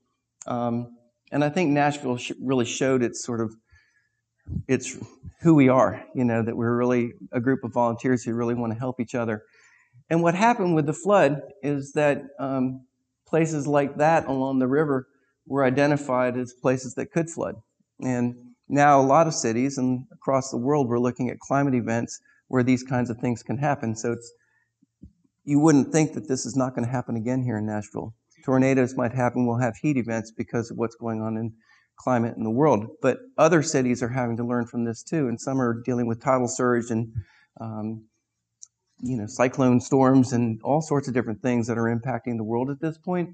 Um, 0.46 0.96
and 1.32 1.44
I 1.44 1.48
think 1.48 1.70
Nashville 1.70 2.16
sh- 2.16 2.32
really 2.40 2.64
showed 2.64 3.02
its 3.02 3.24
sort 3.24 3.40
of 3.40 3.54
it's 4.68 4.96
who 5.40 5.54
we 5.54 5.68
are. 5.68 6.04
You 6.14 6.24
know 6.24 6.42
that 6.42 6.56
we're 6.56 6.76
really 6.76 7.12
a 7.32 7.40
group 7.40 7.64
of 7.64 7.72
volunteers 7.72 8.22
who 8.22 8.34
really 8.34 8.54
want 8.54 8.72
to 8.72 8.78
help 8.78 9.00
each 9.00 9.14
other. 9.14 9.42
And 10.08 10.22
what 10.22 10.34
happened 10.34 10.74
with 10.74 10.86
the 10.86 10.92
flood 10.92 11.40
is 11.62 11.92
that 11.92 12.22
um, 12.38 12.86
places 13.26 13.66
like 13.66 13.96
that 13.96 14.26
along 14.26 14.60
the 14.60 14.68
river 14.68 15.08
were 15.46 15.64
identified 15.64 16.36
as 16.36 16.52
places 16.52 16.94
that 16.94 17.10
could 17.12 17.28
flood. 17.28 17.56
And 18.00 18.34
now 18.68 19.00
a 19.00 19.02
lot 19.02 19.26
of 19.26 19.34
cities 19.34 19.78
and 19.78 20.04
across 20.12 20.50
the 20.50 20.56
world 20.56 20.88
we're 20.88 20.98
looking 20.98 21.30
at 21.30 21.38
climate 21.38 21.74
events 21.74 22.20
where 22.48 22.62
these 22.62 22.82
kinds 22.82 23.10
of 23.10 23.18
things 23.18 23.42
can 23.42 23.58
happen. 23.58 23.96
So 23.96 24.12
it's 24.12 24.32
you 25.44 25.60
wouldn't 25.60 25.92
think 25.92 26.14
that 26.14 26.28
this 26.28 26.44
is 26.44 26.56
not 26.56 26.74
going 26.74 26.84
to 26.84 26.90
happen 26.90 27.16
again 27.16 27.42
here 27.42 27.58
in 27.58 27.66
Nashville 27.66 28.14
tornadoes 28.46 28.96
might 28.96 29.12
happen. 29.12 29.44
We'll 29.44 29.58
have 29.58 29.76
heat 29.76 29.96
events 29.96 30.30
because 30.30 30.70
of 30.70 30.78
what's 30.78 30.94
going 30.94 31.20
on 31.20 31.36
in 31.36 31.52
climate 31.96 32.36
in 32.36 32.44
the 32.44 32.50
world. 32.50 32.86
But 33.02 33.18
other 33.36 33.62
cities 33.62 34.02
are 34.02 34.08
having 34.08 34.36
to 34.36 34.44
learn 34.44 34.66
from 34.66 34.84
this 34.84 35.02
too, 35.02 35.26
and 35.28 35.40
some 35.40 35.60
are 35.60 35.82
dealing 35.82 36.06
with 36.06 36.22
tidal 36.22 36.46
surge 36.46 36.90
and 36.90 37.12
um, 37.60 38.04
you 39.00 39.16
know 39.16 39.26
cyclone 39.26 39.80
storms 39.80 40.32
and 40.32 40.60
all 40.62 40.80
sorts 40.80 41.08
of 41.08 41.14
different 41.14 41.42
things 41.42 41.66
that 41.66 41.76
are 41.76 41.94
impacting 41.94 42.36
the 42.36 42.44
world 42.44 42.70
at 42.70 42.80
this 42.80 42.96
point. 42.96 43.30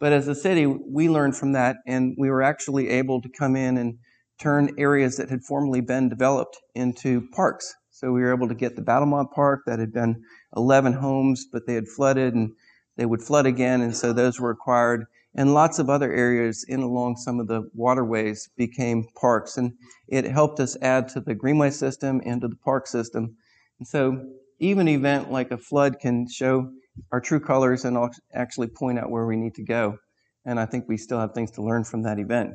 But 0.00 0.12
as 0.12 0.26
a 0.26 0.34
city, 0.34 0.66
we 0.66 1.08
learned 1.08 1.36
from 1.36 1.52
that, 1.52 1.76
and 1.86 2.16
we 2.18 2.28
were 2.28 2.42
actually 2.42 2.88
able 2.88 3.22
to 3.22 3.28
come 3.28 3.54
in 3.54 3.78
and 3.78 3.98
turn 4.40 4.74
areas 4.78 5.16
that 5.16 5.30
had 5.30 5.42
formerly 5.42 5.80
been 5.80 6.08
developed 6.08 6.58
into 6.74 7.28
parks. 7.32 7.74
So 7.90 8.12
we 8.12 8.20
were 8.20 8.32
able 8.32 8.48
to 8.48 8.54
get 8.54 8.76
the 8.76 8.82
Battlemont 8.82 9.32
Park 9.32 9.62
that 9.66 9.80
had 9.80 9.92
been 9.92 10.22
11 10.56 10.92
homes, 10.92 11.46
but 11.52 11.66
they 11.66 11.74
had 11.74 11.88
flooded 11.88 12.32
and 12.34 12.52
they 12.98 13.06
would 13.06 13.22
flood 13.22 13.46
again, 13.46 13.80
and 13.80 13.96
so 13.96 14.12
those 14.12 14.40
were 14.40 14.50
acquired. 14.50 15.06
And 15.36 15.54
lots 15.54 15.78
of 15.78 15.88
other 15.88 16.12
areas 16.12 16.64
in 16.68 16.80
along 16.80 17.16
some 17.16 17.38
of 17.38 17.46
the 17.46 17.70
waterways 17.72 18.50
became 18.56 19.06
parks, 19.14 19.56
and 19.56 19.72
it 20.08 20.24
helped 20.24 20.58
us 20.58 20.76
add 20.82 21.06
to 21.10 21.20
the 21.20 21.34
greenway 21.34 21.70
system 21.70 22.20
and 22.26 22.40
to 22.40 22.48
the 22.48 22.56
park 22.56 22.88
system. 22.88 23.36
And 23.78 23.86
so, 23.86 24.26
even 24.58 24.88
an 24.88 24.94
event 24.94 25.30
like 25.30 25.52
a 25.52 25.56
flood 25.56 26.00
can 26.00 26.28
show 26.28 26.72
our 27.12 27.20
true 27.20 27.38
colors 27.38 27.84
and 27.84 27.96
actually 28.34 28.66
point 28.66 28.98
out 28.98 29.10
where 29.10 29.26
we 29.26 29.36
need 29.36 29.54
to 29.54 29.62
go. 29.62 29.98
And 30.44 30.58
I 30.58 30.66
think 30.66 30.86
we 30.88 30.96
still 30.96 31.20
have 31.20 31.34
things 31.34 31.52
to 31.52 31.62
learn 31.62 31.84
from 31.84 32.02
that 32.02 32.18
event. 32.18 32.54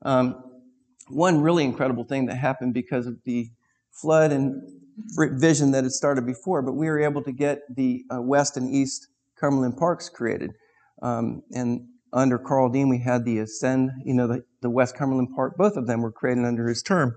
Um, 0.00 0.42
one 1.08 1.42
really 1.42 1.64
incredible 1.64 2.04
thing 2.04 2.26
that 2.26 2.36
happened 2.36 2.72
because 2.72 3.06
of 3.06 3.22
the 3.24 3.50
flood 3.90 4.32
and 4.32 4.83
vision 4.96 5.72
that 5.72 5.84
had 5.84 5.92
started 5.92 6.26
before, 6.26 6.62
but 6.62 6.72
we 6.74 6.86
were 6.86 7.00
able 7.00 7.22
to 7.22 7.32
get 7.32 7.62
the 7.74 8.04
uh, 8.14 8.20
west 8.20 8.56
and 8.56 8.72
east 8.74 9.08
Cumberland 9.38 9.76
Parks 9.76 10.08
created. 10.08 10.52
Um, 11.02 11.42
and 11.52 11.86
under 12.12 12.38
Karl 12.38 12.68
Dean, 12.68 12.88
we 12.88 12.98
had 12.98 13.24
the 13.24 13.40
Ascend, 13.40 13.90
you 14.04 14.14
know, 14.14 14.26
the, 14.26 14.44
the 14.62 14.70
West 14.70 14.96
Cumberland 14.96 15.30
Park. 15.34 15.56
Both 15.56 15.76
of 15.76 15.86
them 15.86 16.00
were 16.00 16.12
created 16.12 16.44
under 16.44 16.68
his 16.68 16.82
term. 16.82 17.16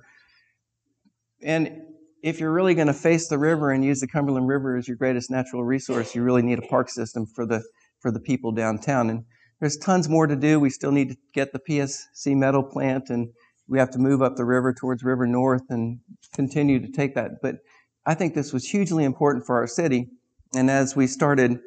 And 1.41 1.81
if 2.23 2.39
you're 2.39 2.51
really 2.51 2.73
going 2.73 2.87
to 2.87 2.93
face 2.93 3.27
the 3.27 3.37
river 3.37 3.71
and 3.71 3.85
use 3.85 3.99
the 3.99 4.07
Cumberland 4.07 4.47
River 4.47 4.75
as 4.75 4.87
your 4.87 4.97
greatest 4.97 5.29
natural 5.29 5.63
resource, 5.63 6.15
you 6.15 6.23
really 6.23 6.41
need 6.41 6.59
a 6.59 6.63
park 6.63 6.89
system 6.89 7.25
for 7.25 7.45
the 7.45 7.63
for 7.99 8.11
the 8.11 8.19
people 8.19 8.51
downtown. 8.51 9.09
And 9.09 9.23
there's 9.59 9.77
tons 9.77 10.09
more 10.09 10.27
to 10.27 10.35
do. 10.35 10.59
We 10.59 10.69
still 10.69 10.91
need 10.91 11.09
to 11.09 11.17
get 11.33 11.53
the 11.53 11.59
PSC 11.59 12.35
metal 12.35 12.63
plant 12.63 13.09
and 13.09 13.29
we 13.67 13.80
have 13.80 13.91
to 13.91 13.99
move 13.99 14.21
up 14.21 14.36
the 14.36 14.45
river 14.45 14.73
towards 14.73 15.03
River 15.03 15.27
North 15.27 15.63
and 15.69 15.99
continue 16.34 16.80
to 16.80 16.91
take 16.91 17.15
that. 17.15 17.41
But 17.41 17.58
I 18.06 18.13
think 18.13 18.34
this 18.34 18.53
was 18.53 18.65
hugely 18.65 19.03
important 19.03 19.45
for 19.45 19.58
our 19.58 19.67
city. 19.67 20.08
And 20.56 20.71
as 20.71 20.95
we 20.95 21.08
started 21.08 21.60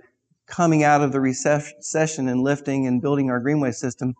coming 0.46 0.82
out 0.82 1.02
of 1.02 1.12
the 1.12 1.20
recession 1.20 2.28
and 2.28 2.42
lifting 2.42 2.86
and 2.86 3.02
building 3.02 3.30
our 3.30 3.40
greenway 3.40 3.72
system, 3.72 4.14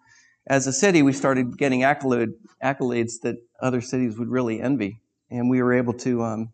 as 0.46 0.66
a 0.66 0.72
city, 0.72 1.02
we 1.02 1.12
started 1.12 1.56
getting 1.56 1.82
accolade, 1.82 2.30
accolades 2.62 3.20
that 3.22 3.36
other 3.60 3.80
cities 3.80 4.18
would 4.18 4.28
really 4.28 4.60
envy. 4.60 5.00
And 5.30 5.48
we 5.48 5.62
were 5.62 5.72
able 5.72 5.92
to 5.94 6.22
um, 6.22 6.52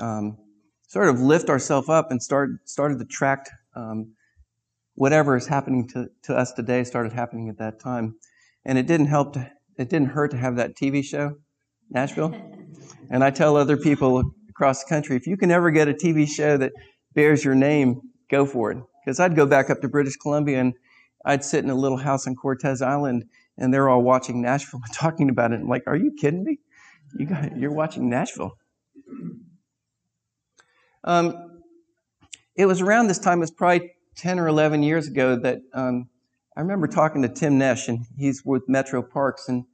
um, 0.00 0.38
sort 0.86 1.08
of 1.08 1.20
lift 1.20 1.50
ourselves 1.50 1.88
up 1.88 2.10
and 2.10 2.22
start 2.22 2.50
started 2.64 2.98
to 2.98 3.04
track 3.04 3.48
um, 3.76 4.12
whatever 4.94 5.36
is 5.36 5.46
happening 5.46 5.86
to, 5.88 6.08
to 6.22 6.34
us 6.34 6.52
today 6.52 6.82
started 6.84 7.12
happening 7.12 7.48
at 7.48 7.58
that 7.58 7.78
time. 7.78 8.16
And 8.64 8.78
it 8.78 8.86
didn't 8.86 9.06
help 9.06 9.34
to 9.34 9.50
it 9.78 9.88
didn't 9.88 10.08
hurt 10.08 10.32
to 10.32 10.36
have 10.36 10.56
that 10.56 10.76
TV 10.76 11.04
show, 11.04 11.36
Nashville. 11.90 12.34
And 13.10 13.24
I 13.24 13.30
tell 13.30 13.56
other 13.56 13.78
people 13.78 14.22
across 14.50 14.84
the 14.84 14.88
country, 14.90 15.16
if 15.16 15.26
you 15.26 15.38
can 15.38 15.50
ever 15.50 15.70
get 15.70 15.88
a 15.88 15.94
TV 15.94 16.28
show 16.28 16.58
that 16.58 16.72
bears 17.14 17.42
your 17.42 17.54
name, 17.54 18.02
go 18.30 18.44
for 18.44 18.70
it. 18.70 18.78
Because 19.00 19.18
I'd 19.18 19.34
go 19.34 19.46
back 19.46 19.70
up 19.70 19.80
to 19.80 19.88
British 19.88 20.16
Columbia 20.16 20.60
and 20.60 20.74
I'd 21.24 21.42
sit 21.42 21.64
in 21.64 21.70
a 21.70 21.74
little 21.74 21.96
house 21.96 22.26
on 22.26 22.34
Cortez 22.36 22.82
Island 22.82 23.24
and 23.56 23.72
they're 23.72 23.88
all 23.88 24.02
watching 24.02 24.42
Nashville 24.42 24.80
and 24.84 24.94
talking 24.94 25.30
about 25.30 25.52
it. 25.52 25.60
I'm 25.60 25.68
like, 25.68 25.84
are 25.86 25.96
you 25.96 26.12
kidding 26.20 26.44
me? 26.44 26.58
You 27.18 27.26
got, 27.26 27.56
you're 27.56 27.72
watching 27.72 28.10
Nashville. 28.10 28.52
Um, 31.04 31.62
it 32.54 32.66
was 32.66 32.82
around 32.82 33.06
this 33.06 33.18
time, 33.18 33.38
it 33.38 33.42
was 33.42 33.50
probably 33.50 33.92
10 34.16 34.38
or 34.38 34.48
11 34.48 34.82
years 34.82 35.06
ago, 35.06 35.36
that 35.36 35.60
um, 35.72 36.08
I 36.58 36.60
remember 36.60 36.88
talking 36.88 37.22
to 37.22 37.28
Tim 37.28 37.56
Netsch, 37.56 37.86
and 37.86 38.04
he's 38.16 38.44
with 38.44 38.68
Metro 38.68 39.00
Parks. 39.00 39.48
And 39.48 39.64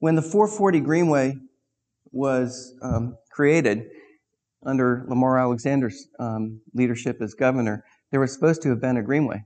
when 0.00 0.16
the 0.16 0.22
440 0.22 0.80
Greenway 0.80 1.36
was 2.10 2.74
um, 2.82 3.16
created 3.30 3.84
under 4.64 5.04
Lamar 5.08 5.38
Alexander's 5.38 6.08
um, 6.18 6.60
leadership 6.74 7.22
as 7.22 7.34
governor, 7.34 7.84
there 8.10 8.18
was 8.18 8.32
supposed 8.32 8.60
to 8.62 8.70
have 8.70 8.80
been 8.80 8.96
a 8.96 9.04
greenway. 9.04 9.44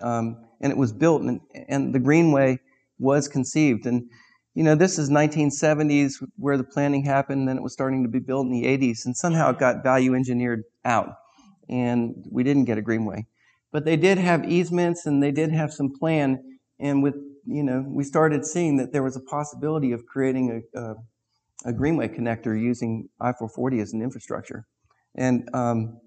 Um, 0.00 0.44
and 0.60 0.72
it 0.72 0.76
was 0.76 0.92
built, 0.92 1.22
and, 1.22 1.40
and 1.68 1.94
the 1.94 2.00
greenway 2.00 2.58
was 2.98 3.28
conceived. 3.28 3.86
And, 3.86 4.10
you 4.54 4.64
know, 4.64 4.74
this 4.74 4.98
is 4.98 5.08
1970s 5.08 6.14
where 6.36 6.56
the 6.56 6.64
planning 6.64 7.04
happened, 7.04 7.46
then 7.46 7.56
it 7.56 7.62
was 7.62 7.72
starting 7.72 8.02
to 8.02 8.08
be 8.08 8.18
built 8.18 8.44
in 8.46 8.50
the 8.50 8.64
80s, 8.64 9.04
and 9.04 9.16
somehow 9.16 9.50
it 9.50 9.60
got 9.60 9.84
value 9.84 10.16
engineered 10.16 10.64
out, 10.84 11.14
and 11.68 12.26
we 12.28 12.42
didn't 12.42 12.64
get 12.64 12.76
a 12.76 12.82
greenway. 12.82 13.24
But 13.72 13.84
they 13.84 13.96
did 13.96 14.18
have 14.18 14.44
easements, 14.44 15.06
and 15.06 15.22
they 15.22 15.32
did 15.32 15.50
have 15.50 15.72
some 15.72 15.92
plan, 15.98 16.58
and 16.78 17.02
with, 17.02 17.14
you 17.46 17.62
know, 17.62 17.84
we 17.88 18.04
started 18.04 18.44
seeing 18.44 18.76
that 18.76 18.92
there 18.92 19.02
was 19.02 19.16
a 19.16 19.20
possibility 19.20 19.92
of 19.92 20.06
creating 20.06 20.62
a, 20.76 20.80
a, 20.80 20.94
a 21.64 21.72
greenway 21.72 22.08
connector 22.08 22.60
using 22.60 23.08
I-440 23.20 23.82
as 23.82 23.92
an 23.92 24.02
infrastructure. 24.02 24.66
And 25.14 25.48
um, 25.54 26.00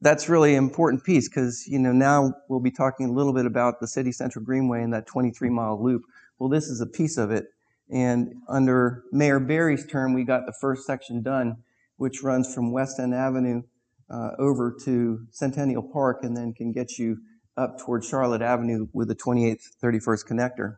that's 0.00 0.28
really 0.28 0.54
an 0.54 0.64
important 0.64 1.04
piece 1.04 1.28
because 1.28 1.66
you 1.66 1.78
know 1.78 1.92
now 1.92 2.32
we'll 2.48 2.60
be 2.60 2.70
talking 2.70 3.08
a 3.08 3.12
little 3.12 3.32
bit 3.32 3.46
about 3.46 3.80
the 3.80 3.86
city 3.86 4.12
central 4.12 4.44
greenway 4.44 4.82
and 4.82 4.92
that 4.92 5.06
23 5.06 5.50
mile 5.50 5.82
loop. 5.82 6.02
Well 6.38 6.48
this 6.48 6.68
is 6.68 6.80
a 6.80 6.86
piece 6.86 7.16
of 7.16 7.30
it. 7.30 7.46
And 7.90 8.34
under 8.48 9.04
mayor 9.12 9.40
barry's 9.40 9.86
term 9.86 10.14
we 10.14 10.24
got 10.24 10.46
the 10.46 10.54
first 10.60 10.86
section 10.86 11.22
done 11.22 11.56
which 11.96 12.22
runs 12.22 12.54
from 12.54 12.72
west 12.72 13.00
end 13.00 13.14
avenue 13.14 13.62
uh, 14.10 14.30
over 14.38 14.74
to 14.84 15.20
centennial 15.30 15.82
park 15.82 16.18
and 16.22 16.36
then 16.36 16.52
can 16.52 16.72
get 16.72 16.98
you 16.98 17.18
up 17.56 17.78
towards 17.78 18.08
charlotte 18.08 18.42
avenue 18.42 18.86
with 18.92 19.08
the 19.08 19.16
28th 19.16 19.64
31st 19.82 20.26
connector 20.28 20.76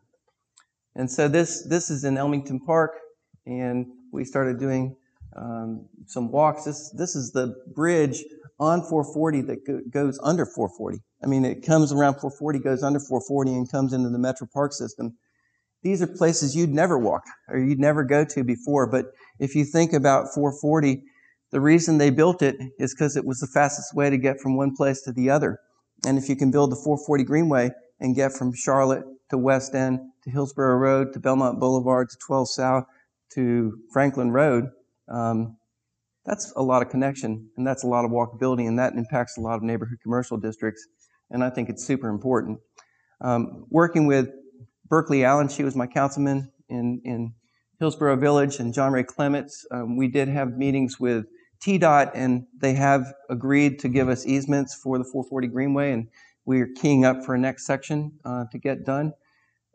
and 0.95 1.11
so 1.11 1.29
this 1.29 1.67
this 1.69 1.91
is 1.91 2.05
in 2.05 2.17
elmington 2.17 2.61
park 2.61 2.93
and 3.47 3.87
we 4.13 4.25
started 4.25 4.59
doing 4.59 4.97
um, 5.37 5.87
some 6.07 6.31
walks 6.31 6.65
this 6.65 6.93
this 6.97 7.15
is 7.15 7.31
the 7.33 7.55
bridge 7.75 8.23
on 8.61 8.83
440 8.83 9.41
that 9.43 9.67
go, 9.67 9.81
goes 9.91 10.21
under 10.23 10.45
440. 10.45 10.99
I 11.25 11.27
mean, 11.27 11.45
it 11.45 11.65
comes 11.67 11.93
around 11.93 12.15
440, 12.15 12.59
goes 12.59 12.83
under 12.83 13.01
440, 13.01 13.55
and 13.55 13.71
comes 13.71 13.93
into 13.95 14.11
the 14.11 14.19
Metro 14.19 14.47
Park 14.53 14.75
system. 14.75 15.17
These 15.83 16.03
are 16.03 16.07
places 16.07 16.55
you'd 16.55 16.71
never 16.71 16.99
walk 16.99 17.23
or 17.49 17.59
you'd 17.59 17.81
never 17.81 18.05
go 18.05 18.25
to 18.27 18.45
before. 18.45 18.87
But 18.87 19.07
if 19.39 19.55
you 19.55 19.65
think 19.65 19.95
about 19.95 20.27
440, 20.35 21.03
the 21.53 21.61
reason 21.61 21.99
they 21.99 22.11
built 22.11 22.43
it 22.43 22.57
is 22.79 22.95
because 22.95 23.17
it 23.17 23.25
was 23.25 23.39
the 23.39 23.47
fastest 23.47 23.95
way 23.95 24.11
to 24.11 24.19
get 24.19 24.41
from 24.41 24.57
one 24.57 24.75
place 24.75 25.03
to 25.03 25.13
the 25.13 25.31
other. 25.31 25.59
And 26.07 26.17
if 26.17 26.29
you 26.29 26.37
can 26.37 26.51
build 26.51 26.71
the 26.71 26.77
440 26.77 27.25
Greenway 27.25 27.71
and 27.99 28.15
get 28.15 28.33
from 28.33 28.55
Charlotte 28.55 29.05
to 29.31 29.39
West 29.39 29.75
End 29.75 30.01
to 30.25 30.31
Hillsboro 30.31 30.77
Road 30.77 31.13
to 31.13 31.21
Belmont 31.21 31.61
Boulevard 31.61 32.09
to 32.11 32.17
12 32.27 32.51
South 32.51 32.85
to 33.35 33.79
Franklin 33.93 34.31
Road, 34.31 34.67
um, 35.09 35.57
that's 36.25 36.53
a 36.57 36.63
lot 36.63 36.83
of 36.83 36.91
connection 36.91 37.51
and 37.57 37.67
that's 37.67 37.85
a 37.85 37.87
lot 37.87 38.05
of 38.05 38.11
walkability 38.11 38.67
and 38.67 38.79
that 38.79 38.93
impacts 38.95 39.37
a 39.37 39.41
lot 39.41 39.57
of 39.57 39.63
neighborhood 39.63 39.99
commercial 40.03 40.37
districts 40.37 40.87
and 41.31 41.43
i 41.43 41.51
think 41.51 41.69
it's 41.69 41.85
super 41.85 42.09
important 42.09 42.59
um, 43.21 43.67
working 43.71 44.07
with 44.07 44.29
burkley 44.89 45.25
allen 45.25 45.49
she 45.49 45.65
was 45.65 45.75
my 45.75 45.87
councilman 45.87 46.51
in, 46.69 47.01
in 47.05 47.33
hillsboro 47.79 48.17
village 48.17 48.59
and 48.59 48.75
john 48.75 48.93
ray 48.93 49.03
clemmons 49.03 49.65
um, 49.71 49.97
we 49.97 50.09
did 50.09 50.29
have 50.29 50.57
meetings 50.57 51.01
with 51.01 51.25
tdot 51.61 52.11
and 52.15 52.47
they 52.59 52.75
have 52.75 53.13
agreed 53.29 53.79
to 53.79 53.89
give 53.89 54.09
us 54.09 54.27
easements 54.27 54.75
for 54.75 54.99
the 54.99 55.05
440 55.05 55.49
greenway 55.49 55.93
and 55.93 56.09
we 56.45 56.61
are 56.61 56.69
keying 56.77 57.05
up 57.05 57.25
for 57.25 57.35
a 57.35 57.39
next 57.39 57.67
section 57.67 58.13
uh, 58.25 58.45
to 58.51 58.59
get 58.59 58.85
done 58.85 59.13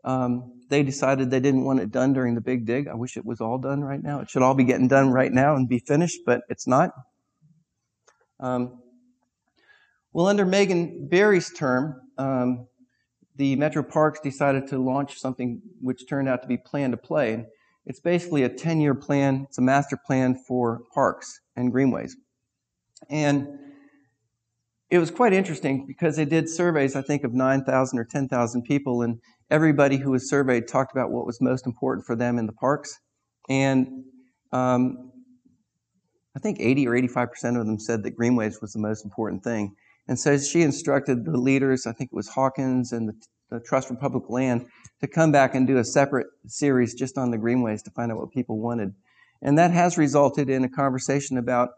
um, 0.06 0.52
they 0.68 0.84
decided 0.84 1.30
they 1.30 1.40
didn't 1.40 1.64
want 1.64 1.80
it 1.80 1.90
done 1.90 2.12
during 2.12 2.36
the 2.36 2.40
big 2.40 2.64
dig. 2.64 2.86
I 2.86 2.94
wish 2.94 3.16
it 3.16 3.26
was 3.26 3.40
all 3.40 3.58
done 3.58 3.82
right 3.82 4.02
now. 4.02 4.20
It 4.20 4.30
should 4.30 4.42
all 4.42 4.54
be 4.54 4.64
getting 4.64 4.86
done 4.86 5.10
right 5.10 5.32
now 5.32 5.56
and 5.56 5.68
be 5.68 5.80
finished, 5.80 6.20
but 6.24 6.42
it's 6.48 6.66
not. 6.66 6.92
Um, 8.38 8.80
well, 10.12 10.28
under 10.28 10.46
Megan 10.46 11.08
Barry's 11.08 11.52
term, 11.52 12.00
um, 12.18 12.68
the 13.34 13.56
Metro 13.56 13.82
Parks 13.82 14.20
decided 14.20 14.68
to 14.68 14.78
launch 14.78 15.18
something 15.18 15.60
which 15.80 16.08
turned 16.08 16.28
out 16.28 16.40
to 16.42 16.48
be 16.48 16.56
Plan 16.56 16.92
to 16.92 16.96
Play. 16.96 17.46
It's 17.86 18.00
basically 18.00 18.42
a 18.42 18.48
10 18.48 18.80
year 18.80 18.94
plan, 18.94 19.46
it's 19.48 19.58
a 19.58 19.62
master 19.62 19.96
plan 19.96 20.34
for 20.46 20.80
parks 20.92 21.40
and 21.54 21.70
greenways. 21.70 22.16
And 23.08 23.48
it 24.90 24.98
was 24.98 25.10
quite 25.10 25.32
interesting 25.32 25.86
because 25.86 26.16
they 26.16 26.24
did 26.24 26.48
surveys, 26.48 26.94
I 26.96 27.02
think, 27.02 27.24
of 27.24 27.32
9,000 27.32 27.98
or 27.98 28.04
10,000 28.04 28.62
people, 28.62 29.02
and 29.02 29.20
everybody 29.50 29.96
who 29.96 30.10
was 30.10 30.28
surveyed 30.28 30.68
talked 30.68 30.92
about 30.92 31.10
what 31.10 31.26
was 31.26 31.40
most 31.40 31.66
important 31.66 32.06
for 32.06 32.14
them 32.14 32.38
in 32.38 32.46
the 32.46 32.52
parks. 32.52 32.98
And 33.48 34.04
um, 34.52 35.10
I 36.36 36.40
think 36.40 36.58
80 36.60 36.86
or 36.88 36.92
85% 36.92 37.60
of 37.60 37.66
them 37.66 37.78
said 37.78 38.02
that 38.02 38.12
greenways 38.12 38.60
was 38.60 38.72
the 38.72 38.80
most 38.80 39.04
important 39.04 39.42
thing. 39.42 39.74
And 40.08 40.18
so 40.18 40.38
she 40.38 40.62
instructed 40.62 41.24
the 41.24 41.38
leaders, 41.38 41.86
I 41.86 41.92
think 41.92 42.10
it 42.12 42.16
was 42.16 42.28
Hawkins 42.28 42.92
and 42.92 43.08
the, 43.08 43.14
the 43.50 43.60
Trust 43.60 43.88
for 43.88 43.94
Public 43.94 44.28
Land, 44.28 44.66
to 45.00 45.06
come 45.06 45.32
back 45.32 45.54
and 45.54 45.66
do 45.66 45.78
a 45.78 45.84
separate 45.84 46.26
series 46.46 46.94
just 46.94 47.18
on 47.18 47.30
the 47.30 47.38
greenways 47.38 47.82
to 47.82 47.90
find 47.90 48.10
out 48.10 48.18
what 48.18 48.32
people 48.32 48.58
wanted. 48.58 48.94
And 49.42 49.58
that 49.58 49.70
has 49.70 49.98
resulted 49.98 50.48
in 50.48 50.64
a 50.64 50.68
conversation 50.68 51.38
about, 51.38 51.70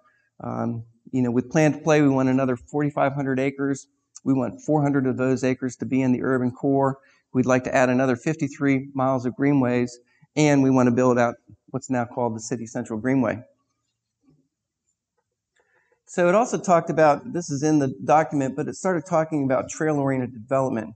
um, 0.43 0.85
you 1.11 1.23
know, 1.23 1.31
with 1.31 1.51
Plan 1.51 1.73
to 1.73 1.79
Play, 1.79 2.01
we 2.03 2.09
want 2.09 2.29
another 2.29 2.57
4,500 2.57 3.41
acres. 3.41 3.89
We 4.25 4.35
want 4.35 4.61
400 4.61 5.07
of 5.07 5.17
those 5.17 5.45
acres 5.45 5.77
to 5.77 5.87
be 5.87 6.03
in 6.03 6.13
the 6.13 6.23
urban 6.23 6.51
core. 6.51 6.99
We'd 7.33 7.47
like 7.47 7.65
to 7.65 7.75
add 7.75 7.89
another 7.89 8.17
53 8.17 8.89
miles 8.95 9.27
of 9.27 9.35
greenways, 9.35 9.99
and 10.37 10.63
we 10.63 10.71
want 10.71 10.87
to 10.87 10.95
build 10.95 11.19
out 11.19 11.35
what's 11.71 11.91
now 11.91 12.05
called 12.05 12.35
the 12.35 12.41
City 12.41 12.67
Central 12.67 12.99
Greenway. 12.99 13.43
So 16.07 16.27
it 16.29 16.35
also 16.35 16.59
talked 16.59 16.89
about, 16.89 17.35
this 17.35 17.51
is 17.51 17.63
in 17.63 17.81
the 17.81 17.95
document, 18.05 18.57
but 18.57 18.67
it 18.67 18.77
started 18.77 19.05
talking 19.05 19.45
about 19.45 19.69
trail-oriented 19.69 20.33
development. 20.33 20.95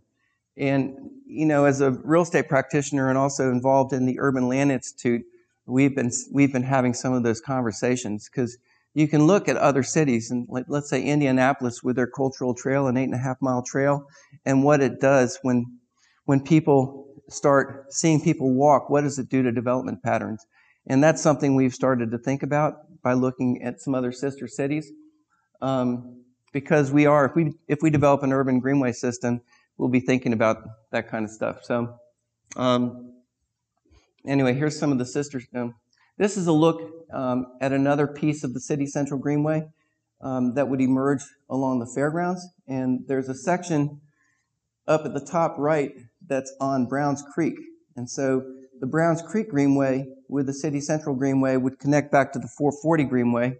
And, 0.57 0.97
you 1.27 1.47
know, 1.47 1.65
as 1.65 1.81
a 1.81 1.91
real 1.91 2.23
estate 2.23 2.49
practitioner 2.49 3.09
and 3.09 3.17
also 3.17 3.51
involved 3.51 3.93
in 3.93 4.07
the 4.07 4.19
Urban 4.21 4.49
Land 4.49 4.71
Institute, 4.71 5.23
we've 5.67 5.95
been, 5.97 6.11
we've 6.33 6.53
been 6.53 6.63
having 6.63 6.95
some 6.95 7.13
of 7.13 7.23
those 7.23 7.41
conversations 7.41 8.29
because 8.29 8.59
you 8.95 9.09
can 9.09 9.27
look 9.27 9.49
at 9.49 9.57
other 9.57 9.83
cities 9.83 10.31
and 10.31 10.47
let's 10.69 10.91
say 10.91 11.03
Indianapolis 11.03 11.83
with 11.83 11.97
their 11.97 12.07
cultural 12.07 12.55
trail, 12.55 12.87
an 12.87 12.97
eight 12.97 13.05
and 13.05 13.15
a 13.15 13.19
half 13.19 13.39
mile 13.41 13.63
trail, 13.63 14.07
and 14.45 14.63
what 14.63 14.83
it 14.83 15.01
does 15.01 15.39
when 15.43 15.79
when 16.25 16.41
people 16.41 17.07
start 17.29 17.93
seeing 17.93 18.21
people 18.21 18.53
walk, 18.53 18.91
what 18.91 19.03
does 19.03 19.19
it 19.19 19.29
do 19.29 19.43
to 19.43 19.51
development 19.51 20.03
patterns? 20.03 20.47
And 20.87 21.03
that's 21.03 21.23
something 21.23 21.55
we've 21.55 21.75
started 21.75 22.11
to 22.11 22.19
think 22.19 22.43
about 22.43 23.03
by 23.03 23.15
looking 23.15 23.63
at 23.63 23.81
some 23.81 23.95
other 23.95 24.13
sister 24.13 24.47
cities. 24.47 24.91
Um, 25.61 26.23
because 26.53 26.93
we 26.93 27.07
are, 27.07 27.25
if 27.25 27.35
we, 27.35 27.55
if 27.67 27.79
we 27.83 27.89
develop 27.89 28.23
an 28.23 28.33
urban 28.33 28.61
greenway 28.61 28.93
system, 28.93 29.41
we'll 29.83 29.91
be 29.91 29.99
thinking 29.99 30.33
about 30.33 30.59
that 30.93 31.09
kind 31.09 31.24
of 31.24 31.30
stuff. 31.33 31.64
So, 31.64 31.99
um, 32.55 33.14
anyway, 34.24 34.55
here's 34.55 34.78
some 34.78 34.93
of 34.93 34.99
the 34.99 35.05
sisters. 35.05 35.45
Um, 35.53 35.74
this 36.18 36.37
is 36.37 36.47
a 36.47 36.53
look 36.53 36.80
um, 37.12 37.47
at 37.61 37.72
another 37.72 38.07
piece 38.07 38.45
of 38.45 38.55
the 38.55 38.61
city 38.61 38.87
central 38.87 39.18
greenway 39.18 39.66
um, 40.20 40.55
that 40.55 40.68
would 40.68 40.80
emerge 40.80 41.22
along 41.51 41.80
the 41.80 41.87
fairgrounds. 41.87 42.47
And 42.68 43.01
there's 43.09 43.28
a 43.28 43.35
section 43.35 44.01
up 44.87 45.05
at 45.05 45.14
the 45.14 45.20
top 45.20 45.57
right 45.59 45.91
that's 46.28 46.55
on 46.61 46.87
Browns 46.87 47.24
Creek. 47.35 47.59
And 47.97 48.09
so 48.09 48.45
the 48.80 48.87
Browns 48.87 49.20
Creek 49.20 49.49
Greenway 49.49 50.07
with 50.28 50.47
the 50.47 50.55
City 50.55 50.80
Central 50.80 51.16
Greenway 51.16 51.57
would 51.57 51.80
connect 51.80 52.12
back 52.12 52.33
to 52.35 52.39
the 52.39 52.47
440 52.47 53.03
Greenway. 53.03 53.59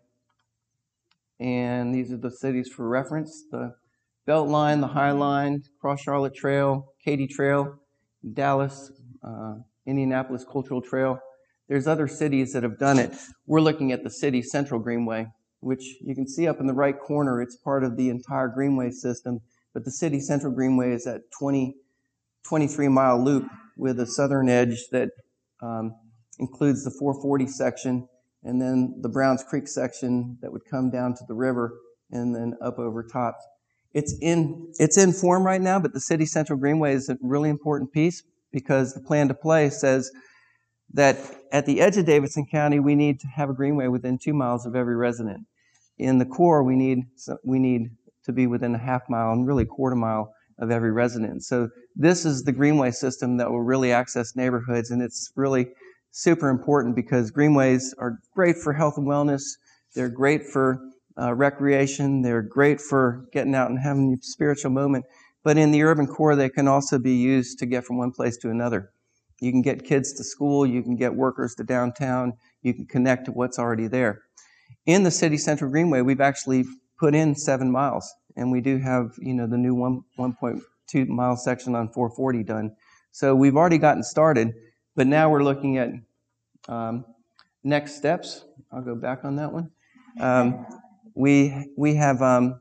And 1.41 1.93
these 1.93 2.13
are 2.13 2.17
the 2.17 2.31
cities 2.31 2.69
for 2.69 2.89
reference 2.89 3.43
the 3.51 3.75
Beltline, 4.27 4.81
the 4.81 4.89
High 4.89 5.11
Line, 5.13 5.63
Cross 5.81 6.03
Charlotte 6.03 6.35
Trail, 6.35 6.93
Katy 7.05 7.27
Trail, 7.27 7.79
Dallas, 8.33 8.93
uh, 9.23 9.55
Indianapolis 9.87 10.45
Cultural 10.51 10.81
Trail. 10.81 11.19
There's 11.69 11.87
other 11.87 12.07
cities 12.07 12.53
that 12.53 12.63
have 12.63 12.79
done 12.79 12.99
it. 12.99 13.13
We're 13.47 13.61
looking 13.61 13.93
at 13.93 14.05
the 14.05 14.11
City 14.11 14.43
Central 14.43 14.79
Greenway, 14.79 15.27
which 15.61 15.83
you 16.01 16.15
can 16.15 16.29
see 16.29 16.47
up 16.47 16.61
in 16.61 16.67
the 16.67 16.75
right 16.75 16.99
corner. 16.99 17.43
It's 17.43 17.57
part 17.57 17.83
of 17.83 17.97
the 17.97 18.11
entire 18.11 18.49
Greenway 18.49 18.91
system, 18.91 19.41
but 19.75 19.85
the 19.85 19.91
City 19.91 20.21
Central 20.21 20.53
Greenway 20.53 20.93
is 20.93 21.07
at 21.07 21.23
20 21.39 21.77
23 22.49 22.89
mile 22.89 23.23
loop 23.23 23.47
with 23.77 24.01
a 24.01 24.07
southern 24.07 24.49
edge 24.49 24.89
that 24.91 25.11
um, 25.63 25.95
includes 26.39 26.85
the 26.85 26.91
440 26.91 27.47
section 27.47 28.09
and 28.43 28.61
then 28.61 28.99
the 29.01 29.09
Browns 29.09 29.45
Creek 29.45 29.69
section 29.69 30.39
that 30.43 30.53
would 30.53 30.65
come 30.69 30.91
down 30.91 31.15
to 31.15 31.25
the 31.29 31.35
river 31.35 31.79
and 32.11 32.35
then 32.35 32.55
up 32.61 32.79
over 32.79 33.03
top. 33.03 33.39
It's 33.95 34.15
in, 34.21 34.73
it's 34.79 34.97
in 34.97 35.13
form 35.13 35.45
right 35.45 35.61
now, 35.61 35.79
but 35.79 35.93
the 35.93 36.01
City 36.01 36.25
Central 36.25 36.59
Greenway 36.59 36.95
is 36.95 37.09
a 37.09 37.19
really 37.21 37.51
important 37.51 37.93
piece 37.93 38.23
because 38.53 38.95
the 38.95 39.01
plan 39.01 39.29
to 39.29 39.35
play 39.35 39.71
says 39.71 40.11
that 40.95 41.19
at 41.53 41.67
the 41.67 41.81
edge 41.81 41.97
of 41.97 42.07
Davidson 42.07 42.47
County, 42.47 42.81
we 42.81 42.95
need 42.95 43.21
to 43.21 43.27
have 43.27 43.51
a 43.51 43.55
greenway 43.55 43.89
within 43.89 44.19
two 44.19 44.35
miles 44.35 44.67
of 44.67 44.77
every 44.77 44.97
resident. 44.97 45.47
In 45.99 46.19
the 46.19 46.25
core, 46.25 46.63
we 46.63 46.77
need, 46.77 47.05
we 47.45 47.59
need 47.59 47.91
to 48.25 48.33
be 48.33 48.47
within 48.47 48.75
a 48.75 48.79
half 48.79 49.03
mile 49.09 49.33
and 49.33 49.47
really 49.47 49.65
quarter 49.65 49.97
mile 49.97 50.35
of 50.59 50.71
every 50.71 50.93
resident. 50.93 51.45
So 51.45 51.69
this 51.97 52.25
is 52.25 52.45
the 52.45 52.53
greenway 52.53 52.91
system 52.91 53.37
that 53.39 53.51
will 53.51 53.63
really 53.63 53.93
access 53.93 54.37
neighborhoods, 54.37 54.91
and 54.91 55.03
it's 55.03 55.33
really 55.35 55.69
super 56.11 56.49
important 56.49 56.95
because 56.95 57.31
greenways 57.31 57.95
are 57.99 58.19
great 58.35 58.57
for 58.57 58.73
health 58.73 58.97
and 58.97 59.07
wellness. 59.07 59.43
They're 59.95 60.09
great 60.09 60.47
for 60.47 60.79
uh, 61.21 61.35
recreation. 61.35 62.23
They're 62.23 62.43
great 62.43 62.81
for 62.81 63.27
getting 63.33 63.55
out 63.55 63.71
and 63.71 63.79
having 63.79 64.13
a 64.15 64.23
spiritual 64.23 64.71
moment. 64.71 65.05
But 65.45 65.59
in 65.59 65.73
the 65.73 65.83
urban 65.83 66.07
core, 66.07 66.37
they 66.37 66.49
can 66.49 66.69
also 66.69 66.99
be 66.99 67.15
used 67.15 67.59
to 67.59 67.67
get 67.67 67.85
from 67.85 67.99
one 67.99 68.13
place 68.13 68.37
to 68.39 68.51
another. 68.51 68.93
You 69.41 69.51
can 69.51 69.63
get 69.63 69.85
kids 69.85 70.13
to 70.15 70.25
school, 70.25 70.65
you 70.65 70.83
can 70.83 70.95
get 70.95 71.15
workers 71.15 71.57
to 71.57 71.65
downtown, 71.65 72.35
you 72.63 72.73
can 72.73 72.87
connect 72.87 73.25
to 73.25 73.33
what's 73.33 73.59
already 73.59 73.89
there. 73.89 74.23
In 74.87 75.03
the 75.03 75.11
city 75.11 75.37
central 75.37 75.69
greenway, 75.69 76.01
we've 76.01 76.21
actually 76.21 76.65
put 76.97 77.15
in 77.15 77.35
seven 77.35 77.71
miles, 77.71 78.13
and 78.37 78.53
we 78.53 78.61
do 78.61 78.79
have 78.79 79.15
you 79.19 79.35
know 79.35 79.49
the 79.49 79.59
new 79.59 79.75
one 79.75 80.05
1.2 80.17 81.09
mile 81.09 81.37
section 81.37 81.75
on 81.75 81.89
440 81.89 82.45
done. 82.45 82.77
So 83.11 83.35
we've 83.35 83.57
already 83.57 83.79
gotten 83.79 84.05
started, 84.05 84.55
but 84.95 85.09
now 85.09 85.29
we're 85.29 85.43
looking 85.43 85.77
at 85.79 85.91
um, 86.69 87.05
next 87.65 87.97
steps. 87.97 88.45
I'll 88.71 88.83
go 88.83 88.95
back 88.95 89.25
on 89.25 89.37
that 89.37 89.53
one. 89.53 89.71
Um, 90.21 90.67
we 91.15 91.71
we 91.77 91.95
have 91.95 92.23
um, 92.23 92.61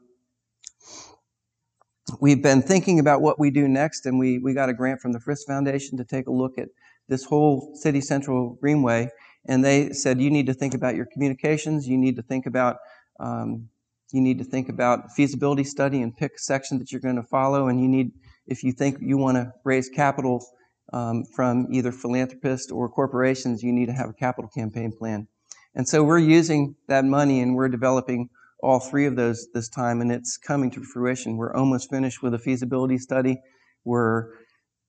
we've 2.20 2.42
been 2.42 2.62
thinking 2.62 3.00
about 3.00 3.22
what 3.22 3.40
we 3.40 3.52
do 3.52 3.68
next, 3.68 4.06
and 4.06 4.20
we, 4.20 4.40
we 4.40 4.54
got 4.54 4.70
a 4.70 4.74
grant 4.74 5.00
from 5.00 5.14
the 5.14 5.20
Frist 5.20 5.46
Foundation 5.48 5.98
to 5.98 6.06
take 6.06 6.28
a 6.28 6.32
look 6.32 6.58
at 6.58 6.70
this 7.08 7.24
whole 7.24 7.72
City 7.76 8.02
Central 8.02 8.58
Greenway. 8.62 9.10
And 9.48 9.64
they 9.64 9.92
said, 9.92 10.22
you 10.22 10.30
need 10.30 10.46
to 10.48 10.54
think 10.54 10.74
about 10.74 10.96
your 10.96 11.06
communications, 11.06 11.88
you 11.88 11.98
need 11.98 12.16
to 12.16 12.22
think 12.22 12.46
about 12.46 12.78
um, 13.20 13.70
you 14.12 14.20
need 14.22 14.40
to 14.40 14.44
think 14.44 14.68
about 14.68 15.12
feasibility 15.12 15.64
study 15.64 16.02
and 16.02 16.16
pick 16.16 16.34
a 16.36 16.40
section 16.40 16.80
that 16.80 16.92
you're 16.92 17.02
going 17.02 17.16
to 17.16 17.24
follow. 17.24 17.68
And 17.68 17.80
you 17.80 17.88
need, 17.88 18.12
if 18.46 18.62
you 18.62 18.74
think 18.74 18.98
you 19.00 19.18
want 19.18 19.38
to 19.38 19.54
raise 19.64 19.88
capital 19.88 20.46
um, 20.92 21.24
from 21.34 21.68
either 21.72 21.94
philanthropists 21.94 22.72
or 22.72 22.90
corporations, 22.90 23.64
you 23.64 23.72
need 23.72 23.86
to 23.86 23.94
have 23.94 24.10
a 24.10 24.14
capital 24.14 24.50
campaign 24.50 24.92
plan. 24.92 25.28
And 25.76 25.88
so 25.88 26.04
we're 26.04 26.20
using 26.20 26.76
that 26.90 27.06
money 27.06 27.40
and 27.40 27.56
we're 27.56 27.70
developing 27.70 28.30
all 28.62 28.80
three 28.80 29.06
of 29.06 29.16
those 29.16 29.48
this 29.54 29.70
time, 29.70 30.02
and 30.02 30.12
it's 30.12 30.38
coming 30.38 30.72
to 30.72 30.84
fruition. 30.84 31.38
We're 31.38 31.54
almost 31.56 31.90
finished 31.90 32.22
with 32.22 32.34
a 32.34 32.40
feasibility 32.40 32.98
study. 32.98 33.38
We're 33.84 34.30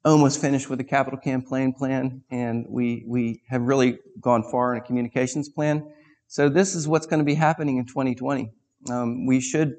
almost 0.04 0.40
finished 0.40 0.68
with 0.68 0.80
a 0.80 0.84
capital 0.84 1.18
campaign 1.18 1.72
plan, 1.72 2.22
and 2.30 2.66
we, 2.68 3.04
we 3.06 3.42
have 3.48 3.62
really 3.62 3.98
gone 4.20 4.42
far 4.50 4.72
in 4.74 4.82
a 4.82 4.84
communications 4.84 5.48
plan. 5.48 5.86
So 6.28 6.48
this 6.48 6.74
is 6.74 6.88
what's 6.88 7.06
going 7.06 7.20
to 7.20 7.24
be 7.24 7.34
happening 7.34 7.76
in 7.76 7.86
2020. 7.86 8.50
Um, 8.90 9.26
we 9.26 9.40
should 9.40 9.76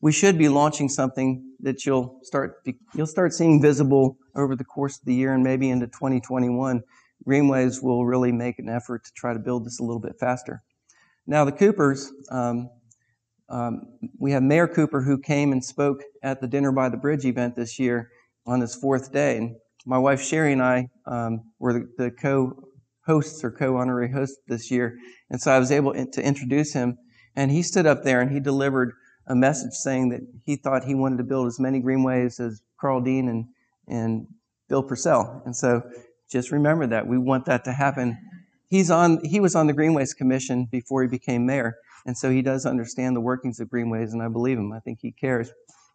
we 0.00 0.12
should 0.12 0.38
be 0.38 0.48
launching 0.48 0.88
something 0.88 1.44
that 1.60 1.84
you'll 1.84 2.18
start 2.22 2.64
you'll 2.94 3.06
start 3.06 3.32
seeing 3.32 3.60
visible 3.60 4.16
over 4.34 4.56
the 4.56 4.64
course 4.64 4.98
of 4.98 5.04
the 5.04 5.14
year 5.14 5.34
and 5.34 5.44
maybe 5.44 5.68
into 5.70 5.86
2021. 5.86 6.82
Greenways 7.24 7.82
will 7.82 8.06
really 8.06 8.32
make 8.32 8.58
an 8.58 8.68
effort 8.68 9.04
to 9.04 9.12
try 9.12 9.34
to 9.34 9.38
build 9.38 9.66
this 9.66 9.78
a 9.78 9.82
little 9.82 10.00
bit 10.00 10.18
faster. 10.18 10.62
Now 11.26 11.44
the 11.44 11.52
Coopers, 11.52 12.10
um, 12.30 12.70
um, 13.50 13.82
we 14.18 14.32
have 14.32 14.42
Mayor 14.42 14.68
Cooper 14.68 15.02
who 15.02 15.18
came 15.18 15.52
and 15.52 15.64
spoke 15.64 16.02
at 16.22 16.40
the 16.40 16.46
Dinner 16.46 16.72
by 16.72 16.88
the 16.88 16.96
Bridge 16.96 17.24
event 17.24 17.56
this 17.56 17.78
year 17.78 18.10
on 18.46 18.60
his 18.60 18.74
fourth 18.74 19.12
day. 19.12 19.36
And 19.38 19.56
my 19.84 19.98
wife 19.98 20.22
Sherry 20.22 20.52
and 20.52 20.62
I 20.62 20.88
um, 21.06 21.40
were 21.58 21.72
the, 21.72 21.88
the 21.98 22.10
co 22.10 22.52
hosts 23.06 23.42
or 23.42 23.50
co 23.50 23.76
honorary 23.76 24.10
hosts 24.12 24.38
this 24.46 24.70
year. 24.70 24.96
And 25.30 25.40
so 25.40 25.50
I 25.50 25.58
was 25.58 25.72
able 25.72 25.92
to 25.92 26.22
introduce 26.24 26.72
him. 26.72 26.96
And 27.34 27.50
he 27.50 27.62
stood 27.62 27.86
up 27.86 28.04
there 28.04 28.20
and 28.20 28.30
he 28.30 28.40
delivered 28.40 28.92
a 29.26 29.34
message 29.34 29.72
saying 29.72 30.10
that 30.10 30.20
he 30.44 30.56
thought 30.56 30.84
he 30.84 30.94
wanted 30.94 31.18
to 31.18 31.24
build 31.24 31.46
as 31.46 31.60
many 31.60 31.80
greenways 31.80 32.40
as 32.40 32.62
Karl 32.80 33.00
Dean 33.00 33.28
and, 33.28 33.46
and 33.88 34.26
Bill 34.68 34.82
Purcell. 34.82 35.42
And 35.44 35.54
so 35.54 35.82
just 36.30 36.50
remember 36.50 36.86
that. 36.86 37.06
We 37.06 37.18
want 37.18 37.46
that 37.46 37.64
to 37.64 37.72
happen. 37.72 38.18
He's 38.68 38.90
on, 38.90 39.24
he 39.24 39.40
was 39.40 39.56
on 39.56 39.66
the 39.66 39.72
Greenways 39.72 40.14
Commission 40.14 40.68
before 40.70 41.02
he 41.02 41.08
became 41.08 41.44
mayor. 41.44 41.76
And 42.06 42.16
so 42.16 42.30
he 42.30 42.42
does 42.42 42.66
understand 42.66 43.14
the 43.14 43.20
workings 43.20 43.60
of 43.60 43.68
Greenways, 43.68 44.12
and 44.12 44.22
I 44.22 44.28
believe 44.28 44.58
him. 44.58 44.72
I 44.72 44.80
think 44.80 45.00
he 45.00 45.12
cares. 45.12 45.52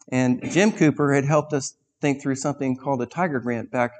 And 0.10 0.42
Jim 0.52 0.72
Cooper 0.72 1.14
had 1.14 1.26
helped 1.26 1.54
us 1.54 1.76
think 2.02 2.22
through 2.22 2.36
something 2.36 2.78
called 2.78 3.02
a 3.02 3.06
Tiger 3.06 3.40
Grant 3.40 3.72
back 3.72 3.92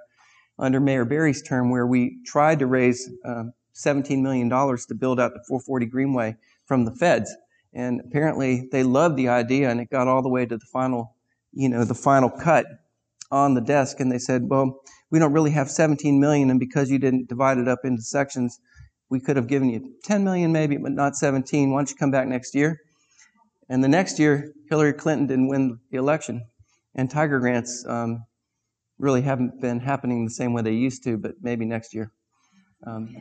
under 0.60 0.80
Mayor 0.80 1.06
Barry's 1.06 1.42
term, 1.42 1.70
where 1.72 1.88
we 1.88 2.18
tried 2.26 2.60
to 2.60 2.68
raise 2.68 3.10
um, 3.26 3.54
$17 3.76 4.22
million 4.22 4.50
to 4.50 4.96
build 4.96 5.20
out 5.20 5.34
the 5.34 5.44
440 5.48 5.86
Greenway 5.88 6.36
from 6.66 6.86
the 6.86 6.92
feds. 6.92 7.34
And 7.74 8.02
apparently 8.02 8.70
they 8.72 8.84
loved 8.84 9.18
the 9.18 9.28
idea, 9.28 9.70
and 9.70 9.82
it 9.82 9.90
got 9.90 10.08
all 10.08 10.22
the 10.22 10.30
way 10.30 10.46
to 10.46 10.58
the 10.58 10.66
final, 10.66 11.16
you 11.54 11.68
know, 11.68 11.84
the 11.84 11.96
final 11.96 12.30
cut 12.30 12.66
on 13.32 13.54
the 13.54 13.62
desk. 13.62 14.00
And 14.00 14.12
they 14.12 14.18
said, 14.18 14.44
well, 14.48 14.82
we 15.12 15.20
don't 15.20 15.34
really 15.34 15.52
have 15.52 15.70
17 15.70 16.20
million, 16.20 16.50
and 16.50 16.60
because 16.60 16.90
you 16.90 17.00
didn't 17.00 17.28
divide 17.28 17.58
it 17.58 17.68
up 17.68 17.80
into 17.84 18.02
sections, 18.02 18.60
we 19.10 19.20
could 19.20 19.36
have 19.36 19.48
given 19.48 19.70
you 19.70 19.96
10 20.04 20.24
million 20.24 20.52
maybe, 20.52 20.78
but 20.78 20.92
not 20.92 21.16
17. 21.16 21.72
Why 21.72 21.80
don't 21.80 21.90
you 21.90 21.96
come 21.96 22.12
back 22.12 22.28
next 22.28 22.56
year? 22.56 22.80
And 23.70 23.84
the 23.84 23.88
next 23.88 24.20
year, 24.20 24.52
Hillary 24.70 24.94
Clinton 24.94 25.28
didn't 25.28 25.48
win 25.48 25.80
the 25.92 25.98
election. 25.98 26.46
And 26.96 27.10
Tiger 27.10 27.40
Grants 27.40 27.86
um, 27.88 28.26
really 28.98 29.22
haven't 29.22 29.60
been 29.62 29.80
happening 29.80 30.26
the 30.26 30.32
same 30.32 30.54
way 30.54 30.62
they 30.62 30.74
used 30.74 31.04
to, 31.04 31.18
but 31.18 31.36
maybe 31.42 31.66
next 31.66 31.94
year. 31.94 32.12
Um, 32.86 33.16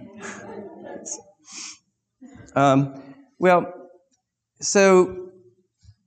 um, 2.55 3.03
well, 3.39 3.73
so 4.61 5.31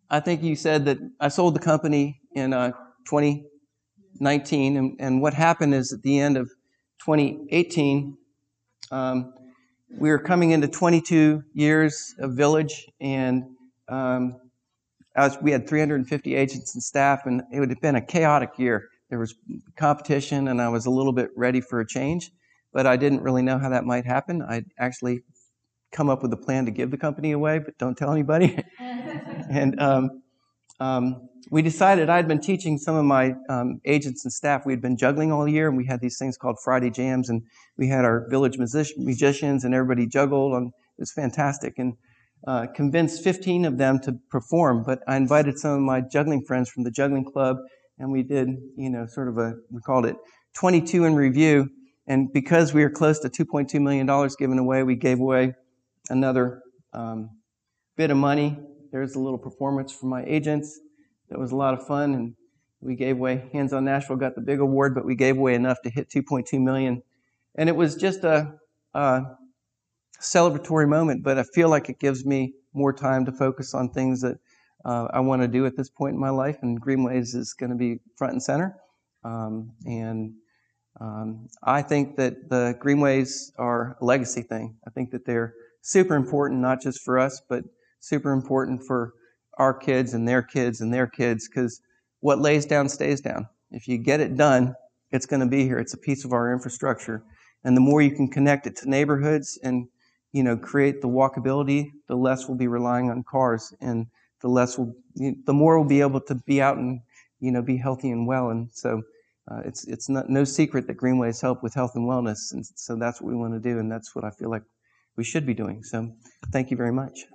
I 0.10 0.20
think 0.20 0.44
you 0.44 0.56
said 0.56 0.86
that 0.86 0.98
I 1.20 1.28
sold 1.28 1.56
the 1.56 1.60
company 1.60 2.22
in 2.34 2.54
uh, 2.54 2.72
2019, 3.10 4.78
and, 4.78 4.96
and, 5.00 5.22
what 5.22 5.34
happened 5.34 5.74
is 5.74 5.92
at 5.92 6.02
the 6.02 6.20
end 6.20 6.38
of 6.38 6.50
2018, 7.06 8.18
um, 8.92 9.34
we 9.90 10.10
were 10.10 10.20
coming 10.20 10.52
into 10.52 10.68
22 10.68 11.44
years 11.54 12.16
of 12.20 12.34
village, 12.34 12.88
and 13.00 13.44
um, 13.88 14.36
we 15.42 15.52
had 15.52 15.68
350 15.68 16.36
agents 16.36 16.76
and 16.76 16.84
staff, 16.84 17.26
and 17.26 17.44
it 17.52 17.60
would 17.60 17.70
have 17.70 17.82
been 17.82 17.96
a 17.96 18.02
chaotic 18.02 18.52
year. 18.58 18.90
There 19.10 19.20
was 19.20 19.36
competition, 19.76 20.50
and 20.50 20.62
I 20.62 20.70
was 20.70 20.86
a 20.86 20.90
little 20.90 21.14
bit 21.14 21.30
ready 21.36 21.62
for 21.62 21.80
a 21.80 21.88
change, 21.88 22.32
but 22.74 22.86
I 22.86 22.98
didn't 22.98 23.22
really 23.22 23.42
know 23.42 23.58
how 23.58 23.70
that 23.70 23.86
might 23.86 24.06
happen. 24.06 24.42
I'd 24.42 24.66
actually 24.78 25.22
come 25.92 26.10
up 26.10 26.22
with 26.22 26.34
a 26.34 26.38
plan 26.38 26.66
to 26.66 26.72
give 26.72 26.92
the 26.92 26.98
company 26.98 27.32
away, 27.32 27.60
but 27.60 27.78
don't 27.78 27.98
tell 27.98 28.12
anybody. 28.12 28.60
and 28.80 29.80
um, 29.80 30.22
um, 30.80 31.30
we 31.50 31.62
decided 31.62 32.10
I'd 32.10 32.28
been 32.28 32.42
teaching 32.42 32.78
some 32.78 32.96
of 32.96 33.06
my 33.06 33.36
um, 33.50 33.80
agents 33.86 34.26
and 34.26 34.34
staff. 34.34 34.66
We 34.66 34.74
had 34.74 34.82
been 34.82 34.98
juggling 34.98 35.32
all 35.32 35.48
year, 35.48 35.68
and 35.68 35.78
we 35.78 35.86
had 35.86 36.02
these 36.02 36.18
things 36.18 36.38
called 36.38 36.58
Friday 36.64 36.90
jams, 36.90 37.30
and 37.30 37.44
we 37.78 37.88
had 37.88 38.04
our 38.06 38.28
village 38.30 38.58
music- 38.58 38.98
musicians, 38.98 39.64
and 39.64 39.74
everybody 39.74 40.08
juggled, 40.08 40.54
and 40.54 40.68
it 40.68 41.00
was 41.00 41.12
fantastic. 41.12 41.76
And 41.78 41.94
uh, 42.46 42.68
convinced 42.76 43.24
15 43.24 43.66
of 43.66 43.78
them 43.78 44.00
to 44.00 44.20
perform, 44.30 44.84
but 44.84 45.00
I 45.08 45.18
invited 45.18 45.58
some 45.58 45.72
of 45.72 45.82
my 45.82 46.02
juggling 46.02 46.44
friends 46.44 46.70
from 46.70 46.84
the 46.84 46.92
juggling 46.92 47.26
club, 47.26 47.58
and 47.98 48.12
we 48.12 48.24
did, 48.24 48.50
you 48.76 48.90
know, 48.90 49.08
sort 49.08 49.28
of 49.28 49.38
a 49.38 49.56
we 49.72 49.82
called 49.82 50.06
it 50.06 50.16
22 50.54 51.06
in 51.06 51.16
review. 51.16 51.70
And 52.10 52.32
because 52.32 52.74
we 52.74 52.84
were 52.84 52.90
close 52.90 53.20
to 53.20 53.30
2.2 53.30 53.82
million 53.82 54.06
dollars 54.06 54.36
given 54.36 54.60
away, 54.60 54.84
we 54.84 54.96
gave 54.96 55.20
away 55.20 55.56
another 56.10 56.62
um, 56.94 57.32
bit 57.98 58.12
of 58.12 58.18
money. 58.18 58.58
There's 58.92 59.16
a 59.16 59.20
little 59.20 59.40
performance 59.40 59.92
from 59.92 60.10
my 60.10 60.24
agents 60.26 60.80
that 61.30 61.40
was 61.40 61.52
a 61.52 61.56
lot 61.56 61.74
of 61.74 61.86
fun, 61.86 62.14
and 62.14 62.36
we 62.82 62.96
gave 62.96 63.18
away. 63.18 63.50
Hands 63.54 63.72
on 63.74 63.86
Nashville 63.86 64.16
got 64.18 64.36
the 64.36 64.42
big 64.42 64.60
award, 64.60 64.96
but 64.96 65.06
we 65.06 65.16
gave 65.16 65.38
away 65.38 65.56
enough 65.56 65.82
to 65.84 65.90
hit 65.90 66.10
2.2 66.10 66.62
million, 66.62 67.02
and 67.56 67.70
it 67.70 67.76
was 67.76 67.96
just 67.96 68.24
a, 68.24 68.54
a 68.94 69.22
celebratory 70.22 70.88
moment. 70.88 71.24
But 71.24 71.38
I 71.38 71.44
feel 71.44 71.70
like 71.70 71.90
it 71.90 72.00
gives 72.00 72.26
me 72.26 72.54
more 72.74 72.94
time 72.94 73.26
to 73.26 73.32
focus 73.32 73.74
on 73.74 73.90
things 73.90 74.22
that 74.22 74.38
uh, 74.86 75.08
I 75.12 75.20
want 75.20 75.42
to 75.42 75.48
do 75.48 75.66
at 75.66 75.76
this 75.76 75.90
point 75.90 76.14
in 76.14 76.20
my 76.20 76.30
life, 76.30 76.58
and 76.62 76.80
Greenways 76.80 77.36
is 77.36 77.54
going 77.54 77.72
to 77.72 77.76
be 77.76 78.00
front 78.16 78.34
and 78.34 78.44
center. 78.44 78.78
Um, 79.24 79.72
and 79.86 80.34
um, 81.02 81.48
I 81.64 81.82
think 81.82 82.16
that 82.18 82.50
the 82.50 82.78
Greenways 82.80 83.52
are 83.58 83.98
a 84.00 84.06
legacy 84.06 84.42
thing. 84.42 84.78
I 84.88 84.92
think 84.92 85.12
that 85.12 85.26
they're 85.26 85.54
super 85.82 86.16
important, 86.16 86.62
not 86.62 86.82
just 86.82 87.02
for 87.02 87.20
us, 87.20 87.42
but 87.50 87.64
super 88.00 88.32
important 88.32 88.84
for 88.84 89.14
our 89.58 89.74
kids 89.74 90.14
and 90.14 90.28
their 90.28 90.42
kids 90.42 90.82
and 90.82 90.94
their 90.94 91.08
kids 91.08 91.48
because 91.48 91.82
what 92.20 92.40
lays 92.40 92.66
down 92.66 92.90
stays 92.90 93.22
down. 93.22 93.48
If 93.72 93.88
you 93.88 93.98
get 93.98 94.20
it 94.20 94.36
done, 94.36 94.76
it's 95.12 95.26
going 95.26 95.40
to 95.42 95.48
be 95.48 95.64
here. 95.64 95.80
It's 95.80 95.94
a 95.94 95.98
piece 95.98 96.26
of 96.26 96.34
our 96.34 96.52
infrastructure. 96.52 97.24
And 97.64 97.76
the 97.76 97.82
more 97.82 98.02
you 98.02 98.12
can 98.12 98.28
connect 98.30 98.68
it 98.68 98.76
to 98.78 98.90
neighborhoods 98.90 99.60
and, 99.64 99.88
you 100.32 100.44
know, 100.44 100.58
create 100.58 101.02
the 101.02 101.08
walkability, 101.08 101.92
the 102.08 102.16
less 102.16 102.48
we'll 102.48 102.58
be 102.58 102.68
relying 102.68 103.10
on 103.10 103.24
cars 103.24 103.74
and 103.82 104.08
the 104.42 104.48
less 104.48 104.78
we'll, 104.78 104.94
the 105.16 105.54
more 105.54 105.80
we'll 105.80 105.88
be 105.88 106.02
able 106.02 106.22
to 106.22 106.36
be 106.36 106.62
out 106.62 106.78
and, 106.78 107.02
you 107.40 107.52
know, 107.52 107.62
be 107.62 107.78
healthy 107.78 108.12
and 108.12 108.28
well. 108.28 108.50
And 108.50 108.70
so 108.72 109.02
uh, 109.50 109.62
it's, 109.66 109.88
it's 109.88 110.10
not, 110.10 110.30
no 110.30 110.44
secret 110.44 110.88
that 110.88 110.98
Greenways 110.98 111.42
help 111.42 111.64
with 111.64 111.74
health 111.74 111.92
and 111.96 112.08
wellness. 112.08 112.54
And 112.54 112.66
so 112.66 112.96
that's 112.96 113.22
what 113.22 113.30
we 113.30 113.36
want 113.36 113.54
to 113.54 113.60
do. 113.60 113.80
And 113.80 113.92
that's 113.92 114.16
what 114.16 114.24
I 114.24 114.30
feel 114.30 114.50
like 114.50 114.64
we 115.16 115.24
should 115.24 115.46
be 115.46 115.54
doing. 115.54 115.84
So 115.84 116.12
thank 116.52 116.70
you 116.72 116.78
very 116.78 116.94
much. 116.94 117.26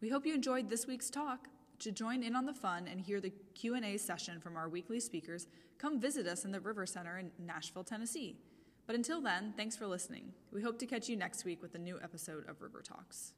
We 0.00 0.08
hope 0.08 0.24
you 0.24 0.34
enjoyed 0.34 0.70
this 0.70 0.86
week's 0.86 1.10
talk. 1.10 1.48
To 1.80 1.92
join 1.92 2.22
in 2.22 2.34
on 2.34 2.46
the 2.46 2.54
fun 2.54 2.88
and 2.88 3.00
hear 3.00 3.20
the 3.20 3.32
Q&A 3.54 3.98
session 3.98 4.40
from 4.40 4.56
our 4.56 4.68
weekly 4.68 4.98
speakers, 4.98 5.46
come 5.78 6.00
visit 6.00 6.26
us 6.26 6.44
in 6.44 6.52
the 6.52 6.60
River 6.60 6.86
Center 6.86 7.18
in 7.18 7.30
Nashville, 7.38 7.84
Tennessee. 7.84 8.38
But 8.86 8.96
until 8.96 9.20
then, 9.20 9.52
thanks 9.56 9.76
for 9.76 9.86
listening. 9.86 10.32
We 10.52 10.62
hope 10.62 10.78
to 10.78 10.86
catch 10.86 11.08
you 11.08 11.16
next 11.16 11.44
week 11.44 11.60
with 11.60 11.74
a 11.74 11.78
new 11.78 11.98
episode 12.02 12.48
of 12.48 12.62
River 12.62 12.82
Talks. 12.82 13.34